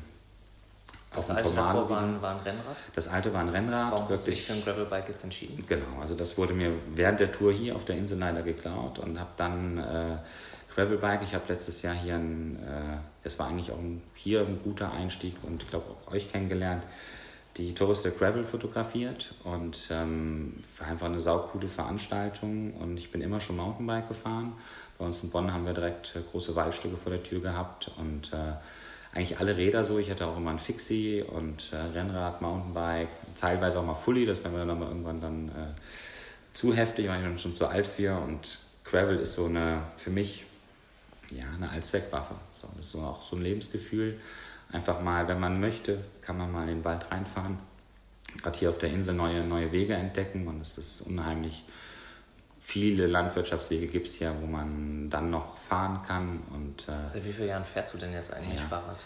das 1.13 1.31
alte 1.31 1.51
davor 1.51 1.89
war 1.89 2.03
ein, 2.03 2.21
war 2.21 2.33
ein, 2.33 2.41
Rennrad? 2.41 2.77
Das 2.95 3.09
alte 3.09 3.33
war 3.33 3.41
ein 3.41 3.49
Rennrad. 3.49 3.93
Warum 3.93 4.09
wirklich, 4.09 4.19
hast 4.19 4.27
du 4.27 4.31
dich 4.31 4.43
für 4.45 4.53
ein 4.53 4.65
Gravelbike 4.65 5.09
jetzt 5.09 5.25
entschieden? 5.25 5.65
Genau, 5.67 6.01
also 6.01 6.15
das 6.15 6.37
wurde 6.37 6.53
mir 6.53 6.73
während 6.91 7.21
der 7.21 7.33
Tour 7.33 7.53
hier 7.53 7.77
auf 7.77 7.85
der 7.85 7.97
Insel 7.97 8.19
leider 8.19 8.43
geklaut 8.43 8.99
und 8.99 9.19
habe 9.19 9.31
dann 9.37 9.79
äh, 9.79 10.17
Gravelbike. 10.75 11.23
Ich 11.23 11.35
habe 11.35 11.45
letztes 11.49 11.83
Jahr 11.83 11.95
hier 11.95 12.17
ein, 12.17 12.57
äh, 12.57 12.99
das 13.25 13.39
war 13.39 13.49
eigentlich 13.49 13.73
auch 13.73 13.79
ein, 13.79 14.03
hier 14.15 14.41
ein 14.41 14.61
guter 14.63 14.93
Einstieg 14.93 15.35
und 15.43 15.63
ich 15.63 15.71
glaube 15.71 15.87
auch 15.91 16.13
euch 16.13 16.31
kennengelernt 16.31 16.83
die 17.59 17.75
Tourist 17.75 18.09
Gravel 18.19 18.45
fotografiert 18.45 19.35
und 19.43 19.89
ähm, 19.91 20.63
einfach 20.79 21.07
eine 21.07 21.19
saukoole 21.19 21.67
Veranstaltung 21.67 22.73
und 22.75 22.97
ich 22.97 23.11
bin 23.11 23.21
immer 23.21 23.41
schon 23.41 23.57
Mountainbike 23.57 24.09
gefahren. 24.09 24.53
Bei 24.97 25.05
uns 25.05 25.23
in 25.23 25.31
Bonn 25.31 25.53
haben 25.53 25.67
wir 25.67 25.75
direkt 25.75 26.15
äh, 26.15 26.21
große 26.31 26.55
Waldstücke 26.55 26.97
vor 26.97 27.11
der 27.11 27.23
Tür 27.23 27.41
gehabt 27.41 27.91
und 27.99 28.33
äh, 28.33 28.37
eigentlich 29.13 29.39
alle 29.39 29.57
Räder 29.57 29.85
so. 29.85 29.99
Ich 29.99 30.11
hatte 30.11 30.27
auch 30.27 30.37
immer 30.37 30.51
ein 30.51 30.59
Fixie 30.59 31.23
und 31.23 31.73
äh, 31.73 31.77
Rennrad, 31.77 32.41
Mountainbike, 32.43 33.09
teilweise 33.41 33.81
auch 33.81 33.85
mal 33.87 33.95
Fully, 33.95 34.27
das 34.27 34.45
wäre 34.45 34.53
mir 34.53 34.59
dann 34.61 34.71
aber 34.71 34.89
irgendwann 34.89 35.21
dann 35.21 35.49
äh, 35.49 36.55
zu 36.55 36.75
heftig, 36.75 37.09
war 37.09 37.17
ich 37.17 37.23
dann 37.23 37.39
schon 37.39 37.55
zu 37.55 37.67
alt 37.67 37.87
für 37.87 38.19
und 38.19 38.59
Gravel 38.85 39.19
ist 39.19 39.35
so 39.35 39.47
eine, 39.47 39.83
für 39.97 40.11
mich, 40.11 40.45
ja, 41.31 41.45
eine 41.57 41.71
Allzweckwaffe. 41.71 42.35
So, 42.51 42.69
das 42.77 42.87
ist 42.87 42.93
so 42.93 43.01
auch 43.01 43.23
so 43.23 43.37
ein 43.37 43.43
Lebensgefühl 43.43 44.19
einfach 44.73 45.01
mal, 45.01 45.29
wenn 45.29 45.41
man 45.41 45.61
möchte, 45.61 45.99
kann 46.21 46.39
man 46.39 46.53
mal 46.53 46.69
in 46.69 46.77
den 46.77 46.85
Wald 46.85 47.11
reinfahren. 47.11 47.59
Gerade 48.43 48.59
hier 48.59 48.71
auf 48.71 48.79
der 48.79 48.91
Insel 48.91 49.15
neue, 49.15 49.45
neue 49.45 49.73
Wege 49.73 49.95
entdecken 49.95 50.47
und 50.47 50.61
es 50.61 50.79
ist 50.79 51.01
unheimlich 51.03 51.65
viele 52.69 53.07
Landwirtschaftswege 53.07 53.87
gibt 53.87 54.09
es 54.09 54.15
hier, 54.15 54.35
wo 54.43 54.47
man 54.47 55.09
dann 55.09 55.31
noch 55.31 55.57
fahren 55.57 56.03
kann. 56.07 56.43
Und, 56.53 56.87
äh, 56.87 57.09
Seit 57.09 57.25
wie 57.25 57.33
vielen 57.33 57.49
Jahren 57.49 57.65
fährst 57.65 57.95
du 57.95 57.99
denn 57.99 58.13
jetzt 58.13 58.31
eigentlich 58.31 58.61
ja. 58.61 58.67
Fahrrad? 58.67 58.99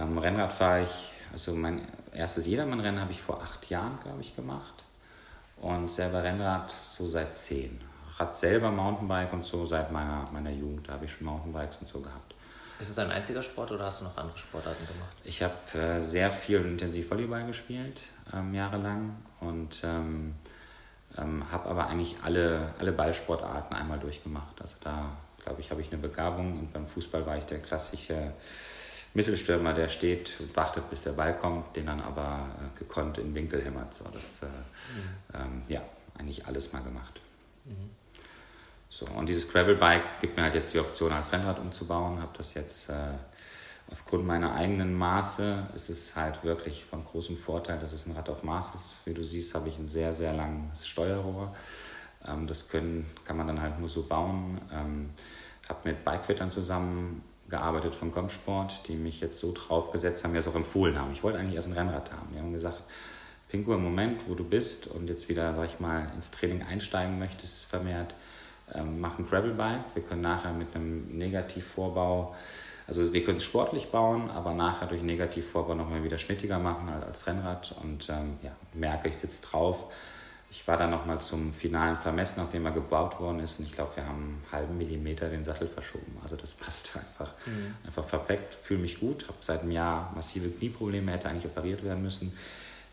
Ähm, 0.00 0.16
Rennrad 0.16 0.54
fahre 0.54 0.84
ich, 0.84 1.04
also 1.30 1.54
mein 1.54 1.86
erstes 2.14 2.46
Jedermann-Rennen 2.46 2.98
habe 2.98 3.12
ich 3.12 3.20
vor 3.20 3.42
acht 3.42 3.68
Jahren, 3.68 3.98
glaube 4.02 4.22
ich, 4.22 4.34
gemacht. 4.34 4.72
Und 5.60 5.90
selber 5.90 6.22
Rennrad 6.24 6.74
so 6.96 7.06
seit 7.06 7.36
zehn. 7.36 7.78
Rad 8.16 8.34
selber 8.34 8.70
Mountainbike 8.70 9.34
und 9.34 9.44
so 9.44 9.66
seit 9.66 9.92
meiner, 9.92 10.24
meiner 10.32 10.50
Jugend, 10.50 10.88
da 10.88 10.94
habe 10.94 11.04
ich 11.04 11.12
schon 11.12 11.26
Mountainbikes 11.26 11.76
und 11.76 11.88
so 11.88 12.00
gehabt. 12.00 12.34
Ist 12.80 12.88
es 12.88 12.94
dein 12.94 13.10
einziger 13.10 13.42
Sport 13.42 13.70
oder 13.72 13.84
hast 13.84 14.00
du 14.00 14.04
noch 14.04 14.16
andere 14.16 14.38
Sportarten 14.38 14.86
gemacht? 14.86 15.14
Ich 15.24 15.42
habe 15.42 15.78
äh, 15.78 16.00
sehr 16.00 16.30
viel 16.30 16.64
intensiv 16.64 17.10
Volleyball 17.10 17.46
gespielt, 17.46 18.00
ähm, 18.32 18.54
jahrelang. 18.54 19.14
Und 19.40 19.82
ähm, 19.84 20.36
ähm, 21.18 21.44
habe 21.50 21.68
aber 21.68 21.88
eigentlich 21.88 22.16
alle, 22.22 22.72
alle 22.78 22.92
Ballsportarten 22.92 23.76
einmal 23.76 23.98
durchgemacht. 23.98 24.60
Also 24.60 24.76
da, 24.80 25.10
glaube 25.44 25.60
ich, 25.60 25.70
habe 25.70 25.80
ich 25.80 25.92
eine 25.92 26.00
Begabung. 26.00 26.58
Und 26.58 26.72
beim 26.72 26.86
Fußball 26.86 27.26
war 27.26 27.36
ich 27.36 27.44
der 27.44 27.58
klassische 27.58 28.32
Mittelstürmer, 29.14 29.72
der 29.74 29.88
steht 29.88 30.32
und 30.38 30.54
wartet, 30.56 30.88
bis 30.88 31.00
der 31.02 31.12
Ball 31.12 31.36
kommt, 31.36 31.74
den 31.74 31.86
dann 31.86 32.00
aber 32.00 32.46
äh, 32.58 32.78
gekonnt 32.78 33.18
in 33.18 33.28
den 33.28 33.34
Winkel 33.34 33.64
hämmert. 33.64 33.92
So, 33.94 34.04
das, 34.12 34.42
äh, 34.42 35.38
mhm. 35.38 35.62
ja, 35.68 35.82
eigentlich 36.16 36.46
alles 36.46 36.72
mal 36.72 36.82
gemacht. 36.82 37.20
Mhm. 37.64 37.90
So, 38.88 39.06
und 39.16 39.26
dieses 39.26 39.48
Gravelbike 39.48 40.20
gibt 40.20 40.36
mir 40.36 40.42
halt 40.42 40.54
jetzt 40.54 40.74
die 40.74 40.78
Option, 40.80 41.12
als 41.12 41.32
Rennrad 41.32 41.58
umzubauen. 41.58 42.20
Habe 42.20 42.32
das 42.36 42.54
jetzt 42.54 42.90
äh, 42.90 42.94
aufgrund 43.90 44.26
meiner 44.26 44.54
eigenen 44.54 44.96
Maße, 44.96 45.66
ist 45.74 45.90
es 45.90 46.16
halt 46.16 46.44
wirklich 46.44 46.84
von 46.84 47.04
großem 47.04 47.36
Vorteil, 47.36 47.78
dass 47.78 47.92
es 47.92 48.06
ein 48.06 48.12
Rad 48.12 48.28
auf 48.28 48.42
Maß 48.42 48.74
ist. 48.74 48.94
Wie 49.04 49.14
du 49.14 49.24
siehst, 49.24 49.54
habe 49.54 49.68
ich 49.68 49.78
ein 49.78 49.88
sehr, 49.88 50.12
sehr 50.12 50.32
langes 50.32 50.86
Steuerrohr. 50.86 51.54
Ähm, 52.26 52.46
das 52.46 52.68
können, 52.68 53.06
kann 53.24 53.36
man 53.36 53.46
dann 53.46 53.60
halt 53.60 53.78
nur 53.78 53.88
so 53.88 54.02
bauen. 54.02 54.60
Ähm, 54.72 55.10
habe 55.68 55.88
mit 55.88 56.04
Bikefittern 56.04 56.50
zusammengearbeitet 56.50 57.94
von 57.94 58.12
Comsport, 58.12 58.88
die 58.88 58.96
mich 58.96 59.20
jetzt 59.20 59.38
so 59.38 59.52
draufgesetzt 59.52 60.24
haben, 60.24 60.32
mir 60.32 60.38
das 60.38 60.48
auch 60.48 60.54
empfohlen 60.54 60.98
haben. 60.98 61.12
Ich 61.12 61.22
wollte 61.22 61.38
eigentlich 61.38 61.54
erst 61.54 61.68
ein 61.68 61.74
Rennrad 61.74 62.10
haben. 62.12 62.28
Die 62.34 62.38
haben 62.38 62.52
gesagt, 62.52 62.82
Pinko, 63.48 63.74
im 63.74 63.82
Moment, 63.82 64.28
wo 64.28 64.34
du 64.34 64.44
bist 64.44 64.86
und 64.88 65.08
jetzt 65.08 65.28
wieder, 65.28 65.54
sag 65.54 65.66
ich 65.66 65.80
mal, 65.80 66.10
ins 66.14 66.30
Training 66.30 66.62
einsteigen 66.62 67.18
möchtest, 67.18 67.64
vermehrt, 67.64 68.14
ähm, 68.74 69.00
machen 69.00 69.26
Gravelbike. 69.26 69.84
Wir 69.94 70.02
können 70.02 70.22
nachher 70.22 70.52
mit 70.52 70.74
einem 70.74 71.18
Negativvorbau, 71.18 72.36
also 72.90 73.12
wir 73.12 73.22
können 73.22 73.36
es 73.36 73.44
sportlich 73.44 73.92
bauen, 73.92 74.32
aber 74.32 74.52
nachher 74.52 74.88
durch 74.88 75.00
Negativvorbau 75.00 75.76
nochmal 75.76 76.02
wieder 76.02 76.18
schnittiger 76.18 76.58
machen 76.58 76.88
als 76.88 77.24
Rennrad. 77.24 77.72
Und 77.84 78.08
ähm, 78.08 78.36
ja, 78.42 78.50
merke, 78.74 79.06
ich 79.06 79.14
sitze 79.14 79.42
drauf. 79.42 79.92
Ich 80.50 80.66
war 80.66 80.76
dann 80.76 80.90
nochmal 80.90 81.20
zum 81.20 81.54
finalen 81.54 81.96
Vermessen, 81.96 82.40
nachdem 82.40 82.66
er 82.66 82.72
gebaut 82.72 83.20
worden 83.20 83.38
ist. 83.38 83.60
Und 83.60 83.66
ich 83.66 83.72
glaube, 83.72 83.94
wir 83.94 84.04
haben 84.04 84.42
einen 84.42 84.44
halben 84.50 84.76
Millimeter 84.76 85.28
den 85.28 85.44
Sattel 85.44 85.68
verschoben. 85.68 86.18
Also 86.20 86.34
das 86.34 86.54
passt 86.54 86.90
einfach, 86.96 87.32
mhm. 87.46 87.76
einfach 87.86 88.04
perfekt. 88.08 88.54
Fühle 88.54 88.80
mich 88.80 88.98
gut. 88.98 89.28
Habe 89.28 89.38
seit 89.40 89.60
einem 89.60 89.70
Jahr 89.70 90.12
massive 90.16 90.48
Knieprobleme, 90.48 91.12
hätte 91.12 91.28
eigentlich 91.28 91.46
operiert 91.46 91.84
werden 91.84 92.02
müssen. 92.02 92.36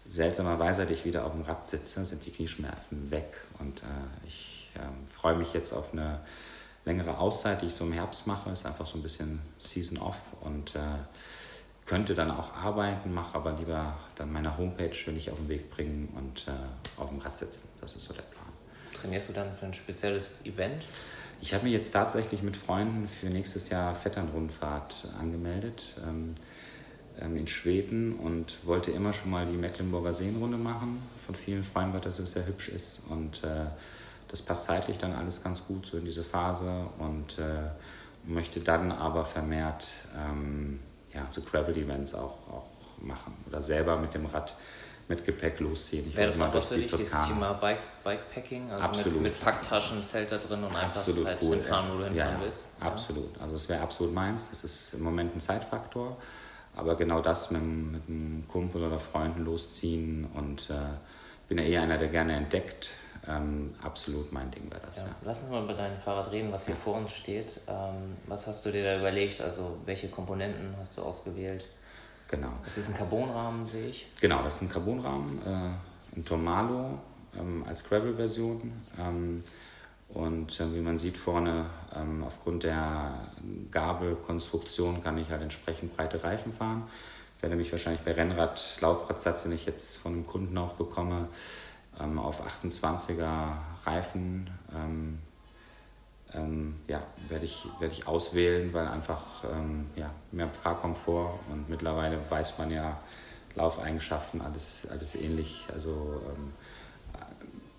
Seltsamerweise, 0.08 0.82
seit 0.82 0.92
ich 0.92 1.06
wieder 1.06 1.26
auf 1.26 1.32
dem 1.32 1.42
Rad 1.42 1.68
sitze, 1.68 2.06
sind 2.06 2.24
die 2.24 2.30
Knieschmerzen 2.30 3.10
weg. 3.10 3.36
Und 3.58 3.80
äh, 3.80 4.28
ich 4.28 4.70
ähm, 4.76 5.08
freue 5.08 5.36
mich 5.36 5.54
jetzt 5.54 5.74
auf 5.74 5.92
eine 5.92 6.20
längere 6.88 7.20
Auszeit, 7.20 7.62
die 7.62 7.68
ich 7.68 7.76
so 7.76 7.84
im 7.84 7.94
Herbst 7.94 8.26
mache. 8.26 8.50
Ist 8.50 8.66
einfach 8.66 8.88
so 8.88 8.98
ein 8.98 9.04
bisschen 9.04 9.42
Season 9.60 10.00
off 10.00 10.20
und 10.42 10.76
äh, 10.76 10.80
könnte 11.86 12.16
dann 12.16 12.32
auch 12.32 12.56
arbeiten, 12.56 13.14
mache 13.14 13.36
aber 13.36 13.54
lieber 13.54 13.96
dann 14.16 14.32
meine 14.32 14.58
Homepage 14.58 14.94
ich 15.18 15.32
auf 15.32 15.38
den 15.38 15.50
Weg 15.50 15.70
bringen 15.70 16.10
und 16.16 16.48
äh, 16.48 17.00
auf 17.00 17.10
dem 17.10 17.20
Rad 17.20 17.38
sitzen. 17.38 17.68
Das 17.80 17.96
ist 17.96 18.06
so 18.06 18.14
der 18.14 18.24
Plan. 18.24 18.48
Trainierst 19.00 19.30
du 19.30 19.34
dann 19.34 19.54
für 19.54 19.68
ein 19.68 19.74
spezielles 19.74 20.32
Event? 20.44 20.86
Ich 21.40 21.54
habe 21.54 21.66
mich 21.66 21.74
jetzt 21.74 21.94
tatsächlich 21.94 22.42
mit 22.42 22.58
Freunden 22.58 23.08
für 23.08 23.28
nächstes 23.28 23.70
Jahr 23.70 23.94
Vetternrundfahrt 23.94 24.96
angemeldet 25.20 25.84
ähm, 26.04 26.34
ähm, 27.22 27.38
in 27.38 27.48
Schweden 27.48 28.16
und 28.16 28.56
wollte 28.66 28.92
immer 28.92 29.14
schon 29.14 29.30
mal 29.30 29.46
die 29.46 29.56
Mecklenburger 29.56 30.14
Seenrunde 30.14 30.58
machen. 30.58 31.02
Von 31.26 31.36
vielen 31.36 31.64
Freunden 31.64 31.94
weil 31.94 32.02
das 32.02 32.18
sehr 32.18 32.48
hübsch 32.48 32.70
ist 32.70 33.02
und 33.10 33.44
äh, 33.44 33.68
das 34.28 34.42
passt 34.42 34.66
zeitlich 34.66 34.98
dann 34.98 35.14
alles 35.14 35.44
ganz 35.44 35.64
gut 35.66 35.86
so 35.86 35.98
in 35.98 36.06
diese 36.06 36.24
Phase 36.24 36.86
und 37.00 37.38
äh, 37.40 37.72
möchte 38.26 38.60
dann 38.60 38.92
aber 38.92 39.26
vermehrt 39.26 39.86
ähm, 40.16 40.80
ja, 41.14 41.26
so 41.30 41.42
Gravel-Events 41.42 42.14
auch, 42.14 42.36
auch 42.50 42.66
machen 43.02 43.34
oder 43.48 43.62
selber 43.62 43.98
mit 43.98 44.14
dem 44.14 44.26
Rad 44.26 44.56
mit 45.10 45.26
Gepäck 45.26 45.60
losziehen. 45.60 46.06
Ich 46.10 46.18
Wäre 46.18 46.28
das 46.28 46.38
mal 46.38 46.50
durch 46.52 46.68
die 46.68 46.86
Toskana. 46.86 47.26
Thema 47.26 47.54
Bike, 47.54 47.80
Bikepacking? 48.04 48.70
Also 48.72 48.84
absolut. 48.84 49.14
Mit, 49.22 49.32
mit 49.32 49.42
Packtaschen, 49.42 50.04
Zelt 50.04 50.32
da 50.32 50.38
drin 50.38 50.64
und 50.64 50.76
einfach 50.76 50.98
absolut 50.98 51.26
halt 51.26 51.38
cool, 51.42 51.56
hinfahren, 51.56 51.90
wo 51.92 51.98
du 51.98 52.04
hinfahren 52.06 52.34
ja, 52.34 52.46
willst? 52.46 52.66
Ja. 52.80 52.88
Absolut. 52.88 53.42
Also 53.42 53.56
es 53.56 53.70
wäre 53.70 53.82
absolut 53.82 54.14
meins. 54.14 54.50
Das 54.52 54.64
ist 54.64 54.94
im 54.94 55.04
Moment 55.04 55.36
ein 55.36 55.40
Zeitfaktor. 55.40 56.18
Aber 56.76 56.96
genau 56.96 57.22
das 57.22 57.52
mit, 57.52 57.64
mit 57.64 58.02
einem 58.08 58.44
Kumpel 58.48 58.84
oder 58.84 59.00
Freunden 59.00 59.46
losziehen 59.46 60.28
und 60.34 60.70
äh, 60.70 60.74
bin 61.48 61.58
ja 61.58 61.64
eher 61.64 61.82
einer, 61.84 61.98
der 61.98 62.10
gerne 62.10 62.36
entdeckt 62.36 62.90
ähm, 63.28 63.74
absolut 63.84 64.32
mein 64.32 64.50
Ding 64.52 64.70
wäre 64.70 64.82
das. 64.86 64.98
Ja. 64.98 65.04
Ja. 65.04 65.10
Lass 65.24 65.40
uns 65.40 65.52
mal 65.52 65.64
über 65.64 65.74
dein 65.74 66.00
Fahrrad 66.00 66.32
reden, 66.32 66.52
was 66.52 66.66
hier 66.66 66.76
vor 66.76 66.96
uns 66.96 67.12
steht. 67.12 67.60
Ähm, 67.68 68.16
was 68.26 68.48
hast 68.48 68.66
du 68.66 68.72
dir 68.72 68.84
da 68.84 68.98
überlegt? 68.98 69.42
Also 69.42 69.78
welche 69.86 70.08
Komponenten 70.08 70.76
hast 70.80 70.98
du 70.98 71.02
ausgewählt? 71.02 71.66
Genau. 72.30 72.52
Das 72.64 72.78
ist 72.78 72.90
ein 72.90 72.96
Carbonrahmen, 72.96 73.66
sehe 73.66 73.88
ich. 73.88 74.08
Genau, 74.20 74.44
das 74.44 74.56
ist 74.56 74.62
ein 74.64 74.70
Carbonrahmen, 74.70 75.40
äh, 75.46 76.18
ein 76.18 76.26
Tomalo 76.26 77.00
ähm, 77.38 77.66
als 77.68 77.84
Gravel-Version. 77.84 78.74
Ähm, 79.00 79.44
und 80.10 80.60
äh, 80.60 80.74
wie 80.74 80.80
man 80.80 80.98
sieht 80.98 81.18
vorne, 81.18 81.66
ähm, 81.96 82.24
aufgrund 82.24 82.64
der 82.64 83.14
Gabelkonstruktion 83.72 85.04
kann 85.04 85.18
ich 85.18 85.30
halt 85.30 85.42
entsprechend 85.42 85.96
breite 85.96 86.24
Reifen 86.24 86.54
fahren. 86.54 86.88
Ich 87.38 87.44
werde 87.44 87.56
mich 87.56 87.72
wahrscheinlich 87.72 88.02
bei 88.02 88.14
Rennrad, 88.14 88.78
Laufradsatz, 88.82 89.44
den 89.44 89.52
ich 89.52 89.68
jetzt 89.68 89.98
von 89.98 90.14
einem 90.14 90.26
Kunden 90.26 90.58
auch 90.58 90.74
bekomme, 90.74 91.28
ähm, 92.00 92.18
auf 92.18 92.42
28er 92.42 93.52
Reifen 93.86 94.50
ähm, 94.76 95.20
ähm, 96.34 96.76
ja, 96.88 97.02
werde 97.30 97.46
ich, 97.46 97.66
werd 97.80 97.94
ich 97.94 98.08
auswählen, 98.08 98.74
weil 98.74 98.88
einfach 98.88 99.22
ähm, 99.54 99.86
ja, 99.96 100.10
mehr 100.32 100.50
Fahrkomfort 100.50 101.40
und 101.52 101.70
mittlerweile 101.70 102.20
weiß 102.30 102.58
man 102.58 102.72
ja 102.72 102.98
Laufeigenschaften, 103.56 104.42
alles, 104.42 104.88
alles 104.90 105.14
ähnlich. 105.16 105.68
Also 105.72 106.22
ähm, 106.34 106.54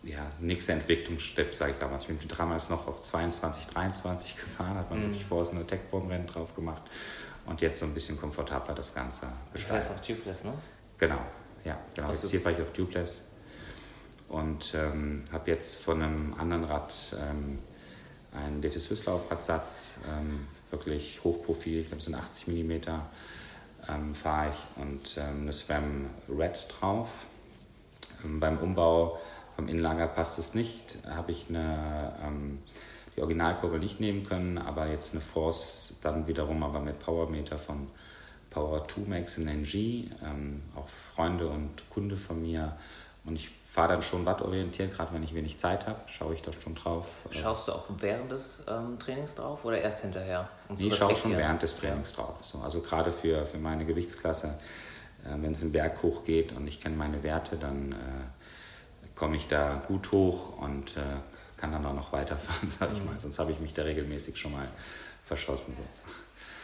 äh, 0.05 0.13
ja, 0.13 0.21
nächster 0.39 0.75
Entwicklungsschritt, 0.75 1.53
sage 1.53 1.73
ich 1.73 1.79
damals. 1.79 2.09
Ich 2.09 2.17
bin 2.17 2.29
damals 2.37 2.71
noch 2.71 2.87
auf 2.87 3.03
22, 3.03 3.67
23 3.67 4.37
gefahren, 4.37 4.77
hat 4.77 4.89
man 4.89 5.01
mhm. 5.01 5.03
wirklich 5.07 5.25
vorher 5.25 5.45
so 5.45 5.51
eine 5.51 5.67
Tech-Formrennen 5.67 6.29
drauf 6.29 6.55
gemacht 6.55 6.83
und 7.49 7.61
jetzt 7.61 7.81
so 7.81 7.87
ein 7.87 7.95
bisschen 7.95 8.19
komfortabler 8.21 8.75
das 8.75 8.95
Ganze. 8.95 9.27
Ich 9.55 9.69
weiß 9.69 9.91
auch 9.91 10.01
Tubeless, 10.01 10.45
ne? 10.45 10.53
Genau, 10.99 11.21
ja, 11.65 11.79
genau. 11.95 12.11
Jetzt 12.11 12.29
hier 12.31 12.41
fahre 12.41 12.55
ich 12.55 12.63
auf 12.63 12.73
Tubeless 12.73 13.23
und 14.29 14.75
ähm, 14.75 15.25
habe 15.33 15.51
jetzt 15.51 15.83
von 15.83 16.03
einem 16.03 16.35
anderen 16.39 16.65
Rad 16.65 16.93
ähm, 17.15 17.59
einen 18.33 18.61
DT 18.61 18.79
Swiss 18.79 19.07
Laufradsatz, 19.07 19.93
ähm, 20.09 20.47
wirklich 20.71 21.21
Hochprofil, 21.25 21.81
ich 21.81 21.87
glaube 21.89 22.01
es 22.01 22.05
sind 22.05 22.15
80 22.15 22.49
mm, 22.49 22.73
ähm, 23.89 24.15
fahre 24.15 24.51
ich 24.51 24.83
und 24.83 25.17
ähm, 25.17 25.43
eine 25.43 25.53
SRAM 25.53 26.11
Red 26.29 26.67
drauf. 26.71 27.27
Ähm, 28.25 28.41
beim 28.41 28.59
Umbau 28.59 29.19
vom 29.57 29.69
Innenlager 29.69 30.09
passt 30.09 30.39
es 30.39 30.55
nicht, 30.55 30.97
habe 31.09 31.33
ich 31.33 31.47
eine, 31.49 32.15
ähm, 32.25 32.63
die 33.19 33.23
Originalkurbel 33.23 33.81
nicht 33.81 33.99
nehmen 33.99 34.23
können, 34.23 34.59
aber 34.59 34.87
jetzt 34.87 35.13
eine 35.13 35.21
Force 35.21 35.95
dann 36.03 36.29
wiederum 36.29 36.63
aber 36.63 36.79
mit 36.79 37.01
Powermeter 37.01 37.59
von 37.59 37.89
Power 38.49 38.87
2 38.87 39.01
Max 39.09 39.37
in 39.39 39.49
NG, 39.49 40.05
auch 40.77 40.87
Freunde 41.15 41.49
und 41.49 41.91
Kunde 41.91 42.17
von 42.17 42.41
mir 42.41 42.77
und 43.25 43.35
ich 43.35 43.51
fahre 43.71 43.95
dann 43.95 44.03
schon 44.03 44.25
wattorientiert, 44.25 44.97
gerade 44.97 45.13
wenn 45.13 45.23
ich 45.25 45.35
wenig 45.35 45.59
Zeit 45.59 45.87
habe, 45.87 45.99
schaue 46.07 46.35
ich 46.35 46.43
da 46.43 46.53
schon 46.53 46.77
drauf. 46.77 47.09
Schaust 47.31 47.67
du 47.69 47.73
auch 47.73 47.85
während 47.99 48.31
des 48.31 48.63
ähm, 48.69 48.99
Trainings 48.99 49.35
drauf 49.35 49.65
oder 49.65 49.81
erst 49.81 50.03
hinterher? 50.03 50.49
Um 50.69 50.77
ich 50.79 50.95
schaue 50.95 51.15
schon 51.17 51.37
während 51.37 51.63
des 51.63 51.75
Trainings 51.75 52.11
ja. 52.11 52.17
drauf. 52.17 52.37
So, 52.43 52.59
also 52.59 52.81
gerade 52.81 53.13
für, 53.13 53.45
für 53.45 53.59
meine 53.59 53.85
Gewichtsklasse, 53.85 54.59
äh, 55.25 55.31
wenn 55.43 55.53
es 55.53 55.63
einen 55.63 55.73
Berg 55.73 56.03
hoch 56.03 56.25
geht 56.25 56.53
und 56.53 56.67
ich 56.69 56.81
kenne 56.81 56.97
meine 56.97 57.23
Werte, 57.25 57.57
dann 57.57 57.93
äh, 57.93 57.97
komme 59.17 59.37
ich 59.37 59.49
da 59.49 59.83
gut 59.87 60.13
hoch 60.13 60.57
und 60.61 60.97
äh, 60.97 61.01
kann 61.59 61.73
dann 61.73 61.85
auch 61.85 61.95
noch 61.95 62.13
weiterfahren, 62.13 62.71
sage 62.79 62.93
ich 62.95 63.01
mhm. 63.01 63.07
mal. 63.07 63.21
Sonst 63.21 63.39
habe 63.39 63.53
ich 63.53 63.61
mich 63.61 63.75
da 63.75 63.83
regelmäßig 63.83 64.39
schon 64.39 64.53
mal 64.53 64.67
verschossen. 65.27 65.75
So. 65.77 65.83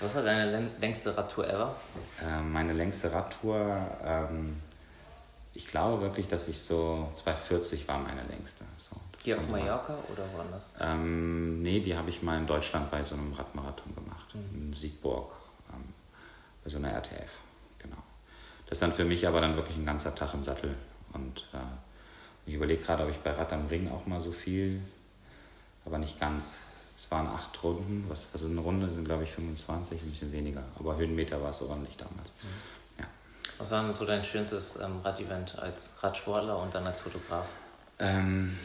Was 0.01 0.15
war 0.15 0.23
deine 0.23 0.71
längste 0.81 1.17
Radtour 1.17 1.47
ever? 1.47 1.77
Äh, 2.23 2.41
meine 2.41 2.73
längste 2.73 3.13
Radtour 3.13 3.87
ähm, 4.03 4.57
ich 5.55 5.69
glaube 5.69 6.03
wirklich, 6.03 6.27
dass 6.27 6.49
ich 6.49 6.61
so 6.61 7.09
240 7.15 7.87
war 7.87 7.99
meine 7.99 8.23
längste. 8.25 8.65
So, 8.77 8.97
Hier 9.23 9.39
auf 9.39 9.49
Mallorca 9.49 9.97
oder 10.13 10.25
woanders? 10.35 10.73
Ähm, 10.81 11.63
nee, 11.63 11.79
die 11.81 11.97
habe 11.97 12.11
ich 12.11 12.23
mal 12.23 12.37
in 12.39 12.47
Deutschland 12.47 12.91
bei 12.91 13.05
so 13.05 13.15
einem 13.15 13.33
Radmarathon 13.33 13.95
gemacht. 13.95 14.35
Mhm. 14.35 14.69
In 14.69 14.73
Siegburg. 14.73 15.33
Ähm, 15.73 15.95
bei 16.65 16.71
so 16.71 16.79
einer 16.79 16.91
RTF. 16.91 17.37
Genau. 17.79 18.03
Das 18.67 18.77
ist 18.77 18.83
dann 18.83 18.93
für 18.93 19.05
mich 19.05 19.29
aber 19.29 19.41
dann 19.41 19.55
wirklich 19.55 19.77
ein 19.77 19.87
ganzer 19.87 20.13
Tag 20.15 20.35
im 20.35 20.43
Sattel. 20.43 20.75
Und 21.13 21.49
äh, 21.53 21.59
ich 22.47 22.55
überlege 22.55 22.83
gerade, 22.83 23.05
ob 23.05 23.11
ich 23.11 23.19
bei 23.19 23.33
Rad 23.33 23.53
am 23.53 23.67
Ring 23.67 23.91
auch 23.91 24.07
mal 24.07 24.21
so 24.21 24.33
viel, 24.33 24.81
aber 25.85 25.99
nicht 25.99 26.19
ganz. 26.21 26.47
Es 26.99 27.11
waren 27.11 27.27
acht 27.27 27.63
Runden, 27.63 28.07
was, 28.09 28.29
also 28.33 28.47
eine 28.47 28.61
Runde 28.61 28.89
sind 28.89 29.05
glaube 29.05 29.25
ich 29.25 29.31
25, 29.31 30.03
ein 30.03 30.11
bisschen 30.11 30.33
weniger. 30.33 30.63
Aber 30.79 30.97
Höhenmeter 30.97 31.43
war 31.43 31.51
es 31.51 31.61
ordentlich 31.63 31.97
damals. 31.97 32.29
Mhm. 32.43 32.85
Was 33.59 33.71
war 33.71 33.83
denn 33.83 33.95
so 33.95 34.05
dein 34.05 34.25
schönstes 34.25 34.77
ähm, 34.77 35.01
Radevent 35.05 35.59
als 35.59 35.91
Radsportler 36.01 36.59
und 36.59 36.75
dann 36.75 36.87
als 36.87 37.01
Fotograf? 37.01 37.47
Ähm, 38.01 38.59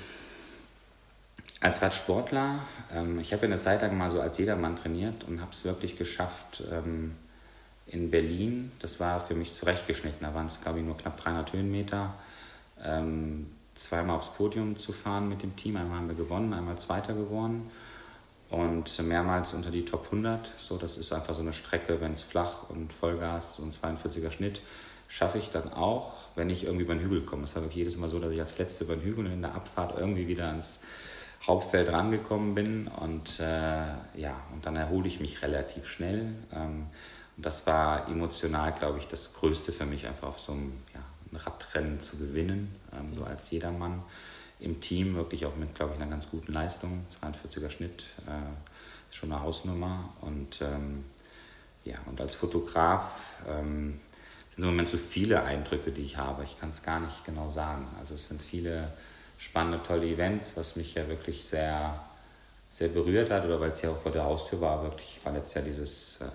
als 1.61 1.81
Radsportler, 1.81 2.59
ähm, 2.95 3.19
ich 3.19 3.31
habe 3.33 3.45
ja 3.45 3.53
eine 3.53 3.61
Zeit 3.61 3.81
lang 3.81 3.97
mal 3.97 4.09
so 4.09 4.19
als 4.19 4.37
Jedermann 4.37 4.77
trainiert 4.77 5.25
und 5.25 5.41
habe 5.41 5.51
es 5.51 5.63
wirklich 5.63 5.97
geschafft 5.97 6.63
ähm, 6.71 7.15
in 7.87 8.09
Berlin. 8.09 8.71
Das 8.79 8.99
war 8.99 9.19
für 9.19 9.35
mich 9.35 9.53
zurechtgeschnitten. 9.53 10.21
Da 10.21 10.33
waren 10.33 10.47
es, 10.47 10.61
glaube 10.61 10.79
ich, 10.79 10.85
nur 10.85 10.97
knapp 10.97 11.21
300 11.21 11.53
Höhenmeter. 11.53 12.13
Ähm, 12.83 13.51
zweimal 13.79 14.17
aufs 14.17 14.33
Podium 14.33 14.77
zu 14.77 14.91
fahren 14.91 15.29
mit 15.29 15.41
dem 15.41 15.55
Team. 15.55 15.77
Einmal 15.77 15.99
haben 15.99 16.09
wir 16.09 16.15
gewonnen, 16.15 16.53
einmal 16.53 16.77
Zweiter 16.77 17.13
geworden 17.13 17.69
und 18.49 18.99
mehrmals 18.99 19.53
unter 19.53 19.71
die 19.71 19.85
Top 19.85 20.05
100. 20.05 20.51
So, 20.57 20.77
das 20.77 20.97
ist 20.97 21.13
einfach 21.13 21.33
so 21.33 21.41
eine 21.41 21.53
Strecke, 21.53 22.01
wenn 22.01 22.11
es 22.11 22.21
flach 22.21 22.69
und 22.69 22.91
Vollgas, 22.91 23.55
so 23.55 23.63
ein 23.63 23.71
42er 23.71 24.31
Schnitt, 24.31 24.59
schaffe 25.07 25.37
ich 25.37 25.49
dann 25.49 25.71
auch, 25.71 26.13
wenn 26.35 26.49
ich 26.49 26.65
irgendwie 26.65 26.83
über 26.83 26.93
den 26.93 27.03
Hügel 27.03 27.21
komme. 27.21 27.43
Es 27.43 27.55
war 27.55 27.63
wirklich 27.63 27.77
jedes 27.77 27.97
Mal 27.97 28.09
so, 28.09 28.19
dass 28.19 28.31
ich 28.31 28.39
als 28.39 28.57
Letzte 28.57 28.83
über 28.83 28.95
den 28.95 29.03
Hügel 29.03 29.25
und 29.25 29.31
in 29.31 29.41
der 29.41 29.55
Abfahrt 29.55 29.97
irgendwie 29.97 30.27
wieder 30.27 30.47
ans 30.47 30.79
Hauptfeld 31.47 31.91
rangekommen 31.91 32.53
bin 32.53 32.87
und 32.87 33.39
äh, 33.39 33.43
ja, 34.19 34.35
und 34.53 34.65
dann 34.65 34.75
erhole 34.75 35.07
ich 35.07 35.21
mich 35.21 35.41
relativ 35.41 35.87
schnell. 35.87 36.33
Ähm, 36.53 36.87
und 37.37 37.45
das 37.45 37.65
war 37.65 38.09
emotional, 38.09 38.73
glaube 38.73 38.99
ich, 38.99 39.07
das 39.07 39.33
Größte 39.33 39.71
für 39.71 39.85
mich, 39.85 40.05
einfach 40.05 40.27
auf 40.27 40.39
so 40.39 40.51
einem 40.51 40.73
ja, 40.93 40.99
ein 41.31 41.37
Radrennen 41.37 41.99
zu 41.99 42.17
gewinnen, 42.17 42.73
ähm, 42.93 43.13
so 43.13 43.23
als 43.23 43.49
Jedermann 43.51 44.03
im 44.59 44.81
Team 44.81 45.15
wirklich 45.15 45.45
auch 45.45 45.55
mit, 45.55 45.73
glaube 45.75 45.93
ich, 45.93 46.01
einer 46.01 46.09
ganz 46.09 46.29
guten 46.29 46.51
Leistung. 46.51 47.05
42er 47.21 47.69
Schnitt 47.69 48.03
äh, 48.27 49.15
schon 49.15 49.31
eine 49.31 49.41
Hausnummer. 49.41 50.09
Und 50.21 50.61
ähm, 50.61 51.05
ja, 51.85 51.95
und 52.07 52.19
als 52.19 52.35
Fotograf 52.35 53.15
ähm, 53.47 53.99
sind 54.55 54.63
im 54.63 54.71
Moment 54.71 54.89
so 54.89 54.97
viele 54.97 55.43
Eindrücke, 55.43 55.91
die 55.91 56.01
ich 56.01 56.17
habe. 56.17 56.43
Ich 56.43 56.59
kann 56.59 56.69
es 56.69 56.83
gar 56.83 56.99
nicht 56.99 57.25
genau 57.25 57.47
sagen. 57.49 57.87
Also 57.99 58.15
es 58.15 58.27
sind 58.27 58.41
viele 58.41 58.93
spannende, 59.37 59.81
tolle 59.81 60.07
Events, 60.07 60.51
was 60.55 60.75
mich 60.75 60.95
ja 60.95 61.07
wirklich 61.07 61.45
sehr 61.49 61.97
sehr 62.79 62.87
berührt 62.87 63.29
hat 63.29 63.45
oder 63.45 63.59
weil 63.59 63.71
es 63.71 63.81
ja 63.81 63.89
auch 63.89 63.97
vor 63.97 64.11
der 64.11 64.23
Haustür 64.23 64.61
war. 64.61 64.83
Wirklich 64.83 65.19
war 65.23 65.33
letztes 65.33 65.55
Jahr 65.55 65.63
dieses 65.65 66.17
äh, 66.21 66.25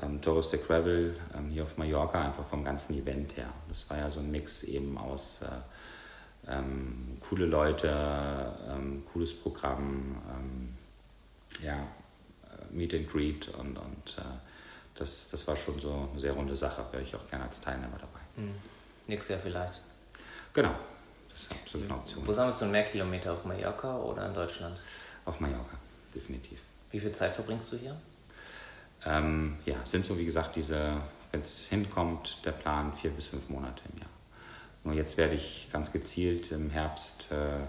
ähm, 0.00 0.20
Torres 0.20 0.50
de 0.50 0.60
Gravel 0.60 1.16
ähm, 1.36 1.48
hier 1.48 1.62
auf 1.64 1.76
Mallorca 1.76 2.24
einfach 2.24 2.44
vom 2.44 2.64
ganzen 2.64 2.94
Event 2.94 3.36
her. 3.36 3.52
Das 3.68 3.88
war 3.90 3.98
ja 3.98 4.10
so 4.10 4.20
ein 4.20 4.30
Mix 4.30 4.62
eben 4.62 4.96
aus 4.96 5.40
äh, 5.42 5.46
ähm, 6.50 7.18
coole 7.20 7.46
Leute, 7.46 7.88
ähm, 8.68 9.02
cooles 9.12 9.34
Programm, 9.34 10.16
ähm, 10.28 10.76
ja, 11.62 11.74
äh, 11.74 12.72
Meet 12.72 12.94
and 12.94 13.10
Greet 13.10 13.48
und, 13.48 13.76
und 13.76 14.18
äh, 14.18 14.22
das, 14.94 15.28
das 15.28 15.46
war 15.46 15.56
schon 15.56 15.78
so 15.80 16.08
eine 16.10 16.20
sehr 16.20 16.32
runde 16.32 16.54
Sache. 16.54 16.84
Wäre 16.92 17.02
ich 17.02 17.14
auch 17.14 17.26
gerne 17.28 17.44
als 17.44 17.60
Teilnehmer 17.60 17.98
dabei. 17.98 18.20
Mhm. 18.36 18.54
Nächstes 19.06 19.30
Jahr 19.30 19.38
vielleicht. 19.40 19.80
Genau, 20.52 20.74
das 21.30 21.42
ist 21.42 21.52
absolut 21.52 21.90
eine 21.90 21.98
Option. 21.98 22.26
Wo 22.26 22.32
sammelst 22.32 22.62
du 22.62 22.66
mehr 22.66 22.84
Kilometer? 22.84 23.32
Auf 23.32 23.44
Mallorca 23.44 23.98
oder 23.98 24.26
in 24.26 24.34
Deutschland? 24.34 24.80
Auf 25.24 25.40
Mallorca, 25.40 25.76
definitiv. 26.14 26.60
Wie 26.90 27.00
viel 27.00 27.12
Zeit 27.12 27.32
verbringst 27.32 27.72
du 27.72 27.76
hier? 27.76 27.96
Ähm, 29.06 29.54
ja, 29.64 29.76
sind 29.84 30.04
so 30.04 30.18
wie 30.18 30.24
gesagt 30.24 30.56
diese, 30.56 30.96
wenn 31.32 31.40
es 31.40 31.66
hinkommt, 31.68 32.44
der 32.44 32.52
Plan 32.52 32.92
vier 32.92 33.10
bis 33.10 33.26
fünf 33.26 33.48
Monate 33.48 33.82
im 33.92 33.98
Jahr. 34.00 34.10
Nur 34.84 34.94
jetzt 34.94 35.16
werde 35.16 35.34
ich 35.34 35.68
ganz 35.72 35.92
gezielt 35.92 36.52
im 36.52 36.70
Herbst, 36.70 37.26
äh, 37.30 37.64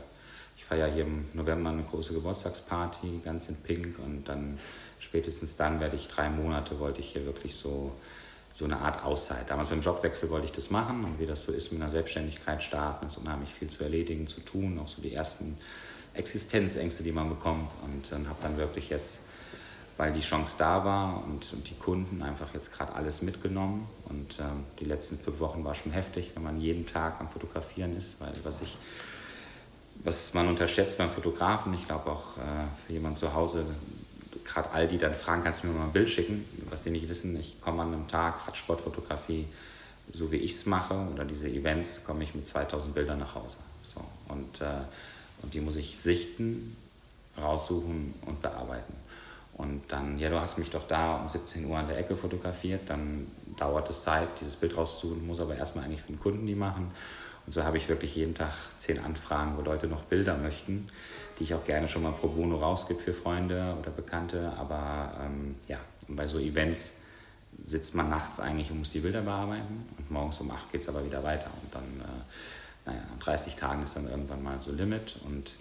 ich 0.58 0.66
feiere 0.66 0.88
ja 0.88 0.94
hier 0.94 1.04
im 1.04 1.26
November 1.34 1.70
eine 1.70 1.84
große 1.84 2.14
Geburtstagsparty, 2.14 3.22
ganz 3.24 3.50
in 3.50 3.56
Pink 3.56 4.00
und 4.00 4.28
dann 4.30 4.58
spätestens 5.00 5.56
dann 5.58 5.80
werde 5.80 5.96
ich 5.96 6.08
drei 6.08 6.30
Monate, 6.30 6.80
wollte 6.80 7.02
ich 7.02 7.12
hier 7.12 7.26
wirklich 7.26 7.56
so, 7.56 7.92
so 8.54 8.66
eine 8.66 8.78
Art 8.78 9.04
Auszeit. 9.04 9.50
Damals 9.50 9.70
beim 9.70 9.82
Jobwechsel 9.82 10.30
wollte 10.30 10.46
ich 10.46 10.52
das 10.52 10.70
machen 10.70 11.04
und 11.04 11.20
wie 11.20 11.26
das 11.26 11.44
so 11.44 11.52
ist 11.52 11.72
mit 11.72 11.82
einer 11.82 11.92
Selbstständigkeit 11.92 12.64
starten, 12.64 13.08
ist 13.08 13.18
unheimlich 13.18 13.50
viel 13.50 13.70
zu 13.70 13.84
erledigen, 13.84 14.28
zu 14.28 14.42
tun, 14.42 14.80
auch 14.80 14.88
so 14.88 15.02
die 15.02 15.14
ersten 15.14 15.58
Existenzängste, 16.14 17.04
die 17.04 17.12
man 17.12 17.30
bekommt 17.30 17.72
und 17.84 18.12
dann 18.12 18.28
habe 18.30 18.40
dann 18.42 18.58
wirklich 18.58 18.90
jetzt 18.90 19.20
weil 19.98 20.12
die 20.12 20.22
Chance 20.22 20.56
da 20.58 20.84
war 20.84 21.24
und, 21.26 21.54
und 21.54 21.70
die 21.70 21.76
Kunden 21.76 22.22
einfach 22.22 22.54
jetzt 22.54 22.74
gerade 22.74 22.94
alles 22.94 23.22
mitgenommen. 23.22 23.88
Und 24.06 24.39
ähm, 24.39 24.66
die 24.80 24.86
letzten 24.86 25.18
fünf 25.18 25.39
Wochen 25.39 25.64
war 25.64 25.76
schon 25.76 25.92
heftig, 25.92 26.32
wenn 26.36 26.44
man 26.44 26.60
jeden 26.60 26.86
Tag 26.86 27.20
am 27.20 27.30
Fotografieren 27.30 27.96
ist, 27.96 28.20
weil 28.20 28.34
was 28.44 28.62
ich, 28.62 28.78
was 30.04 30.34
man 30.34 30.48
unterschätzt 30.48 30.98
beim 30.98 31.12
Fotografen, 31.12 31.74
ich 31.74 31.86
glaube 31.86 32.12
auch 32.12 32.38
äh, 32.38 32.42
für 32.86 32.94
jemanden 32.94 33.18
zu 33.18 33.34
Hause, 33.34 33.66
gerade 34.44 34.72
all 34.72 34.88
die 34.88 34.98
dann 34.98 35.14
fragen, 35.14 35.44
kannst 35.44 35.64
du 35.64 35.68
mir 35.68 35.74
mal 35.74 35.86
ein 35.86 35.94
Bild 35.94 36.10
schicken, 36.10 36.46
was 36.70 36.84
die 36.84 36.89
nicht 36.89 37.08
wissen, 37.08 37.39
ich 37.39 37.62
komme 37.62 37.84
an 37.84 37.94
einem 37.94 38.08
Tag, 38.08 38.48
Radsportfotografie, 38.48 39.46
so 40.12 40.32
wie 40.32 40.38
ich 40.38 40.56
es 40.56 40.66
mache 40.66 40.96
oder 41.14 41.26
diese 41.26 41.48
Events, 41.48 42.02
komme 42.06 42.24
ich 42.24 42.34
mit 42.34 42.46
2000 42.46 42.94
Bildern 42.94 43.20
nach 43.20 43.36
Hause. 43.36 43.58
So. 43.84 44.04
Und, 44.30 44.62
äh, 44.62 44.66
und 45.42 45.54
die 45.54 45.62
muss 45.62 45.76
ich 45.76 45.98
sichten, 46.02 46.76
raussuchen 47.38 48.14
und 48.26 48.42
bearbeiten. 48.42 48.94
Und 49.54 49.84
dann, 49.89 50.18
ja, 50.18 50.30
du 50.30 50.39
hast 50.39 50.58
mich 50.58 50.70
doch 50.70 50.88
da 50.88 51.18
um 51.18 51.30
17 51.30 51.66
Uhr 51.66 51.78
an 51.78 51.88
der 51.88 51.97
Ecke 51.97 52.16
fotografiert, 52.16 52.82
dann 52.88 53.28
dauert 53.58 53.89
es 53.89 54.04
Zeit, 54.04 54.28
dieses 54.39 54.56
Bild 54.56 54.76
rauszusuchen, 54.76 55.28
muss 55.28 55.39
aber 55.39 55.56
erstmal 55.56 55.86
eigentlich 55.86 56.02
für 56.02 56.14
den 56.14 56.20
Kunden 56.20 56.47
die 56.47 56.56
machen. 56.56 56.91
Und 57.45 57.54
so 57.54 57.64
habe 57.64 57.78
ich 57.78 57.89
wirklich 57.89 58.16
jeden 58.16 58.36
Tag 58.36 58.52
zehn 58.78 58.99
Anfragen, 58.99 59.58
wo 59.58 59.62
Leute 59.62 59.88
noch 59.88 60.04
Bilder 60.04 60.38
möchten, 60.38 60.88
die 61.38 61.43
ich 61.43 61.54
auch 61.54 61.64
gerne 61.64 61.88
schon 61.88 62.04
mal 62.04 62.12
pro 62.12 62.28
bono 62.28 62.58
rausgebe 62.58 62.99
für 62.99 63.14
Freunde 63.14 63.76
oder 63.80 63.91
Bekannte. 63.91 64.52
Aber 64.58 65.14
ähm, 65.24 65.56
ja, 65.68 65.78
und 66.08 66.16
bei 66.16 66.28
so 66.28 66.39
Events 66.39 66.93
sitzt 67.64 67.95
man 67.95 68.10
nachts 68.10 68.39
eigentlich 68.39 68.72
und 68.72 68.80
muss 68.80 68.89
die 68.89 68.99
Bilder 68.99 69.22
bearbeiten 69.22 69.86
und 69.97 70.12
morgens 70.12 70.39
um 70.39 70.49
8 70.49 70.72
geht 70.72 70.82
es 70.82 70.89
aber 70.89 71.06
wieder 71.06 71.24
weiter. 71.24 71.49
Und 71.62 71.76
dann, 71.76 71.84
äh, 71.84 72.89
naja, 72.89 73.02
30 73.20 73.56
Tagen 73.56 73.84
ist 73.84 73.95
dann 73.95 74.10
irgendwann 74.10 74.43
mal 74.43 74.58
so 74.62 74.72
Limit 74.72 75.18
und 75.26 75.52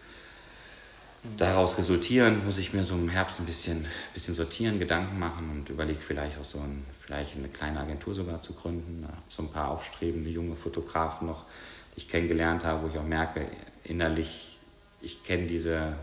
daraus 1.37 1.77
resultieren, 1.77 2.45
muss 2.45 2.59
ich 2.59 2.73
mir 2.73 2.83
so 2.83 2.95
im 2.95 3.09
Herbst 3.09 3.41
ein 3.41 3.47
bisschen, 3.47 3.87
bisschen 4.15 4.35
sortieren, 4.35 4.79
Gedanken 4.79 5.19
machen 5.19 5.51
und 5.51 5.69
überlege 5.69 6.01
vielleicht 6.01 6.39
auch 6.39 6.45
so 6.45 6.59
ein, 6.59 6.85
vielleicht 7.05 7.37
eine 7.37 7.49
kleine 7.49 7.81
Agentur 7.81 8.15
sogar 8.15 8.41
zu 8.41 8.55
gründen. 8.55 9.07
So 9.29 9.43
ein 9.43 9.51
paar 9.51 9.71
aufstrebende 9.71 10.31
junge 10.31 10.57
Fotografen 10.57 11.27
noch, 11.27 11.45
die 11.95 11.99
ich 11.99 12.09
kennengelernt 12.09 12.65
habe, 12.65 12.85
wo 12.85 12.89
ich 12.89 12.99
auch 12.99 13.07
merke, 13.07 13.47
innerlich, 13.85 14.59
ich 15.03 15.23
kenne 15.25 15.47
diese, 15.47 15.95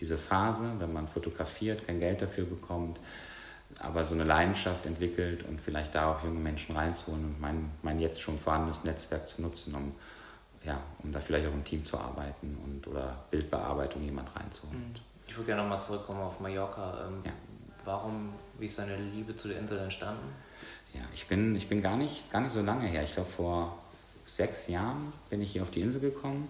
diese 0.00 0.16
Phase, 0.16 0.64
wenn 0.78 0.92
man 0.92 1.06
fotografiert, 1.06 1.86
kein 1.86 2.00
Geld 2.00 2.22
dafür 2.22 2.44
bekommt, 2.44 2.98
aber 3.78 4.04
so 4.04 4.14
eine 4.14 4.24
Leidenschaft 4.24 4.86
entwickelt 4.86 5.44
und 5.48 5.60
vielleicht 5.60 5.94
da 5.94 6.12
auch 6.12 6.24
junge 6.24 6.38
Menschen 6.38 6.76
reinzuholen 6.76 7.24
und 7.24 7.40
mein, 7.40 7.70
mein 7.82 8.00
jetzt 8.00 8.20
schon 8.20 8.38
vorhandenes 8.38 8.84
Netzwerk 8.84 9.26
zu 9.26 9.42
nutzen, 9.42 9.74
um 9.74 9.92
ja, 10.64 10.80
um 11.02 11.12
da 11.12 11.20
vielleicht 11.20 11.46
auch 11.48 11.52
im 11.52 11.64
Team 11.64 11.84
zu 11.84 11.98
arbeiten 11.98 12.56
und 12.64 12.86
oder 12.86 13.18
Bildbearbeitung 13.30 14.02
jemand 14.02 14.34
reinzuholen. 14.36 14.78
Mhm. 14.78 14.94
Ich 15.26 15.36
würde 15.36 15.46
gerne 15.46 15.62
nochmal 15.62 15.80
zurückkommen 15.80 16.20
auf 16.20 16.40
Mallorca. 16.40 17.06
Ähm, 17.06 17.20
ja. 17.24 17.32
Warum, 17.84 18.32
wie 18.58 18.66
ist 18.66 18.78
deine 18.78 18.96
Liebe 18.96 19.34
zu 19.34 19.48
der 19.48 19.58
Insel 19.58 19.78
entstanden? 19.78 20.28
Ja, 20.94 21.00
ich 21.14 21.26
bin, 21.26 21.56
ich 21.56 21.68
bin 21.68 21.82
gar, 21.82 21.96
nicht, 21.96 22.30
gar 22.30 22.42
nicht 22.42 22.52
so 22.52 22.60
lange 22.60 22.86
her. 22.86 23.02
Ich 23.02 23.14
glaube, 23.14 23.30
vor 23.30 23.78
sechs 24.26 24.68
Jahren 24.68 25.12
bin 25.30 25.40
ich 25.40 25.52
hier 25.52 25.62
auf 25.62 25.70
die 25.70 25.80
Insel 25.80 26.00
gekommen. 26.00 26.48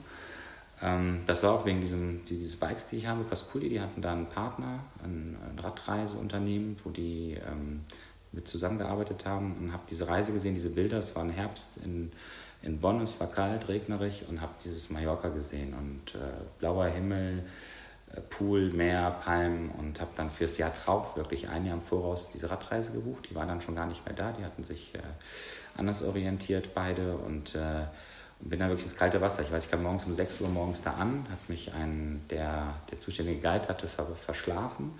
Ähm, 0.82 1.22
das 1.26 1.42
war 1.42 1.52
auch 1.52 1.64
wegen 1.64 1.80
diesem, 1.80 2.24
diese 2.24 2.56
Bikes, 2.56 2.88
die 2.88 2.96
ich 2.96 3.06
habe, 3.06 3.22
Pasculi, 3.24 3.68
die 3.68 3.80
hatten 3.80 4.02
da 4.02 4.12
einen 4.12 4.26
Partner, 4.26 4.80
ein, 5.04 5.36
ein 5.48 5.58
Radreiseunternehmen, 5.58 6.76
wo 6.84 6.90
die 6.90 7.38
ähm, 7.46 7.84
mit 8.32 8.48
zusammengearbeitet 8.48 9.26
haben 9.26 9.56
und 9.60 9.72
habe 9.72 9.84
diese 9.88 10.08
Reise 10.08 10.32
gesehen, 10.32 10.54
diese 10.54 10.70
Bilder. 10.70 10.98
Es 10.98 11.14
war 11.14 11.22
ein 11.22 11.30
Herbst 11.30 11.78
in 11.84 12.10
in 12.62 12.80
Bonn, 12.80 13.00
es 13.00 13.18
war 13.20 13.26
kalt, 13.26 13.68
regnerig 13.68 14.24
und 14.28 14.40
habe 14.40 14.52
dieses 14.64 14.90
Mallorca 14.90 15.28
gesehen 15.28 15.74
und 15.74 16.14
äh, 16.14 16.18
blauer 16.58 16.86
Himmel, 16.86 17.44
äh, 18.14 18.20
Pool, 18.20 18.72
Meer, 18.72 19.10
Palmen 19.24 19.70
und 19.70 20.00
habe 20.00 20.10
dann 20.16 20.30
fürs 20.30 20.58
Jahr 20.58 20.70
drauf 20.70 21.16
wirklich 21.16 21.48
ein 21.48 21.66
Jahr 21.66 21.74
im 21.74 21.82
Voraus 21.82 22.30
diese 22.32 22.50
Radreise 22.50 22.92
gebucht. 22.92 23.28
Die 23.30 23.34
war 23.34 23.46
dann 23.46 23.60
schon 23.60 23.74
gar 23.74 23.86
nicht 23.86 24.04
mehr 24.06 24.14
da, 24.14 24.32
die 24.32 24.44
hatten 24.44 24.64
sich 24.64 24.94
äh, 24.94 24.98
anders 25.76 26.02
orientiert 26.02 26.74
beide 26.74 27.16
und, 27.16 27.54
äh, 27.54 27.86
bin 28.44 28.58
dann 28.58 28.70
wirklich 28.70 28.86
ins 28.86 28.96
kalte 28.96 29.20
Wasser. 29.20 29.42
Ich 29.42 29.52
weiß, 29.52 29.66
ich 29.66 29.70
kam 29.70 29.84
morgens 29.84 30.04
um 30.04 30.12
6 30.12 30.40
Uhr 30.40 30.48
morgens 30.48 30.82
da 30.82 30.94
an, 30.94 31.24
hat 31.30 31.48
mich 31.48 31.72
ein, 31.74 32.22
der, 32.28 32.74
der 32.90 33.00
zuständige 33.00 33.40
Guide 33.40 33.68
hatte 33.68 33.86
ver 33.86 34.06
verschlafen 34.16 34.92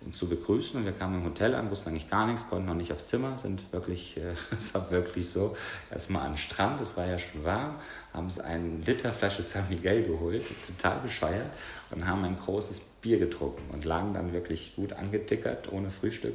uns 0.00 0.16
zu 0.16 0.28
begrüßen. 0.28 0.78
Und 0.78 0.84
wir 0.84 0.92
kamen 0.92 1.20
im 1.20 1.24
Hotel 1.24 1.54
an, 1.54 1.70
wussten 1.70 1.90
eigentlich 1.90 2.10
gar 2.10 2.26
nichts, 2.26 2.48
konnten 2.48 2.66
noch 2.66 2.74
nicht 2.74 2.92
aufs 2.92 3.08
Zimmer, 3.08 3.36
sind 3.36 3.72
wirklich, 3.72 4.16
äh, 4.16 4.34
es 4.54 4.72
war 4.74 4.90
wirklich 4.90 5.28
so, 5.28 5.56
erstmal 5.90 6.26
an 6.26 6.32
den 6.32 6.38
Strand, 6.38 6.80
es 6.80 6.96
war 6.96 7.06
ja 7.06 7.18
schon 7.18 7.44
warm, 7.44 7.74
haben 8.12 8.24
uns 8.24 8.38
eine 8.38 8.78
Literflasche 8.84 9.42
San 9.42 9.68
Miguel 9.68 10.02
geholt, 10.02 10.44
total 10.66 10.98
bescheuert, 11.00 11.50
und 11.90 12.06
haben 12.06 12.24
ein 12.24 12.38
großes 12.38 12.80
Bier 13.00 13.18
getrunken 13.18 13.62
und 13.72 13.84
lagen 13.84 14.12
dann 14.14 14.32
wirklich 14.32 14.74
gut 14.76 14.92
angetickert, 14.92 15.72
ohne 15.72 15.90
Frühstück, 15.90 16.34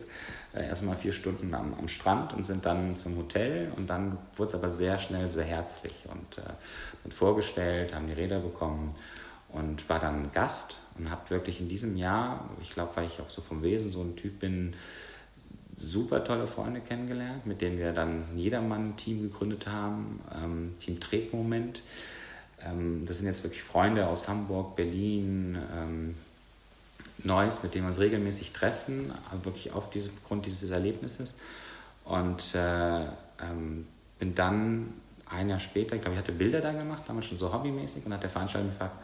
äh, 0.53 0.65
erstmal 0.65 0.95
vier 0.95 1.13
Stunden 1.13 1.53
am, 1.53 1.73
am 1.73 1.87
Strand 1.87 2.33
und 2.33 2.45
sind 2.45 2.65
dann 2.65 2.95
zum 2.95 3.17
Hotel. 3.17 3.71
Und 3.75 3.89
dann 3.89 4.17
wurde 4.37 4.49
es 4.49 4.55
aber 4.55 4.69
sehr 4.69 4.97
schnell 4.99 5.27
sehr 5.27 5.43
herzlich. 5.43 5.93
Und 6.05 6.37
äh, 6.37 7.11
vorgestellt, 7.11 7.93
haben 7.93 8.07
die 8.07 8.13
Räder 8.13 8.39
bekommen 8.39 8.89
und 9.49 9.87
war 9.89 9.99
dann 9.99 10.31
Gast 10.31 10.77
und 10.97 11.09
habe 11.09 11.29
wirklich 11.29 11.59
in 11.59 11.69
diesem 11.69 11.97
Jahr, 11.97 12.49
ich 12.61 12.71
glaube, 12.71 12.91
weil 12.95 13.05
ich 13.05 13.19
auch 13.19 13.29
so 13.29 13.41
vom 13.41 13.63
Wesen 13.63 13.91
so 13.91 14.01
ein 14.01 14.15
Typ 14.15 14.39
bin, 14.39 14.73
super 15.75 16.23
tolle 16.23 16.47
Freunde 16.47 16.81
kennengelernt, 16.81 17.45
mit 17.45 17.61
denen 17.61 17.77
wir 17.77 17.93
dann 17.93 18.23
ein 18.23 18.37
Jedermann-Team 18.37 19.23
gegründet 19.23 19.67
haben, 19.67 20.21
ähm, 20.35 20.73
Team 20.79 20.99
Tretmoment. 20.99 21.81
Ähm, 22.61 23.05
das 23.05 23.17
sind 23.17 23.25
jetzt 23.25 23.43
wirklich 23.43 23.63
Freunde 23.63 24.07
aus 24.07 24.27
Hamburg, 24.27 24.75
Berlin, 24.75 25.57
ähm, 25.75 26.15
Neuss, 27.23 27.63
mit 27.63 27.73
denen 27.73 27.85
wir 27.85 27.89
uns 27.89 27.99
regelmäßig 27.99 28.51
treffen, 28.51 29.11
wirklich 29.43 29.71
auf 29.73 29.89
diesem 29.89 30.11
Grund 30.27 30.45
dieses 30.45 30.71
Erlebnisses. 30.71 31.33
Und 32.05 32.55
äh, 32.55 33.03
ähm, 33.03 33.87
bin 34.19 34.35
dann 34.35 34.93
ein 35.29 35.49
Jahr 35.49 35.59
später, 35.59 35.95
ich 35.95 36.01
glaube, 36.01 36.15
ich 36.15 36.19
hatte 36.19 36.31
Bilder 36.31 36.61
da 36.61 36.71
gemacht, 36.71 37.03
damals 37.07 37.27
schon 37.27 37.37
so 37.37 37.53
hobbymäßig, 37.53 38.05
und 38.05 38.13
hat 38.13 38.23
der 38.23 38.29
Veranstalter 38.29 38.67
gefragt, 38.67 38.97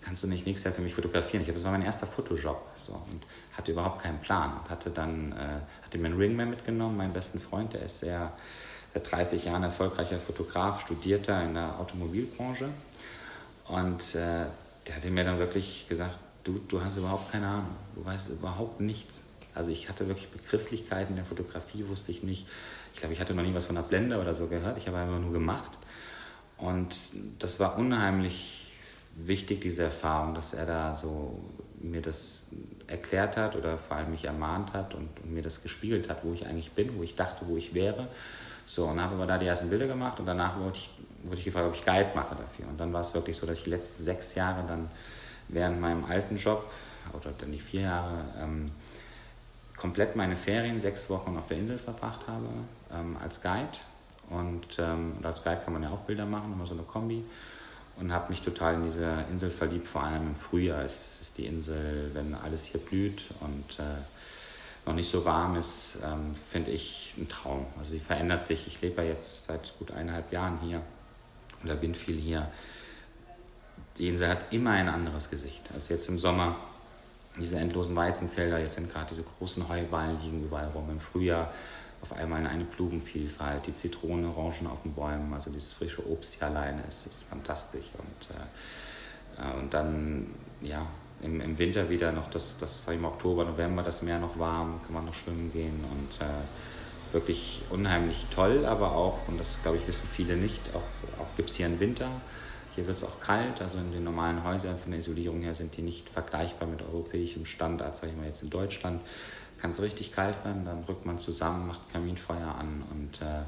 kannst 0.00 0.22
du 0.22 0.26
nicht 0.26 0.46
nächstes 0.46 0.64
Jahr 0.64 0.74
für 0.74 0.82
mich 0.82 0.94
fotografieren? 0.94 1.42
Ich 1.42 1.48
habe, 1.48 1.58
das 1.58 1.64
war 1.64 1.72
mein 1.72 1.82
erster 1.82 2.06
Fotojob 2.06 2.60
so, 2.86 2.92
und 2.92 3.22
hatte 3.56 3.72
überhaupt 3.72 4.02
keinen 4.02 4.20
Plan. 4.20 4.52
Hatte 4.68 4.90
dann, 4.90 5.32
äh, 5.32 5.84
hatte 5.84 5.98
mir 5.98 6.06
einen 6.06 6.18
Ringman 6.18 6.50
mitgenommen, 6.50 6.96
meinen 6.96 7.12
besten 7.12 7.40
Freund, 7.40 7.72
der 7.72 7.82
ist 7.82 8.00
sehr, 8.00 8.32
seit 8.94 9.10
30 9.10 9.44
Jahren 9.44 9.62
erfolgreicher 9.62 10.18
Fotograf, 10.18 10.82
studierter 10.82 11.42
in 11.44 11.54
der 11.54 11.78
Automobilbranche. 11.78 12.68
Und 13.68 14.14
äh, 14.14 14.46
der 14.86 14.96
hatte 14.96 15.10
mir 15.10 15.24
dann 15.24 15.38
wirklich 15.38 15.86
gesagt, 15.88 16.18
du, 16.44 16.58
du 16.68 16.82
hast 16.82 16.96
überhaupt 16.96 17.30
keine 17.30 17.46
Ahnung, 17.46 17.76
du 17.94 18.04
weißt 18.04 18.30
überhaupt 18.30 18.80
nichts. 18.80 19.20
Also 19.54 19.70
ich 19.70 19.88
hatte 19.88 20.08
wirklich 20.08 20.28
Begrifflichkeiten 20.28 21.16
der 21.16 21.24
Fotografie, 21.24 21.84
wusste 21.88 22.10
ich 22.12 22.22
nicht. 22.22 22.46
Ich 22.94 23.00
glaube, 23.00 23.14
ich 23.14 23.20
hatte 23.20 23.34
noch 23.34 23.42
nie 23.42 23.54
was 23.54 23.66
von 23.66 23.76
einer 23.76 23.86
Blende 23.86 24.20
oder 24.20 24.34
so 24.34 24.48
gehört, 24.48 24.78
ich 24.78 24.88
habe 24.88 24.98
einfach 24.98 25.18
nur 25.18 25.32
gemacht. 25.32 25.70
Und 26.56 26.94
das 27.38 27.60
war 27.60 27.78
unheimlich 27.78 28.59
wichtig, 29.14 29.60
diese 29.60 29.84
Erfahrung, 29.84 30.34
dass 30.34 30.54
er 30.54 30.66
da 30.66 30.94
so 30.94 31.40
mir 31.80 32.02
das 32.02 32.46
erklärt 32.86 33.36
hat 33.36 33.56
oder 33.56 33.78
vor 33.78 33.96
allem 33.96 34.10
mich 34.10 34.24
ermahnt 34.24 34.72
hat 34.72 34.94
und, 34.94 35.08
und, 35.22 35.32
mir 35.32 35.42
das 35.42 35.62
gespiegelt 35.62 36.08
hat, 36.08 36.24
wo 36.24 36.32
ich 36.32 36.46
eigentlich 36.46 36.72
bin, 36.72 36.96
wo 36.98 37.02
ich 37.02 37.16
dachte, 37.16 37.46
wo 37.46 37.56
ich 37.56 37.74
wäre. 37.74 38.08
So, 38.66 38.84
und 38.84 38.96
dann 38.96 39.04
habe 39.04 39.14
aber 39.16 39.26
da 39.26 39.38
die 39.38 39.46
ersten 39.46 39.70
Bilder 39.70 39.86
gemacht 39.86 40.20
und 40.20 40.26
danach 40.26 40.58
wurde 40.58 40.76
ich, 40.76 40.90
wurde 41.24 41.38
ich 41.38 41.44
gefragt, 41.44 41.66
ob 41.66 41.74
ich 41.74 41.84
Guide 41.84 42.10
mache 42.14 42.36
dafür. 42.36 42.68
Und 42.68 42.78
dann 42.78 42.92
war 42.92 43.00
es 43.00 43.14
wirklich 43.14 43.36
so, 43.36 43.46
dass 43.46 43.58
ich 43.58 43.64
die 43.64 43.70
letzten 43.70 44.04
sechs 44.04 44.34
Jahre 44.34 44.64
dann 44.66 44.88
während 45.48 45.80
meinem 45.80 46.04
alten 46.04 46.36
Job 46.36 46.70
oder 47.12 47.32
dann 47.38 47.50
die 47.52 47.58
vier 47.58 47.82
Jahre 47.82 48.24
ähm, 48.40 48.70
komplett 49.76 50.14
meine 50.14 50.36
Ferien 50.36 50.80
sechs 50.80 51.08
Wochen 51.08 51.36
auf 51.36 51.48
der 51.48 51.56
Insel 51.56 51.78
verbracht 51.78 52.20
habe 52.28 52.46
ähm, 52.94 53.16
als 53.22 53.40
Guide. 53.40 53.78
Und, 54.28 54.78
ähm, 54.78 55.14
und, 55.16 55.26
als 55.26 55.42
Guide 55.42 55.60
kann 55.64 55.72
man 55.72 55.82
ja 55.82 55.90
auch 55.90 56.00
Bilder 56.00 56.26
machen, 56.26 56.52
immer 56.52 56.66
so 56.66 56.74
eine 56.74 56.82
Kombi. 56.82 57.24
Und 58.00 58.12
habe 58.12 58.30
mich 58.30 58.40
total 58.40 58.74
in 58.74 58.82
diese 58.82 59.06
Insel 59.30 59.50
verliebt, 59.50 59.86
vor 59.86 60.02
allem 60.02 60.28
im 60.28 60.34
Frühjahr. 60.34 60.82
Es 60.84 61.18
ist 61.20 61.36
die 61.36 61.46
Insel, 61.46 62.10
wenn 62.14 62.34
alles 62.34 62.64
hier 62.64 62.80
blüht 62.80 63.24
und 63.40 63.78
äh, 63.78 63.82
noch 64.86 64.94
nicht 64.94 65.10
so 65.10 65.24
warm 65.24 65.56
ist, 65.56 65.98
ähm, 66.02 66.34
finde 66.50 66.70
ich 66.70 67.14
ein 67.18 67.28
Traum. 67.28 67.66
Also 67.78 67.92
sie 67.92 68.00
verändert 68.00 68.42
sich. 68.42 68.66
Ich 68.66 68.80
lebe 68.80 69.02
ja 69.02 69.08
jetzt 69.08 69.46
seit 69.46 69.78
gut 69.78 69.90
eineinhalb 69.90 70.32
Jahren 70.32 70.58
hier 70.62 70.80
oder 71.62 71.76
bin 71.76 71.94
viel 71.94 72.16
hier. 72.16 72.50
Die 73.98 74.08
Insel 74.08 74.28
hat 74.28 74.50
immer 74.50 74.70
ein 74.70 74.88
anderes 74.88 75.28
Gesicht. 75.28 75.62
Also 75.74 75.92
jetzt 75.92 76.08
im 76.08 76.18
Sommer 76.18 76.56
diese 77.38 77.58
endlosen 77.58 77.94
Weizenfelder, 77.94 78.58
jetzt 78.58 78.74
sind 78.74 78.92
gerade 78.92 79.06
diese 79.08 79.22
großen 79.22 79.68
Heuballen 79.68 80.20
liegen 80.22 80.44
überall 80.44 80.68
rum. 80.68 80.88
Im 80.90 81.00
Frühjahr 81.00 81.52
auf 82.02 82.12
einmal 82.12 82.46
eine 82.46 82.64
Blumenvielfalt, 82.64 83.66
die 83.66 83.76
Zitronen, 83.76 84.26
Orangen 84.26 84.66
auf 84.66 84.82
den 84.82 84.94
Bäumen, 84.94 85.32
also 85.34 85.50
dieses 85.50 85.72
frische 85.72 86.06
Obst 86.08 86.34
hier 86.34 86.48
alleine 86.48 86.82
ist, 86.88 87.06
ist 87.06 87.24
fantastisch. 87.24 87.86
Und, 87.98 89.44
äh, 89.44 89.58
und 89.58 89.74
dann, 89.74 90.26
ja, 90.62 90.86
im, 91.22 91.40
im 91.40 91.58
Winter 91.58 91.90
wieder 91.90 92.12
noch 92.12 92.30
das, 92.30 92.54
das 92.58 92.84
sag 92.84 92.94
ich 92.94 93.00
mal, 93.00 93.08
Oktober, 93.08 93.44
November, 93.44 93.82
das 93.82 94.02
Meer 94.02 94.18
noch 94.18 94.38
warm, 94.38 94.80
kann 94.82 94.94
man 94.94 95.04
noch 95.04 95.14
schwimmen 95.14 95.52
gehen 95.52 95.84
und 95.90 96.24
äh, 96.24 97.12
wirklich 97.12 97.62
unheimlich 97.70 98.26
toll, 98.34 98.64
aber 98.66 98.92
auch, 98.92 99.28
und 99.28 99.38
das 99.38 99.58
glaube 99.62 99.78
ich 99.78 99.86
wissen 99.86 100.08
viele 100.10 100.36
nicht, 100.36 100.70
auch, 100.74 101.20
auch 101.20 101.36
gibt 101.36 101.50
es 101.50 101.56
hier 101.56 101.66
einen 101.66 101.80
Winter. 101.80 102.08
Hier 102.76 102.86
wird 102.86 102.96
es 102.96 103.04
auch 103.04 103.20
kalt, 103.20 103.60
also 103.60 103.78
in 103.78 103.92
den 103.92 104.04
normalen 104.04 104.44
Häusern 104.44 104.78
von 104.78 104.92
der 104.92 105.00
Isolierung 105.00 105.40
her 105.40 105.54
sind 105.54 105.76
die 105.76 105.82
nicht 105.82 106.08
vergleichbar 106.08 106.68
mit 106.68 106.80
europäischem 106.82 107.44
Standard, 107.44 107.96
sage 107.96 108.12
ich 108.12 108.16
mal 108.16 108.26
jetzt 108.26 108.42
in 108.42 108.50
Deutschland. 108.50 109.00
Kann 109.60 109.70
es 109.70 109.82
richtig 109.82 110.12
kalt 110.12 110.44
werden, 110.44 110.64
dann 110.64 110.84
rückt 110.84 111.04
man 111.04 111.18
zusammen, 111.18 111.68
macht 111.68 111.92
Kaminfeuer 111.92 112.54
an 112.58 112.82
und 112.90 113.20
äh, 113.20 113.42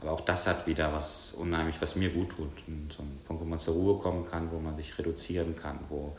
aber 0.00 0.12
auch 0.12 0.20
das 0.20 0.46
hat 0.46 0.66
wieder 0.66 0.92
was 0.92 1.32
unheimlich, 1.32 1.80
was 1.80 1.96
mir 1.96 2.10
gut 2.10 2.30
tut. 2.30 2.52
Und 2.66 2.92
so 2.92 3.02
ein 3.02 3.18
Punkt, 3.26 3.42
wo 3.42 3.46
man 3.46 3.58
zur 3.58 3.74
Ruhe 3.74 3.98
kommen 3.98 4.26
kann, 4.26 4.50
wo 4.50 4.58
man 4.58 4.76
sich 4.76 4.96
reduzieren 4.98 5.56
kann, 5.56 5.78
wo, 5.88 6.14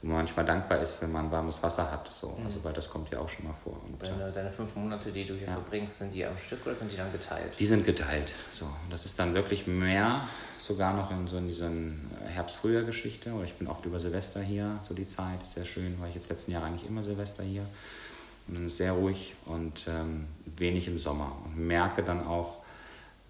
wo 0.00 0.08
man 0.08 0.16
manchmal 0.16 0.46
dankbar 0.46 0.78
ist, 0.78 1.02
wenn 1.02 1.12
man 1.12 1.30
warmes 1.30 1.62
Wasser 1.62 1.90
hat. 1.90 2.08
So. 2.08 2.28
Mhm. 2.28 2.46
Also, 2.46 2.64
weil 2.64 2.72
das 2.72 2.88
kommt 2.88 3.10
ja 3.10 3.18
auch 3.18 3.28
schon 3.28 3.46
mal 3.46 3.52
vor. 3.52 3.80
Und, 3.84 4.02
deine, 4.02 4.32
deine, 4.32 4.50
fünf 4.50 4.74
Monate, 4.76 5.12
die 5.12 5.26
du 5.26 5.34
hier 5.34 5.46
ja. 5.46 5.52
verbringst, 5.52 5.98
sind 5.98 6.14
die 6.14 6.24
am 6.24 6.38
Stück 6.38 6.64
oder 6.64 6.74
sind 6.74 6.90
die 6.90 6.96
dann 6.96 7.12
geteilt? 7.12 7.52
Die 7.58 7.66
sind 7.66 7.84
geteilt. 7.84 8.32
So. 8.50 8.66
Das 8.90 9.04
ist 9.04 9.18
dann 9.18 9.34
wirklich 9.34 9.66
mehr, 9.66 10.26
sogar 10.56 10.94
noch 10.94 11.10
in 11.10 11.28
so 11.28 11.36
in 11.36 11.48
diesen 11.48 12.10
Herbst-Frühjahr-Geschichte. 12.28 13.30
Ich 13.44 13.54
bin 13.54 13.68
oft 13.68 13.84
über 13.84 14.00
Silvester 14.00 14.40
hier, 14.40 14.78
so 14.82 14.94
die 14.94 15.06
Zeit. 15.06 15.42
Ist 15.42 15.52
sehr 15.52 15.66
schön, 15.66 16.00
weil 16.00 16.08
ich 16.08 16.14
jetzt 16.14 16.30
letzten 16.30 16.52
Jahr 16.52 16.64
eigentlich 16.64 16.88
immer 16.88 17.02
Silvester 17.02 17.42
hier. 17.42 17.66
Und 18.48 18.54
dann 18.54 18.66
ist 18.66 18.72
es 18.72 18.78
sehr 18.78 18.92
ruhig 18.92 19.34
und 19.44 19.86
ähm, 19.88 20.26
wenig 20.56 20.88
im 20.88 20.98
Sommer. 20.98 21.36
Und 21.44 21.58
merke 21.58 22.02
dann 22.02 22.26
auch, 22.26 22.56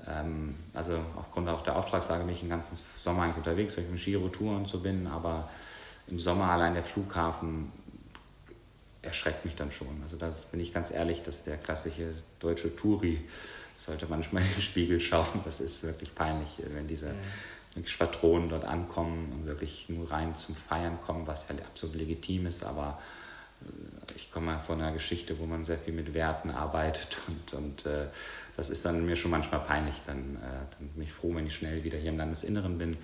ähm, 0.06 0.54
also 0.74 0.98
aufgrund 1.16 1.48
auch 1.48 1.62
der 1.62 1.76
Auftragslage 1.76 2.24
bin 2.24 2.34
ich 2.34 2.40
den 2.40 2.50
ganzen 2.50 2.78
Sommer 2.98 3.24
eigentlich 3.24 3.38
unterwegs, 3.38 3.76
weil 3.76 3.84
ich 3.84 3.90
mit 3.90 4.04
Giro-Tour 4.04 4.56
und 4.56 4.68
so 4.68 4.78
bin, 4.78 5.06
aber 5.06 5.48
im 6.06 6.18
Sommer 6.18 6.50
allein 6.50 6.74
der 6.74 6.84
Flughafen 6.84 7.70
erschreckt 9.02 9.44
mich 9.44 9.54
dann 9.54 9.70
schon. 9.70 10.00
Also 10.02 10.16
da 10.16 10.32
bin 10.50 10.60
ich 10.60 10.72
ganz 10.72 10.90
ehrlich, 10.90 11.22
dass 11.22 11.44
der 11.44 11.56
klassische 11.56 12.14
deutsche 12.40 12.74
Touri 12.74 13.20
sollte 13.84 14.06
manchmal 14.08 14.42
in 14.42 14.52
den 14.52 14.62
Spiegel 14.62 15.00
schauen. 15.00 15.40
Das 15.44 15.60
ist 15.60 15.82
wirklich 15.82 16.14
peinlich, 16.14 16.48
wenn 16.74 16.86
diese 16.86 17.08
mhm. 17.08 17.86
Schwadronen 17.86 18.48
dort 18.48 18.64
ankommen 18.64 19.32
und 19.32 19.46
wirklich 19.46 19.88
nur 19.88 20.10
rein 20.10 20.34
zum 20.34 20.56
Feiern 20.56 20.98
kommen, 21.06 21.26
was 21.26 21.46
ja 21.48 21.54
absolut 21.64 21.96
legitim 21.96 22.46
ist. 22.46 22.64
Aber 22.64 23.00
äh, 23.62 23.66
ich 24.28 24.34
komme 24.34 24.58
von 24.58 24.80
einer 24.80 24.92
Geschichte, 24.92 25.38
wo 25.38 25.46
man 25.46 25.64
sehr 25.64 25.78
viel 25.78 25.94
mit 25.94 26.12
Werten 26.12 26.50
arbeitet 26.50 27.16
und, 27.26 27.54
und 27.54 27.86
äh, 27.86 28.06
das 28.58 28.68
ist 28.68 28.84
dann 28.84 29.06
mir 29.06 29.16
schon 29.16 29.30
manchmal 29.30 29.60
peinlich. 29.60 29.94
Dann, 30.04 30.36
äh, 30.36 30.76
dann 30.78 30.88
bin 30.88 31.02
ich 31.02 31.12
froh, 31.12 31.34
wenn 31.34 31.46
ich 31.46 31.54
schnell 31.54 31.82
wieder 31.82 31.96
hier 31.96 32.10
im 32.10 32.18
Landesinneren 32.18 32.76
bin 32.76 32.96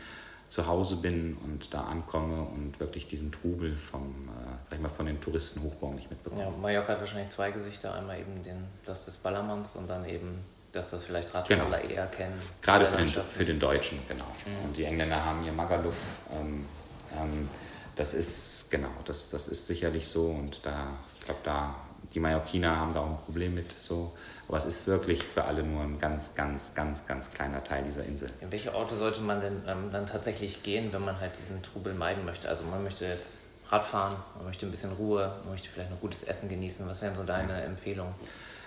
zu 0.50 0.66
Hause 0.66 0.96
bin 0.96 1.36
und 1.42 1.72
da 1.72 1.84
ankomme 1.84 2.42
und 2.42 2.78
wirklich 2.78 3.08
diesen 3.08 3.32
Trubel 3.32 3.74
vom, 3.74 4.28
äh, 4.28 4.58
sag 4.68 4.74
ich 4.74 4.80
mal, 4.80 4.90
von 4.90 5.06
den 5.06 5.20
Touristenhochbau 5.20 5.94
nicht 5.94 6.10
mitbekomme. 6.10 6.42
Ja, 6.42 6.50
Mallorca 6.50 6.92
hat 6.92 7.00
wahrscheinlich 7.00 7.30
zwei 7.30 7.50
Gesichter. 7.50 7.94
Einmal 7.94 8.20
eben 8.20 8.42
den, 8.42 8.64
das 8.84 9.06
des 9.06 9.16
Ballermanns 9.16 9.74
und 9.74 9.88
dann 9.88 10.06
eben 10.06 10.44
das, 10.72 10.92
was 10.92 11.04
vielleicht 11.04 11.34
Radsportler 11.34 11.78
genau. 11.80 11.94
eher 11.94 12.06
kennen. 12.08 12.38
Gerade 12.60 12.86
für 12.86 12.98
den, 12.98 13.08
für 13.08 13.44
den 13.44 13.58
Deutschen, 13.58 13.98
genau. 14.08 14.24
Mhm. 14.24 14.66
Und 14.66 14.76
die 14.76 14.84
Engländer 14.84 15.24
haben 15.24 15.42
hier 15.42 15.52
Magaluf. 15.52 16.04
Ähm, 16.30 16.66
ähm, 17.12 17.48
das 17.96 18.12
ist, 18.12 18.53
genau, 18.74 18.90
das, 19.04 19.30
das 19.30 19.46
ist 19.46 19.68
sicherlich 19.68 20.08
so 20.08 20.26
und 20.26 20.58
da, 20.64 20.88
ich 21.14 21.26
glaube, 21.26 21.40
da, 21.44 21.76
die 22.12 22.18
Mallorquiner 22.18 22.76
haben 22.76 22.92
da 22.92 23.00
auch 23.00 23.10
ein 23.10 23.24
Problem 23.24 23.54
mit, 23.54 23.70
so 23.70 24.12
aber 24.48 24.58
es 24.58 24.64
ist 24.64 24.86
wirklich 24.86 25.22
für 25.22 25.44
alle 25.44 25.62
nur 25.62 25.82
ein 25.82 25.98
ganz, 25.98 26.34
ganz, 26.34 26.74
ganz, 26.74 27.06
ganz 27.06 27.30
kleiner 27.30 27.62
Teil 27.62 27.84
dieser 27.84 28.04
Insel. 28.04 28.28
In 28.40 28.52
welche 28.52 28.74
Orte 28.74 28.94
sollte 28.94 29.20
man 29.20 29.40
denn 29.40 29.62
ähm, 29.66 29.90
dann 29.90 30.06
tatsächlich 30.06 30.62
gehen, 30.62 30.92
wenn 30.92 31.04
man 31.04 31.18
halt 31.20 31.38
diesen 31.40 31.62
Trubel 31.62 31.94
meiden 31.94 32.24
möchte? 32.24 32.48
Also 32.48 32.64
man 32.64 32.82
möchte 32.82 33.06
jetzt 33.06 33.28
Radfahren, 33.68 34.14
man 34.36 34.46
möchte 34.46 34.66
ein 34.66 34.70
bisschen 34.70 34.92
Ruhe, 34.92 35.32
man 35.44 35.52
möchte 35.52 35.68
vielleicht 35.68 35.90
noch 35.90 36.00
gutes 36.00 36.24
Essen 36.24 36.48
genießen. 36.48 36.86
Was 36.86 37.00
wären 37.00 37.14
so 37.14 37.22
deine 37.22 37.62
Empfehlungen? 37.62 38.12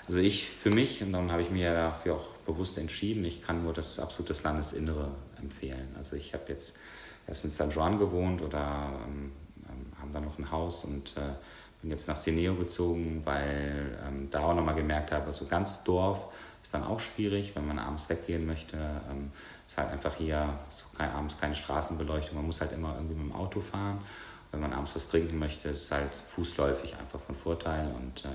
Also 0.08 0.20
ich 0.20 0.50
für 0.50 0.72
mich, 0.72 1.04
und 1.04 1.12
darum 1.12 1.32
habe 1.32 1.42
ich 1.42 1.52
mir 1.52 1.66
ja 1.66 1.76
dafür 1.76 2.16
auch 2.16 2.28
bewusst 2.46 2.78
entschieden, 2.78 3.24
ich 3.26 3.44
kann 3.44 3.62
nur 3.62 3.74
das 3.74 4.00
absolute 4.00 4.34
Landesinnere 4.42 5.12
empfehlen. 5.40 5.94
Also 5.98 6.16
ich 6.16 6.34
habe 6.34 6.46
jetzt 6.48 6.76
erst 7.28 7.44
in 7.44 7.52
San 7.52 7.70
Juan 7.70 8.00
gewohnt 8.00 8.42
oder 8.42 8.94
ähm 9.06 9.32
haben 10.08 10.14
da 10.14 10.20
noch 10.22 10.38
ein 10.40 10.52
Haus 10.52 10.84
und 10.86 11.16
äh, 11.18 11.22
bin 11.82 11.92
jetzt 11.92 12.08
nach 12.08 12.16
Seneo 12.16 12.56
gezogen, 12.56 13.22
weil 13.26 13.98
ähm, 14.08 14.30
da 14.32 14.44
auch 14.44 14.56
nochmal 14.56 14.76
gemerkt 14.76 15.12
habe, 15.12 15.32
so 15.34 15.46
ganz 15.46 15.84
Dorf 15.84 16.30
ist 16.64 16.74
dann 16.74 16.84
auch 16.84 17.00
schwierig, 17.00 17.56
wenn 17.56 17.68
man 17.68 17.80
abends 17.80 18.10
weggehen 18.10 18.46
möchte. 18.46 18.78
Ähm, 19.10 19.32
ist 19.68 19.78
halt 19.78 19.90
einfach 19.90 20.16
hier 20.16 20.58
so 20.70 20.86
kein, 20.98 21.12
abends 21.12 21.40
keine 21.40 21.56
Straßenbeleuchtung, 21.56 22.38
man 22.38 22.46
muss 22.46 22.62
halt 22.62 22.72
immer 22.72 22.96
irgendwie 22.96 23.16
mit 23.16 23.32
dem 23.32 23.36
Auto 23.36 23.60
fahren. 23.60 24.00
Wenn 24.52 24.62
man 24.62 24.74
abends 24.74 24.96
was 24.96 25.10
trinken 25.10 25.40
möchte, 25.40 25.70
ist 25.70 25.84
es 25.84 25.92
halt 25.92 26.10
fußläufig 26.36 26.96
einfach 26.98 27.20
von 27.20 27.36
Vorteil. 27.36 27.94
Und 27.94 28.24
äh, 28.26 28.30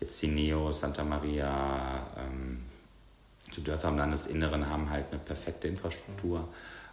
jetzt 0.00 0.18
Sineo, 0.18 0.70
Santa 0.72 1.04
Maria, 1.04 2.02
ähm, 2.18 2.64
so 3.50 3.62
Dörfer 3.62 3.88
im 3.88 3.96
Landesinneren 3.96 4.68
haben 4.68 4.90
halt 4.90 5.06
eine 5.10 5.18
perfekte 5.18 5.68
Infrastruktur. 5.68 6.46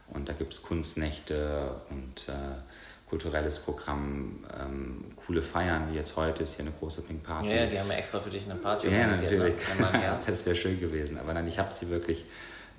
Und 0.07 0.29
da 0.29 0.33
gibt 0.33 0.53
es 0.53 0.61
Kunstnächte 0.61 1.75
und 1.89 2.29
äh, 2.29 2.61
kulturelles 3.09 3.59
Programm, 3.59 4.43
ähm, 4.59 5.05
coole 5.15 5.41
Feiern, 5.41 5.91
wie 5.91 5.95
jetzt 5.95 6.15
heute 6.15 6.43
ist 6.43 6.55
hier 6.55 6.65
eine 6.65 6.73
große 6.73 7.01
Pink 7.01 7.23
Party. 7.23 7.53
Ja, 7.53 7.65
die 7.67 7.79
haben 7.79 7.89
ja 7.89 7.97
extra 7.97 8.19
für 8.19 8.29
dich 8.29 8.45
eine 8.45 8.55
Party 8.55 8.87
Ja, 8.87 9.07
ne? 9.07 9.15
natürlich. 9.15 9.55
Ne? 9.79 10.19
das 10.25 10.45
wäre 10.45 10.55
schön 10.55 10.79
gewesen. 10.79 11.19
Aber 11.19 11.33
nein, 11.33 11.47
ich 11.47 11.59
habe 11.59 11.71
sie 11.71 11.89
wirklich 11.89 12.25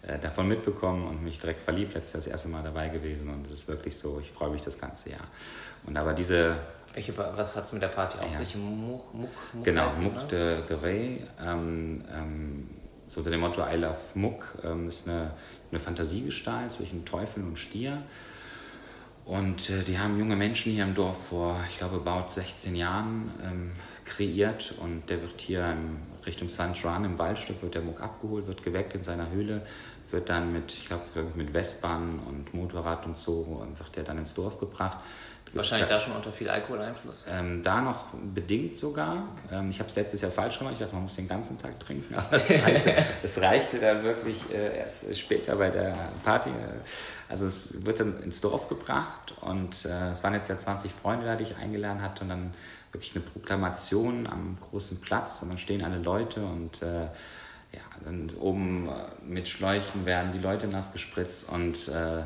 äh, 0.02 0.18
davon 0.18 0.48
mitbekommen 0.48 1.06
und 1.06 1.22
mich 1.22 1.40
direkt 1.40 1.60
verliebt. 1.60 1.94
Letztes 1.94 2.12
Jahr 2.12 2.22
das 2.22 2.26
erste 2.32 2.48
Mal 2.48 2.62
dabei 2.62 2.88
gewesen 2.88 3.30
und 3.30 3.46
es 3.46 3.52
ist 3.52 3.68
wirklich 3.68 3.96
so, 3.96 4.20
ich 4.20 4.30
freue 4.30 4.50
mich 4.50 4.62
das 4.62 4.78
ganze 4.78 5.10
Jahr. 5.10 5.26
Und 5.84 5.96
aber 5.96 6.12
diese... 6.12 6.56
Welche, 6.94 7.16
was 7.16 7.54
hat 7.54 7.64
es 7.64 7.72
mit 7.72 7.82
der 7.82 7.88
Party 7.88 8.18
auf 8.18 8.32
ja. 8.32 8.38
sich? 8.38 8.56
Muck, 8.56 9.14
Muck, 9.14 9.30
Muck 9.52 9.64
genau, 9.64 9.88
Muck 10.00 10.28
de, 10.28 10.62
de 10.62 10.76
Rey. 10.78 11.24
Ähm, 11.44 12.02
ähm, 12.12 12.70
so 13.06 13.18
unter 13.18 13.30
dem 13.30 13.40
Motto 13.40 13.62
I 13.62 13.76
love 13.76 13.98
Muck. 14.14 14.58
Ähm, 14.64 14.88
ist 14.88 15.06
eine, 15.06 15.30
eine 15.70 15.78
Fantasiegestalt 15.78 16.72
zwischen 16.72 17.04
Teufel 17.04 17.44
und 17.44 17.58
Stier. 17.58 18.02
Und 19.26 19.70
äh, 19.70 19.82
die 19.82 19.98
haben 19.98 20.18
junge 20.18 20.36
Menschen 20.36 20.72
hier 20.72 20.84
im 20.84 20.94
Dorf 20.94 21.28
vor, 21.28 21.56
ich 21.68 21.78
glaube, 21.78 21.96
about 21.96 22.30
16 22.30 22.76
Jahren 22.76 23.30
ähm, 23.44 23.72
kreiert. 24.04 24.74
Und 24.80 25.10
der 25.10 25.20
wird 25.20 25.40
hier 25.40 25.68
in 25.68 25.98
Richtung 26.24 26.48
San 26.48 26.74
Juan 26.74 27.04
im 27.04 27.18
Waldstück, 27.18 27.60
wird 27.60 27.74
der 27.74 27.82
Muck 27.82 28.00
abgeholt, 28.00 28.46
wird 28.46 28.62
geweckt 28.62 28.94
in 28.94 29.02
seiner 29.02 29.28
Höhle, 29.30 29.62
wird 30.12 30.28
dann 30.28 30.52
mit, 30.52 30.72
ich 30.72 30.86
glaube, 30.86 31.04
mit 31.34 31.52
Westbahn 31.52 32.20
und 32.26 32.54
Motorrad 32.54 33.04
und 33.04 33.16
so, 33.16 33.66
wird 33.76 33.96
der 33.96 34.04
dann 34.04 34.18
ins 34.18 34.32
Dorf 34.32 34.60
gebracht. 34.60 34.98
Wahrscheinlich 35.52 35.88
da 35.88 35.98
schon 36.00 36.12
unter 36.14 36.32
viel 36.32 36.50
Alkoholeinfluss? 36.50 37.24
Ähm, 37.28 37.62
da 37.62 37.80
noch 37.80 38.08
bedingt 38.34 38.76
sogar. 38.76 39.28
Ähm, 39.50 39.70
ich 39.70 39.78
habe 39.78 39.88
es 39.88 39.96
letztes 39.96 40.20
Jahr 40.20 40.30
falsch 40.30 40.58
gemacht. 40.58 40.74
Ich 40.74 40.80
dachte, 40.80 40.94
man 40.94 41.04
muss 41.04 41.16
den 41.16 41.28
ganzen 41.28 41.56
Tag 41.58 41.78
trinken. 41.80 42.14
Aber 42.16 42.30
das 42.30 42.50
reichte, 42.50 42.94
das 43.22 43.38
reichte 43.40 43.78
dann 43.78 44.02
wirklich 44.02 44.36
äh, 44.52 44.78
erst 44.78 45.18
später 45.18 45.56
bei 45.56 45.70
der 45.70 45.96
Party. 46.24 46.50
Also 47.28 47.46
es 47.46 47.84
wird 47.84 48.00
dann 48.00 48.22
ins 48.22 48.40
Dorf 48.40 48.68
gebracht 48.68 49.34
und 49.40 49.84
äh, 49.84 50.10
es 50.10 50.22
waren 50.22 50.34
jetzt 50.34 50.48
ja 50.48 50.58
20 50.58 50.92
Freunde 51.02 51.36
die 51.36 51.42
ich 51.42 51.56
eingeladen 51.56 52.02
hatte 52.02 52.22
und 52.22 52.30
dann 52.30 52.54
wirklich 52.92 53.14
eine 53.14 53.24
Proklamation 53.24 54.28
am 54.28 54.56
großen 54.70 55.00
Platz 55.00 55.42
und 55.42 55.50
dann 55.50 55.58
stehen 55.58 55.82
alle 55.82 55.98
Leute 55.98 56.40
und 56.44 56.82
äh, 56.82 57.04
ja, 57.72 57.80
dann 58.04 58.30
oben 58.40 58.88
äh, 58.88 58.92
mit 59.24 59.48
Schläuchen 59.48 60.06
werden 60.06 60.32
die 60.32 60.38
Leute 60.38 60.68
nass 60.68 60.92
gespritzt 60.92 61.48
und 61.48 61.88
äh, 61.88 62.22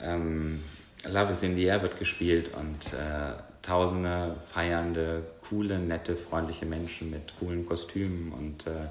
ähm, 0.00 0.62
Love 1.08 1.32
is 1.32 1.42
in 1.42 1.56
the 1.56 1.64
Air 1.64 1.82
wird 1.82 1.98
gespielt 1.98 2.50
und 2.54 2.92
äh, 2.92 3.32
tausende 3.62 4.36
feiernde, 4.52 5.24
coole, 5.48 5.78
nette, 5.78 6.16
freundliche 6.16 6.66
Menschen 6.66 7.10
mit 7.10 7.34
coolen 7.38 7.66
Kostümen 7.66 8.32
und 8.32 8.66
äh, 8.66 8.88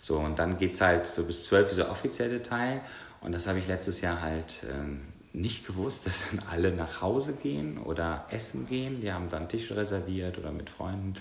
so. 0.00 0.18
Und 0.18 0.38
dann 0.38 0.58
geht 0.58 0.74
es 0.74 0.80
halt 0.80 1.06
so 1.06 1.24
bis 1.24 1.46
zwölf, 1.46 1.68
dieser 1.68 1.90
offizielle 1.90 2.42
Teil. 2.42 2.80
Und 3.20 3.32
das 3.32 3.46
habe 3.46 3.58
ich 3.58 3.68
letztes 3.68 4.00
Jahr 4.00 4.22
halt 4.22 4.62
ähm, 4.70 5.02
nicht 5.32 5.66
gewusst, 5.66 6.06
dass 6.06 6.22
dann 6.30 6.42
alle 6.50 6.72
nach 6.72 7.02
Hause 7.02 7.34
gehen 7.34 7.78
oder 7.78 8.24
essen 8.30 8.68
gehen. 8.68 9.00
Die 9.00 9.12
haben 9.12 9.28
dann 9.28 9.48
Tische 9.48 9.76
reserviert 9.76 10.38
oder 10.38 10.52
mit 10.52 10.70
Freunden. 10.70 11.14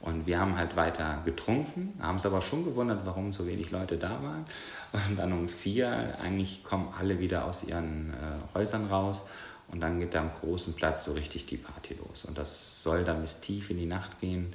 Und 0.00 0.26
wir 0.26 0.40
haben 0.40 0.56
halt 0.56 0.76
weiter 0.76 1.18
getrunken, 1.26 1.92
haben 2.00 2.16
es 2.16 2.24
aber 2.24 2.40
schon 2.40 2.64
gewundert, 2.64 3.00
warum 3.04 3.34
so 3.34 3.46
wenig 3.46 3.70
Leute 3.70 3.98
da 3.98 4.22
waren. 4.22 4.46
Und 5.08 5.18
dann 5.18 5.32
um 5.32 5.48
vier, 5.48 6.14
eigentlich 6.22 6.64
kommen 6.64 6.88
alle 6.98 7.18
wieder 7.18 7.44
aus 7.44 7.62
ihren 7.64 8.14
äh, 8.14 8.56
Häusern 8.58 8.86
raus. 8.86 9.26
Und 9.72 9.80
dann 9.80 10.00
geht 10.00 10.14
da 10.14 10.20
am 10.20 10.30
großen 10.32 10.74
Platz 10.74 11.04
so 11.04 11.12
richtig 11.12 11.46
die 11.46 11.56
Party 11.56 11.94
los. 11.94 12.24
Und 12.24 12.36
das 12.36 12.82
soll 12.82 13.04
dann 13.04 13.20
bis 13.20 13.40
tief 13.40 13.70
in 13.70 13.78
die 13.78 13.86
Nacht 13.86 14.20
gehen. 14.20 14.52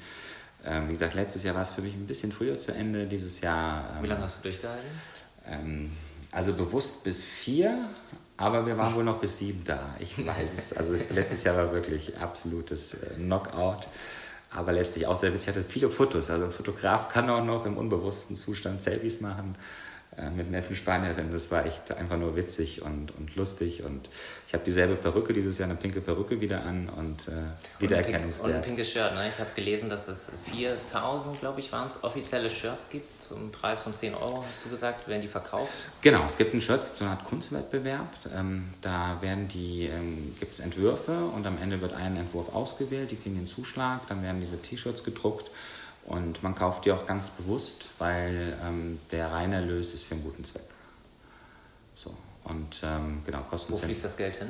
Ähm, 0.65 0.87
wie 0.87 0.93
gesagt, 0.93 1.13
letztes 1.13 1.43
Jahr 1.43 1.55
war 1.55 1.61
es 1.61 1.69
für 1.69 1.81
mich 1.81 1.93
ein 1.93 2.07
bisschen 2.07 2.31
früher 2.31 2.57
zu 2.57 2.73
Ende. 2.73 3.05
Dieses 3.05 3.41
Jahr. 3.41 3.95
Ähm, 3.95 4.03
wie 4.03 4.07
lange 4.07 4.23
hast 4.23 4.39
du 4.39 4.43
durchgehalten? 4.43 4.89
Ähm, 5.47 5.91
also 6.31 6.53
bewusst 6.53 7.03
bis 7.03 7.23
vier, 7.23 7.87
aber 8.35 8.65
wir 8.65 8.77
waren 8.77 8.93
wohl 8.95 9.05
noch 9.05 9.19
bis 9.19 9.37
sieben 9.37 9.63
da. 9.63 9.79
Ich 9.99 10.17
weiß 10.25 10.53
es. 10.57 10.73
Also 10.73 10.93
letztes 11.11 11.43
Jahr 11.43 11.55
war 11.55 11.71
wirklich 11.71 12.17
absolutes 12.17 12.95
äh, 12.95 13.15
Knockout. 13.15 13.87
Aber 14.49 14.71
letztlich 14.71 15.07
auch 15.07 15.15
sehr 15.15 15.33
witzig. 15.33 15.49
Ich 15.49 15.55
hatte 15.55 15.65
viele 15.67 15.89
Fotos. 15.89 16.29
Also 16.29 16.45
ein 16.45 16.51
Fotograf 16.51 17.09
kann 17.09 17.29
auch 17.29 17.43
noch 17.43 17.65
im 17.65 17.77
unbewussten 17.77 18.35
Zustand 18.35 18.81
Selfies 18.81 19.21
machen. 19.21 19.55
Äh, 20.17 20.29
mit 20.29 20.49
netten 20.49 20.77
Spanierinnen. 20.77 21.33
Das 21.33 21.51
war 21.51 21.65
echt 21.65 21.91
einfach 21.91 22.17
nur 22.17 22.37
witzig 22.37 22.81
und, 22.81 23.13
und 23.17 23.35
lustig. 23.35 23.83
Und 23.83 24.09
ich 24.47 24.53
habe 24.53 24.63
dieselbe 24.63 24.95
Perücke 24.95 25.33
dieses 25.33 25.57
Jahr, 25.57 25.67
eine 25.67 25.77
pinke 25.77 25.99
Perücke 25.99 26.39
wieder 26.39 26.63
an 26.63 26.87
und 26.87 27.27
äh, 27.27 27.31
Wiedererkennungswert. 27.79 28.47
Und 28.47 28.55
ein 28.55 28.61
pinkes 28.61 28.91
Shirt. 28.91 29.13
Ne? 29.13 29.27
Ich 29.27 29.37
habe 29.39 29.49
gelesen, 29.55 29.89
dass 29.89 30.07
es 30.07 30.31
4000, 30.53 31.41
glaube 31.41 31.59
ich, 31.59 31.69
waren 31.73 31.87
es, 31.87 32.01
offizielle 32.01 32.49
Shirts 32.49 32.85
gibt. 32.89 33.23
Zum 33.27 33.51
Preis 33.51 33.81
von 33.81 33.91
10 33.91 34.15
Euro, 34.15 34.45
hast 34.47 34.63
du 34.63 34.69
gesagt, 34.69 35.05
werden 35.09 35.21
die 35.21 35.27
verkauft? 35.27 35.73
Genau, 36.01 36.23
es 36.25 36.37
gibt 36.37 36.53
ein 36.53 36.61
Shirt, 36.61 36.77
es 36.77 36.85
gibt 36.85 36.97
so 36.99 37.03
eine 37.03 37.15
Art 37.15 37.25
Kunstwettbewerb. 37.25 38.07
Ähm, 38.33 38.69
da 38.81 39.17
werden 39.19 39.49
die, 39.49 39.89
ähm, 39.93 40.33
gibt 40.39 40.53
es 40.53 40.61
Entwürfe 40.61 41.11
und 41.35 41.45
am 41.45 41.57
Ende 41.61 41.81
wird 41.81 41.93
ein 41.93 42.15
Entwurf 42.15 42.55
ausgewählt. 42.55 43.11
Die 43.11 43.17
kriegen 43.17 43.35
den 43.35 43.47
Zuschlag, 43.47 43.99
dann 44.07 44.23
werden 44.23 44.39
diese 44.39 44.61
T-Shirts 44.61 45.03
gedruckt 45.03 45.51
und 46.05 46.43
man 46.43 46.55
kauft 46.55 46.85
die 46.85 46.91
auch 46.91 47.05
ganz 47.05 47.29
bewusst, 47.29 47.85
weil 47.97 48.57
ähm, 48.65 48.99
der 49.11 49.31
reine 49.31 49.55
Erlös 49.55 49.93
ist 49.93 50.05
für 50.05 50.15
einen 50.15 50.23
guten 50.23 50.43
Zweck. 50.43 50.63
So, 51.95 52.15
und 52.43 52.81
ähm, 52.83 53.23
genau, 53.25 53.39
kosten 53.49 53.73
Wo 53.73 53.77
fließt 53.77 54.05
das 54.05 54.15
Geld 54.15 54.37
hin? 54.37 54.49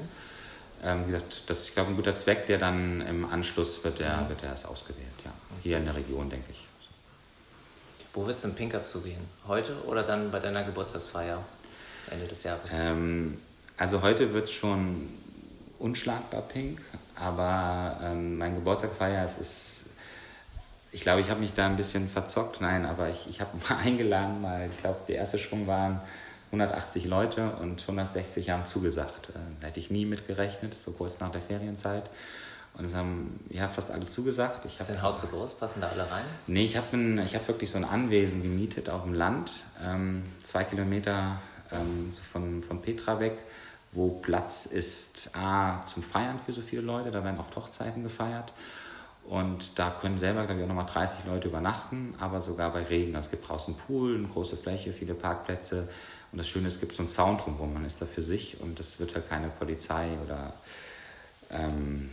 Ähm, 0.84 1.04
wie 1.08 1.12
gesagt, 1.12 1.44
das 1.48 1.60
ist, 1.60 1.68
ich 1.70 1.74
glaube, 1.74 1.92
ein 1.92 1.96
guter 1.96 2.16
Zweck, 2.16 2.46
der 2.48 2.58
dann 2.58 3.02
im 3.08 3.26
Anschluss 3.32 3.84
wird 3.84 4.00
der, 4.00 4.18
mhm. 4.18 4.30
wird 4.30 4.42
der 4.42 4.50
erst 4.50 4.66
ausgewählt, 4.66 5.08
ja. 5.24 5.32
Hier 5.64 5.78
in 5.78 5.86
der 5.86 5.96
Region, 5.96 6.30
denke 6.30 6.52
ich. 6.52 6.68
Wo 8.14 8.28
wirst 8.28 8.44
du 8.44 8.50
im 8.50 8.56
Pinker 8.56 8.82
zugehen? 8.82 9.22
Heute 9.48 9.74
oder 9.86 10.04
dann 10.04 10.32
bei 10.32 10.40
deiner 10.40 10.64
Geburtstagsfeier 10.64 11.42
Ende 12.12 12.28
des 12.28 12.44
Jahres? 12.44 12.70
Ähm, 12.74 13.40
also 13.78 14.02
heute 14.02 14.34
wird 14.34 14.46
es 14.48 14.54
schon 14.54 15.10
unschlagbar 15.80 16.42
pink, 16.42 16.80
aber 17.16 18.00
ähm, 18.04 18.38
mein 18.38 18.56
Geburtstagsfeier, 18.56 19.26
es 19.26 19.38
ist 19.38 19.75
ich 20.96 21.02
glaube, 21.02 21.20
ich 21.20 21.30
habe 21.30 21.42
mich 21.42 21.54
da 21.54 21.66
ein 21.66 21.76
bisschen 21.76 22.08
verzockt. 22.08 22.62
Nein, 22.62 22.86
aber 22.86 23.10
ich, 23.10 23.26
ich 23.30 23.42
habe 23.42 23.52
mal 23.70 23.78
eingeladen, 23.84 24.42
weil 24.42 24.70
ich 24.72 24.78
glaube, 24.80 25.00
der 25.08 25.18
erste 25.18 25.38
Schwung 25.38 25.68
waren 25.68 26.00
180 26.48 27.06
Leute 27.06 27.52
und 27.62 27.82
160 27.82 28.50
haben 28.50 28.66
zugesagt. 28.66 29.30
Äh, 29.30 29.40
da 29.60 29.68
hätte 29.68 29.80
ich 29.82 29.92
nie 29.92 30.06
mit 30.06 30.26
gerechnet, 30.26 30.74
so 30.74 30.92
kurz 30.92 31.20
nach 31.20 31.32
der 31.32 31.42
Ferienzeit. 31.42 32.06
Und 32.78 32.86
es 32.86 32.94
haben 32.94 33.40
ja 33.50 33.68
fast 33.68 33.92
alle 33.92 34.06
zugesagt. 34.06 34.66
Ich 34.66 34.80
ist 34.80 34.90
dein 34.90 35.02
Haus 35.02 35.22
so 35.22 35.28
groß? 35.28 35.56
Passen 35.56 35.82
da 35.82 35.88
alle 35.88 36.10
rein? 36.10 36.24
Nee, 36.48 36.64
ich 36.64 36.78
habe 36.78 36.88
hab 36.98 37.48
wirklich 37.48 37.70
so 37.70 37.78
ein 37.78 37.86
Anwesen 37.86 38.42
gemietet 38.42 38.90
auf 38.90 39.04
dem 39.04 39.14
Land, 39.14 39.52
ähm, 39.84 40.24
zwei 40.44 40.64
Kilometer 40.64 41.42
ähm, 41.72 42.12
von, 42.32 42.64
von 42.64 42.82
Petra 42.82 43.20
weg, 43.20 43.38
wo 43.92 44.10
Platz 44.10 44.66
ist 44.66 45.30
A, 45.36 45.82
zum 45.84 46.04
Feiern 46.04 46.40
für 46.46 46.54
so 46.54 46.62
viele 46.62 46.82
Leute. 46.82 47.12
Da 47.12 47.24
werden 47.24 47.40
oft 47.40 47.56
Hochzeiten 47.56 48.04
gefeiert. 48.04 48.54
Und 49.30 49.80
da 49.80 49.90
können 49.90 50.18
selber, 50.18 50.46
glaube 50.46 50.60
ich, 50.60 50.64
auch 50.66 50.70
nochmal 50.70 50.86
30 50.86 51.26
Leute 51.26 51.48
übernachten, 51.48 52.14
aber 52.20 52.42
sogar 52.42 52.72
bei 52.72 52.84
Regen. 52.84 53.16
Also 53.16 53.28
es 53.28 53.32
gibt 53.32 53.50
draußen 53.50 53.76
Pool, 53.76 54.18
eine 54.18 54.28
große 54.28 54.56
Fläche, 54.56 54.92
viele 54.92 55.16
Parkplätze. 55.16 55.90
Und 56.32 56.38
das 56.38 56.48
Schöne 56.48 56.68
ist, 56.68 56.76
es 56.76 56.80
gibt 56.80 56.96
so 56.96 57.02
einen 57.02 57.10
Zaun 57.10 57.38
drumherum. 57.38 57.74
Man 57.74 57.86
ist 57.86 58.02
da 58.02 58.06
für 58.06 58.22
sich 58.22 58.62
und 58.62 58.80
es 58.80 59.00
wird 59.00 59.16
halt 59.16 59.28
keine 59.28 59.48
Polizei 59.48 60.08
oder 60.24 60.54
ähm, 61.50 62.12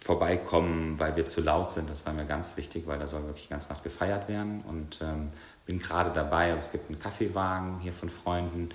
vorbeikommen, 0.00 0.98
weil 0.98 1.16
wir 1.16 1.26
zu 1.26 1.40
laut 1.40 1.72
sind. 1.72 1.90
Das 1.90 2.06
war 2.06 2.12
mir 2.12 2.26
ganz 2.26 2.56
wichtig, 2.56 2.86
weil 2.86 2.98
da 2.98 3.06
soll 3.06 3.24
wirklich 3.24 3.48
ganz 3.48 3.68
Nacht 3.68 3.82
gefeiert 3.82 4.28
werden. 4.28 4.62
Und 4.68 5.00
ähm, 5.02 5.30
bin 5.66 5.78
gerade 5.78 6.10
dabei. 6.10 6.52
Also 6.52 6.66
es 6.66 6.72
gibt 6.72 6.90
einen 6.90 7.00
Kaffeewagen 7.00 7.80
hier 7.80 7.92
von 7.92 8.08
Freunden, 8.08 8.70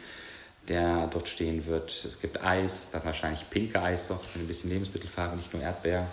der 0.68 1.08
dort 1.08 1.28
stehen 1.28 1.66
wird. 1.68 1.90
Es 2.06 2.20
gibt 2.20 2.44
Eis, 2.44 2.90
dann 2.92 3.06
wahrscheinlich 3.06 3.50
pinke 3.50 3.82
Eissorte, 3.82 4.26
ein 4.36 4.48
bisschen 4.48 4.70
Lebensmittelfarbe, 4.70 5.38
nicht 5.38 5.54
nur 5.54 5.64
Erdbeer. 5.64 6.08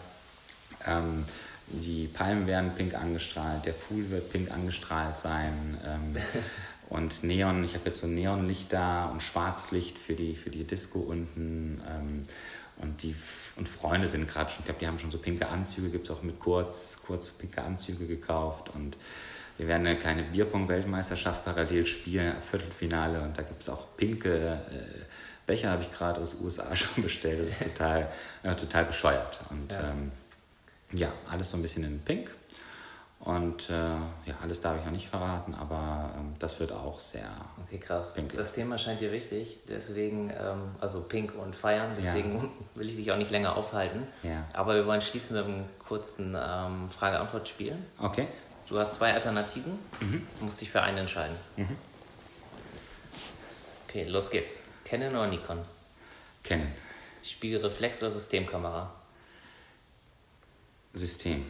Ähm, 0.86 1.24
die 1.68 2.08
Palmen 2.08 2.46
werden 2.46 2.72
pink 2.76 2.94
angestrahlt, 2.94 3.66
der 3.66 3.72
Pool 3.72 4.10
wird 4.10 4.30
pink 4.30 4.50
angestrahlt 4.50 5.16
sein. 5.16 5.78
Ähm, 5.86 6.16
und 6.90 7.24
Neon, 7.24 7.64
ich 7.64 7.74
habe 7.74 7.86
jetzt 7.86 8.00
so 8.00 8.06
Neonlicht 8.06 8.72
da 8.72 9.06
und 9.06 9.22
Schwarzlicht 9.22 9.98
für 9.98 10.14
die, 10.14 10.36
für 10.36 10.50
die 10.50 10.64
Disco 10.64 11.00
unten. 11.00 11.80
Ähm, 11.88 12.26
und 12.76 13.02
die 13.02 13.14
und 13.56 13.68
Freunde 13.68 14.08
sind 14.08 14.28
gerade 14.28 14.50
schon, 14.50 14.60
ich 14.60 14.64
glaube, 14.64 14.80
die 14.80 14.86
haben 14.86 14.98
schon 14.98 15.10
so 15.10 15.18
pinke 15.18 15.48
Anzüge, 15.48 15.88
gibt 15.88 16.06
es 16.06 16.10
auch 16.10 16.22
mit 16.22 16.40
kurz, 16.40 16.98
kurz 17.06 17.30
pinke 17.30 17.62
Anzüge 17.62 18.06
gekauft. 18.06 18.70
Und 18.74 18.96
wir 19.58 19.68
werden 19.68 19.86
eine 19.86 19.96
kleine 19.96 20.24
Bierpong-Weltmeisterschaft 20.24 21.44
parallel 21.44 21.86
spielen, 21.86 22.34
Viertelfinale. 22.50 23.20
Und 23.20 23.38
da 23.38 23.42
gibt 23.42 23.62
es 23.62 23.68
auch 23.68 23.96
pinke 23.96 24.60
äh, 24.70 25.04
Becher, 25.46 25.70
habe 25.70 25.82
ich 25.82 25.92
gerade 25.92 26.20
aus 26.20 26.38
den 26.38 26.46
USA 26.46 26.74
schon 26.76 27.04
bestellt. 27.04 27.40
Das 27.40 27.48
ist 27.48 27.62
total, 27.62 28.08
äh, 28.42 28.54
total 28.54 28.86
bescheuert. 28.86 29.38
Und 29.50 29.70
ja. 29.70 29.90
ähm, 29.90 30.10
ja, 30.94 31.08
alles 31.30 31.50
so 31.50 31.56
ein 31.56 31.62
bisschen 31.62 31.84
in 31.84 32.00
Pink. 32.00 32.30
Und 33.20 33.70
äh, 33.70 33.72
ja, 33.72 34.34
alles 34.42 34.60
darf 34.60 34.78
ich 34.78 34.84
noch 34.84 34.92
nicht 34.92 35.08
verraten, 35.08 35.54
aber 35.54 36.10
ähm, 36.14 36.34
das 36.38 36.60
wird 36.60 36.72
auch 36.72 37.00
sehr. 37.00 37.26
Okay, 37.64 37.78
krass. 37.78 38.12
Pinkig. 38.12 38.36
Das 38.36 38.52
Thema 38.52 38.76
scheint 38.76 39.00
dir 39.00 39.12
wichtig, 39.12 39.60
deswegen, 39.66 40.28
ähm, 40.28 40.74
also 40.78 41.00
Pink 41.00 41.34
und 41.34 41.56
Feiern, 41.56 41.92
deswegen 41.96 42.36
ja. 42.36 42.48
will 42.74 42.86
ich 42.86 42.96
dich 42.96 43.10
auch 43.12 43.16
nicht 43.16 43.30
länger 43.30 43.56
aufhalten. 43.56 44.06
Ja. 44.22 44.44
Aber 44.52 44.74
wir 44.74 44.86
wollen 44.86 45.00
schließen 45.00 45.34
mit 45.36 45.46
einem 45.46 45.64
kurzen 45.78 46.36
ähm, 46.38 46.90
Frage-Antwort-Spiel. 46.90 47.78
Okay. 47.98 48.26
Du 48.68 48.78
hast 48.78 48.96
zwei 48.96 49.14
Alternativen, 49.14 49.72
mhm. 50.00 50.26
du 50.38 50.44
musst 50.44 50.60
dich 50.60 50.70
für 50.70 50.82
eine 50.82 51.00
entscheiden. 51.00 51.36
Mhm. 51.56 51.76
Okay, 53.88 54.04
los 54.04 54.28
geht's. 54.28 54.58
Canon 54.84 55.10
oder 55.10 55.28
Nikon? 55.28 55.60
Canon. 56.42 56.66
Spiegelreflex 57.22 58.02
oder 58.02 58.10
Systemkamera? 58.10 58.92
System. 60.94 61.44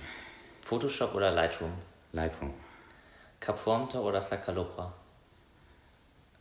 Photoshop 0.62 1.14
oder 1.14 1.30
Lightroom? 1.30 1.72
Lightroom. 2.12 2.54
Capformta 3.38 4.00
oder 4.00 4.18
Sacalopra? 4.20 4.90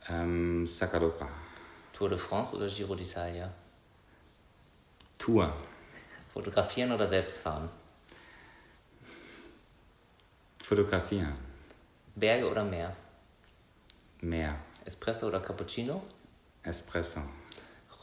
Ähm, 0.07 0.65
Sacalopra. 0.65 1.27
Tour 1.91 2.09
de 2.09 2.17
France 2.17 2.55
oder 2.55 2.67
Giro 2.69 2.95
d'Italia? 2.95 3.51
Tour. 5.17 5.51
Fotografieren 6.33 6.93
oder 6.93 7.05
selbst 7.05 7.39
fahren? 7.39 7.69
Fotografieren. 10.63 11.33
Berge 12.15 12.49
oder 12.49 12.63
Meer? 12.63 12.95
Meer. 14.21 14.55
Espresso 14.85 15.27
oder 15.27 15.41
Cappuccino? 15.41 16.01
Espresso. 16.63 17.21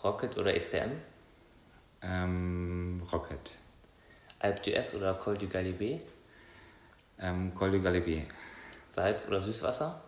Rocket 0.04 0.36
oder 0.36 0.54
ECM? 0.54 0.92
Ähm, 2.02 3.02
Rocket. 3.10 3.52
Alpe 4.40 4.60
d'Huez 4.62 4.94
oder 4.94 5.14
Col 5.14 5.36
du 5.36 5.46
Galibé? 5.46 6.00
Ähm, 7.18 7.54
Col 7.54 7.70
du 7.70 7.78
Galibé. 7.78 8.22
Salz- 8.96 9.28
oder 9.28 9.38
Süßwasser? 9.38 10.00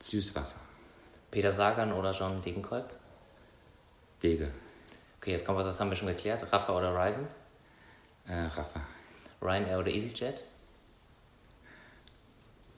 Süßwasser. 0.00 0.56
Peter 1.30 1.50
Sagan 1.50 1.92
oder 1.92 2.12
John 2.12 2.40
Degenkolb? 2.42 2.92
Dege. 4.22 4.50
Okay, 5.16 5.32
jetzt 5.32 5.46
kommt 5.46 5.58
was, 5.58 5.66
das 5.66 5.80
haben 5.80 5.88
wir 5.88 5.96
schon 5.96 6.08
geklärt. 6.08 6.46
Rafa 6.52 6.76
oder 6.76 6.94
Ryzen? 6.94 7.26
Äh, 8.28 8.34
Rafa. 8.34 8.80
Ryanair 9.40 9.78
oder 9.78 9.90
EasyJet? 9.90 10.44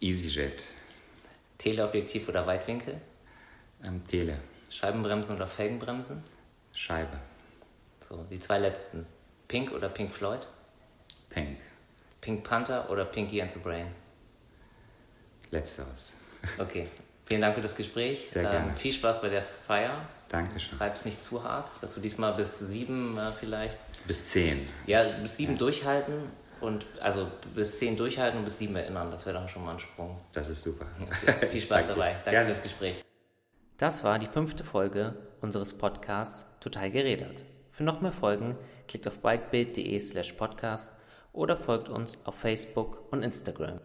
EasyJet. 0.01 0.65
Teleobjektiv 1.59 2.29
oder 2.29 2.47
Weitwinkel? 2.47 3.01
Ähm, 3.85 4.07
Tele. 4.07 4.39
Scheibenbremsen 4.71 5.35
oder 5.35 5.47
Felgenbremsen? 5.47 6.23
Scheibe. 6.73 7.19
So, 8.09 8.25
die 8.31 8.39
zwei 8.39 8.59
letzten. 8.59 9.07
Pink 9.55 9.71
oder 9.71 9.89
Pink 9.89 10.11
Floyd? 10.11 10.49
Pink. 11.31 11.59
Pink 12.21 12.43
Panther 12.43 12.91
oder 12.91 13.05
Pinky 13.05 13.41
and 13.41 13.49
the 13.49 13.61
Brain? 13.61 13.87
Letzteres. 15.53 16.11
Okay. 16.59 16.89
Vielen 17.27 17.41
Dank 17.41 17.55
für 17.55 17.61
das 17.61 17.77
Gespräch. 17.77 18.31
Sehr 18.31 18.43
gerne. 18.43 18.71
Ähm, 18.71 18.75
viel 18.75 18.91
Spaß 18.91 19.23
bei 19.23 19.29
der 19.29 19.43
Feier. 19.43 20.09
Dankeschön. 20.29 20.77
Treib's 20.77 21.05
nicht 21.05 21.23
zu 21.23 21.45
hart, 21.45 21.71
dass 21.81 21.95
du 21.95 22.01
diesmal 22.01 22.35
bis 22.35 22.59
sieben 22.59 23.17
äh, 23.17 23.31
vielleicht. 23.31 23.79
Bis 24.09 24.25
zehn. 24.25 24.69
Ja, 24.89 25.05
bis 25.23 25.37
sieben 25.37 25.53
ja. 25.53 25.59
durchhalten 25.61 26.15
und 26.61 26.85
also 27.01 27.29
bis 27.55 27.79
zehn 27.79 27.97
durchhalten 27.97 28.41
und 28.41 28.45
bis 28.45 28.59
sieben 28.59 28.75
erinnern. 28.75 29.13
Das 29.13 29.25
wäre 29.25 29.41
doch 29.41 29.49
schon 29.49 29.65
mal 29.65 29.75
ein 29.75 29.79
Sprung. 29.79 30.21
Das 30.33 30.49
ist 30.49 30.65
super. 30.65 30.87
Okay. 31.01 31.47
Viel 31.47 31.61
Spaß 31.61 31.87
dabei. 31.87 32.15
Danke 32.15 32.31
gerne. 32.31 32.47
fürs 32.47 32.63
Gespräch. 32.65 33.05
Das 33.77 34.03
war 34.03 34.19
die 34.19 34.27
fünfte 34.27 34.65
Folge 34.65 35.15
unseres 35.41 35.79
Podcasts 35.79 36.45
Total 36.59 36.91
gerädert. 36.91 37.45
Für 37.71 37.85
noch 37.85 38.01
mehr 38.01 38.13
Folgen 38.13 38.57
klickt 38.89 39.07
auf 39.09 39.21
bytebild.de 39.21 39.99
slash 40.01 40.33
podcast 40.33 40.93
oder 41.33 41.57
folgt 41.57 41.89
uns 41.89 42.19
auf 42.25 42.37
Facebook 42.37 43.13
und 43.13 43.23
Instagram. 43.23 43.81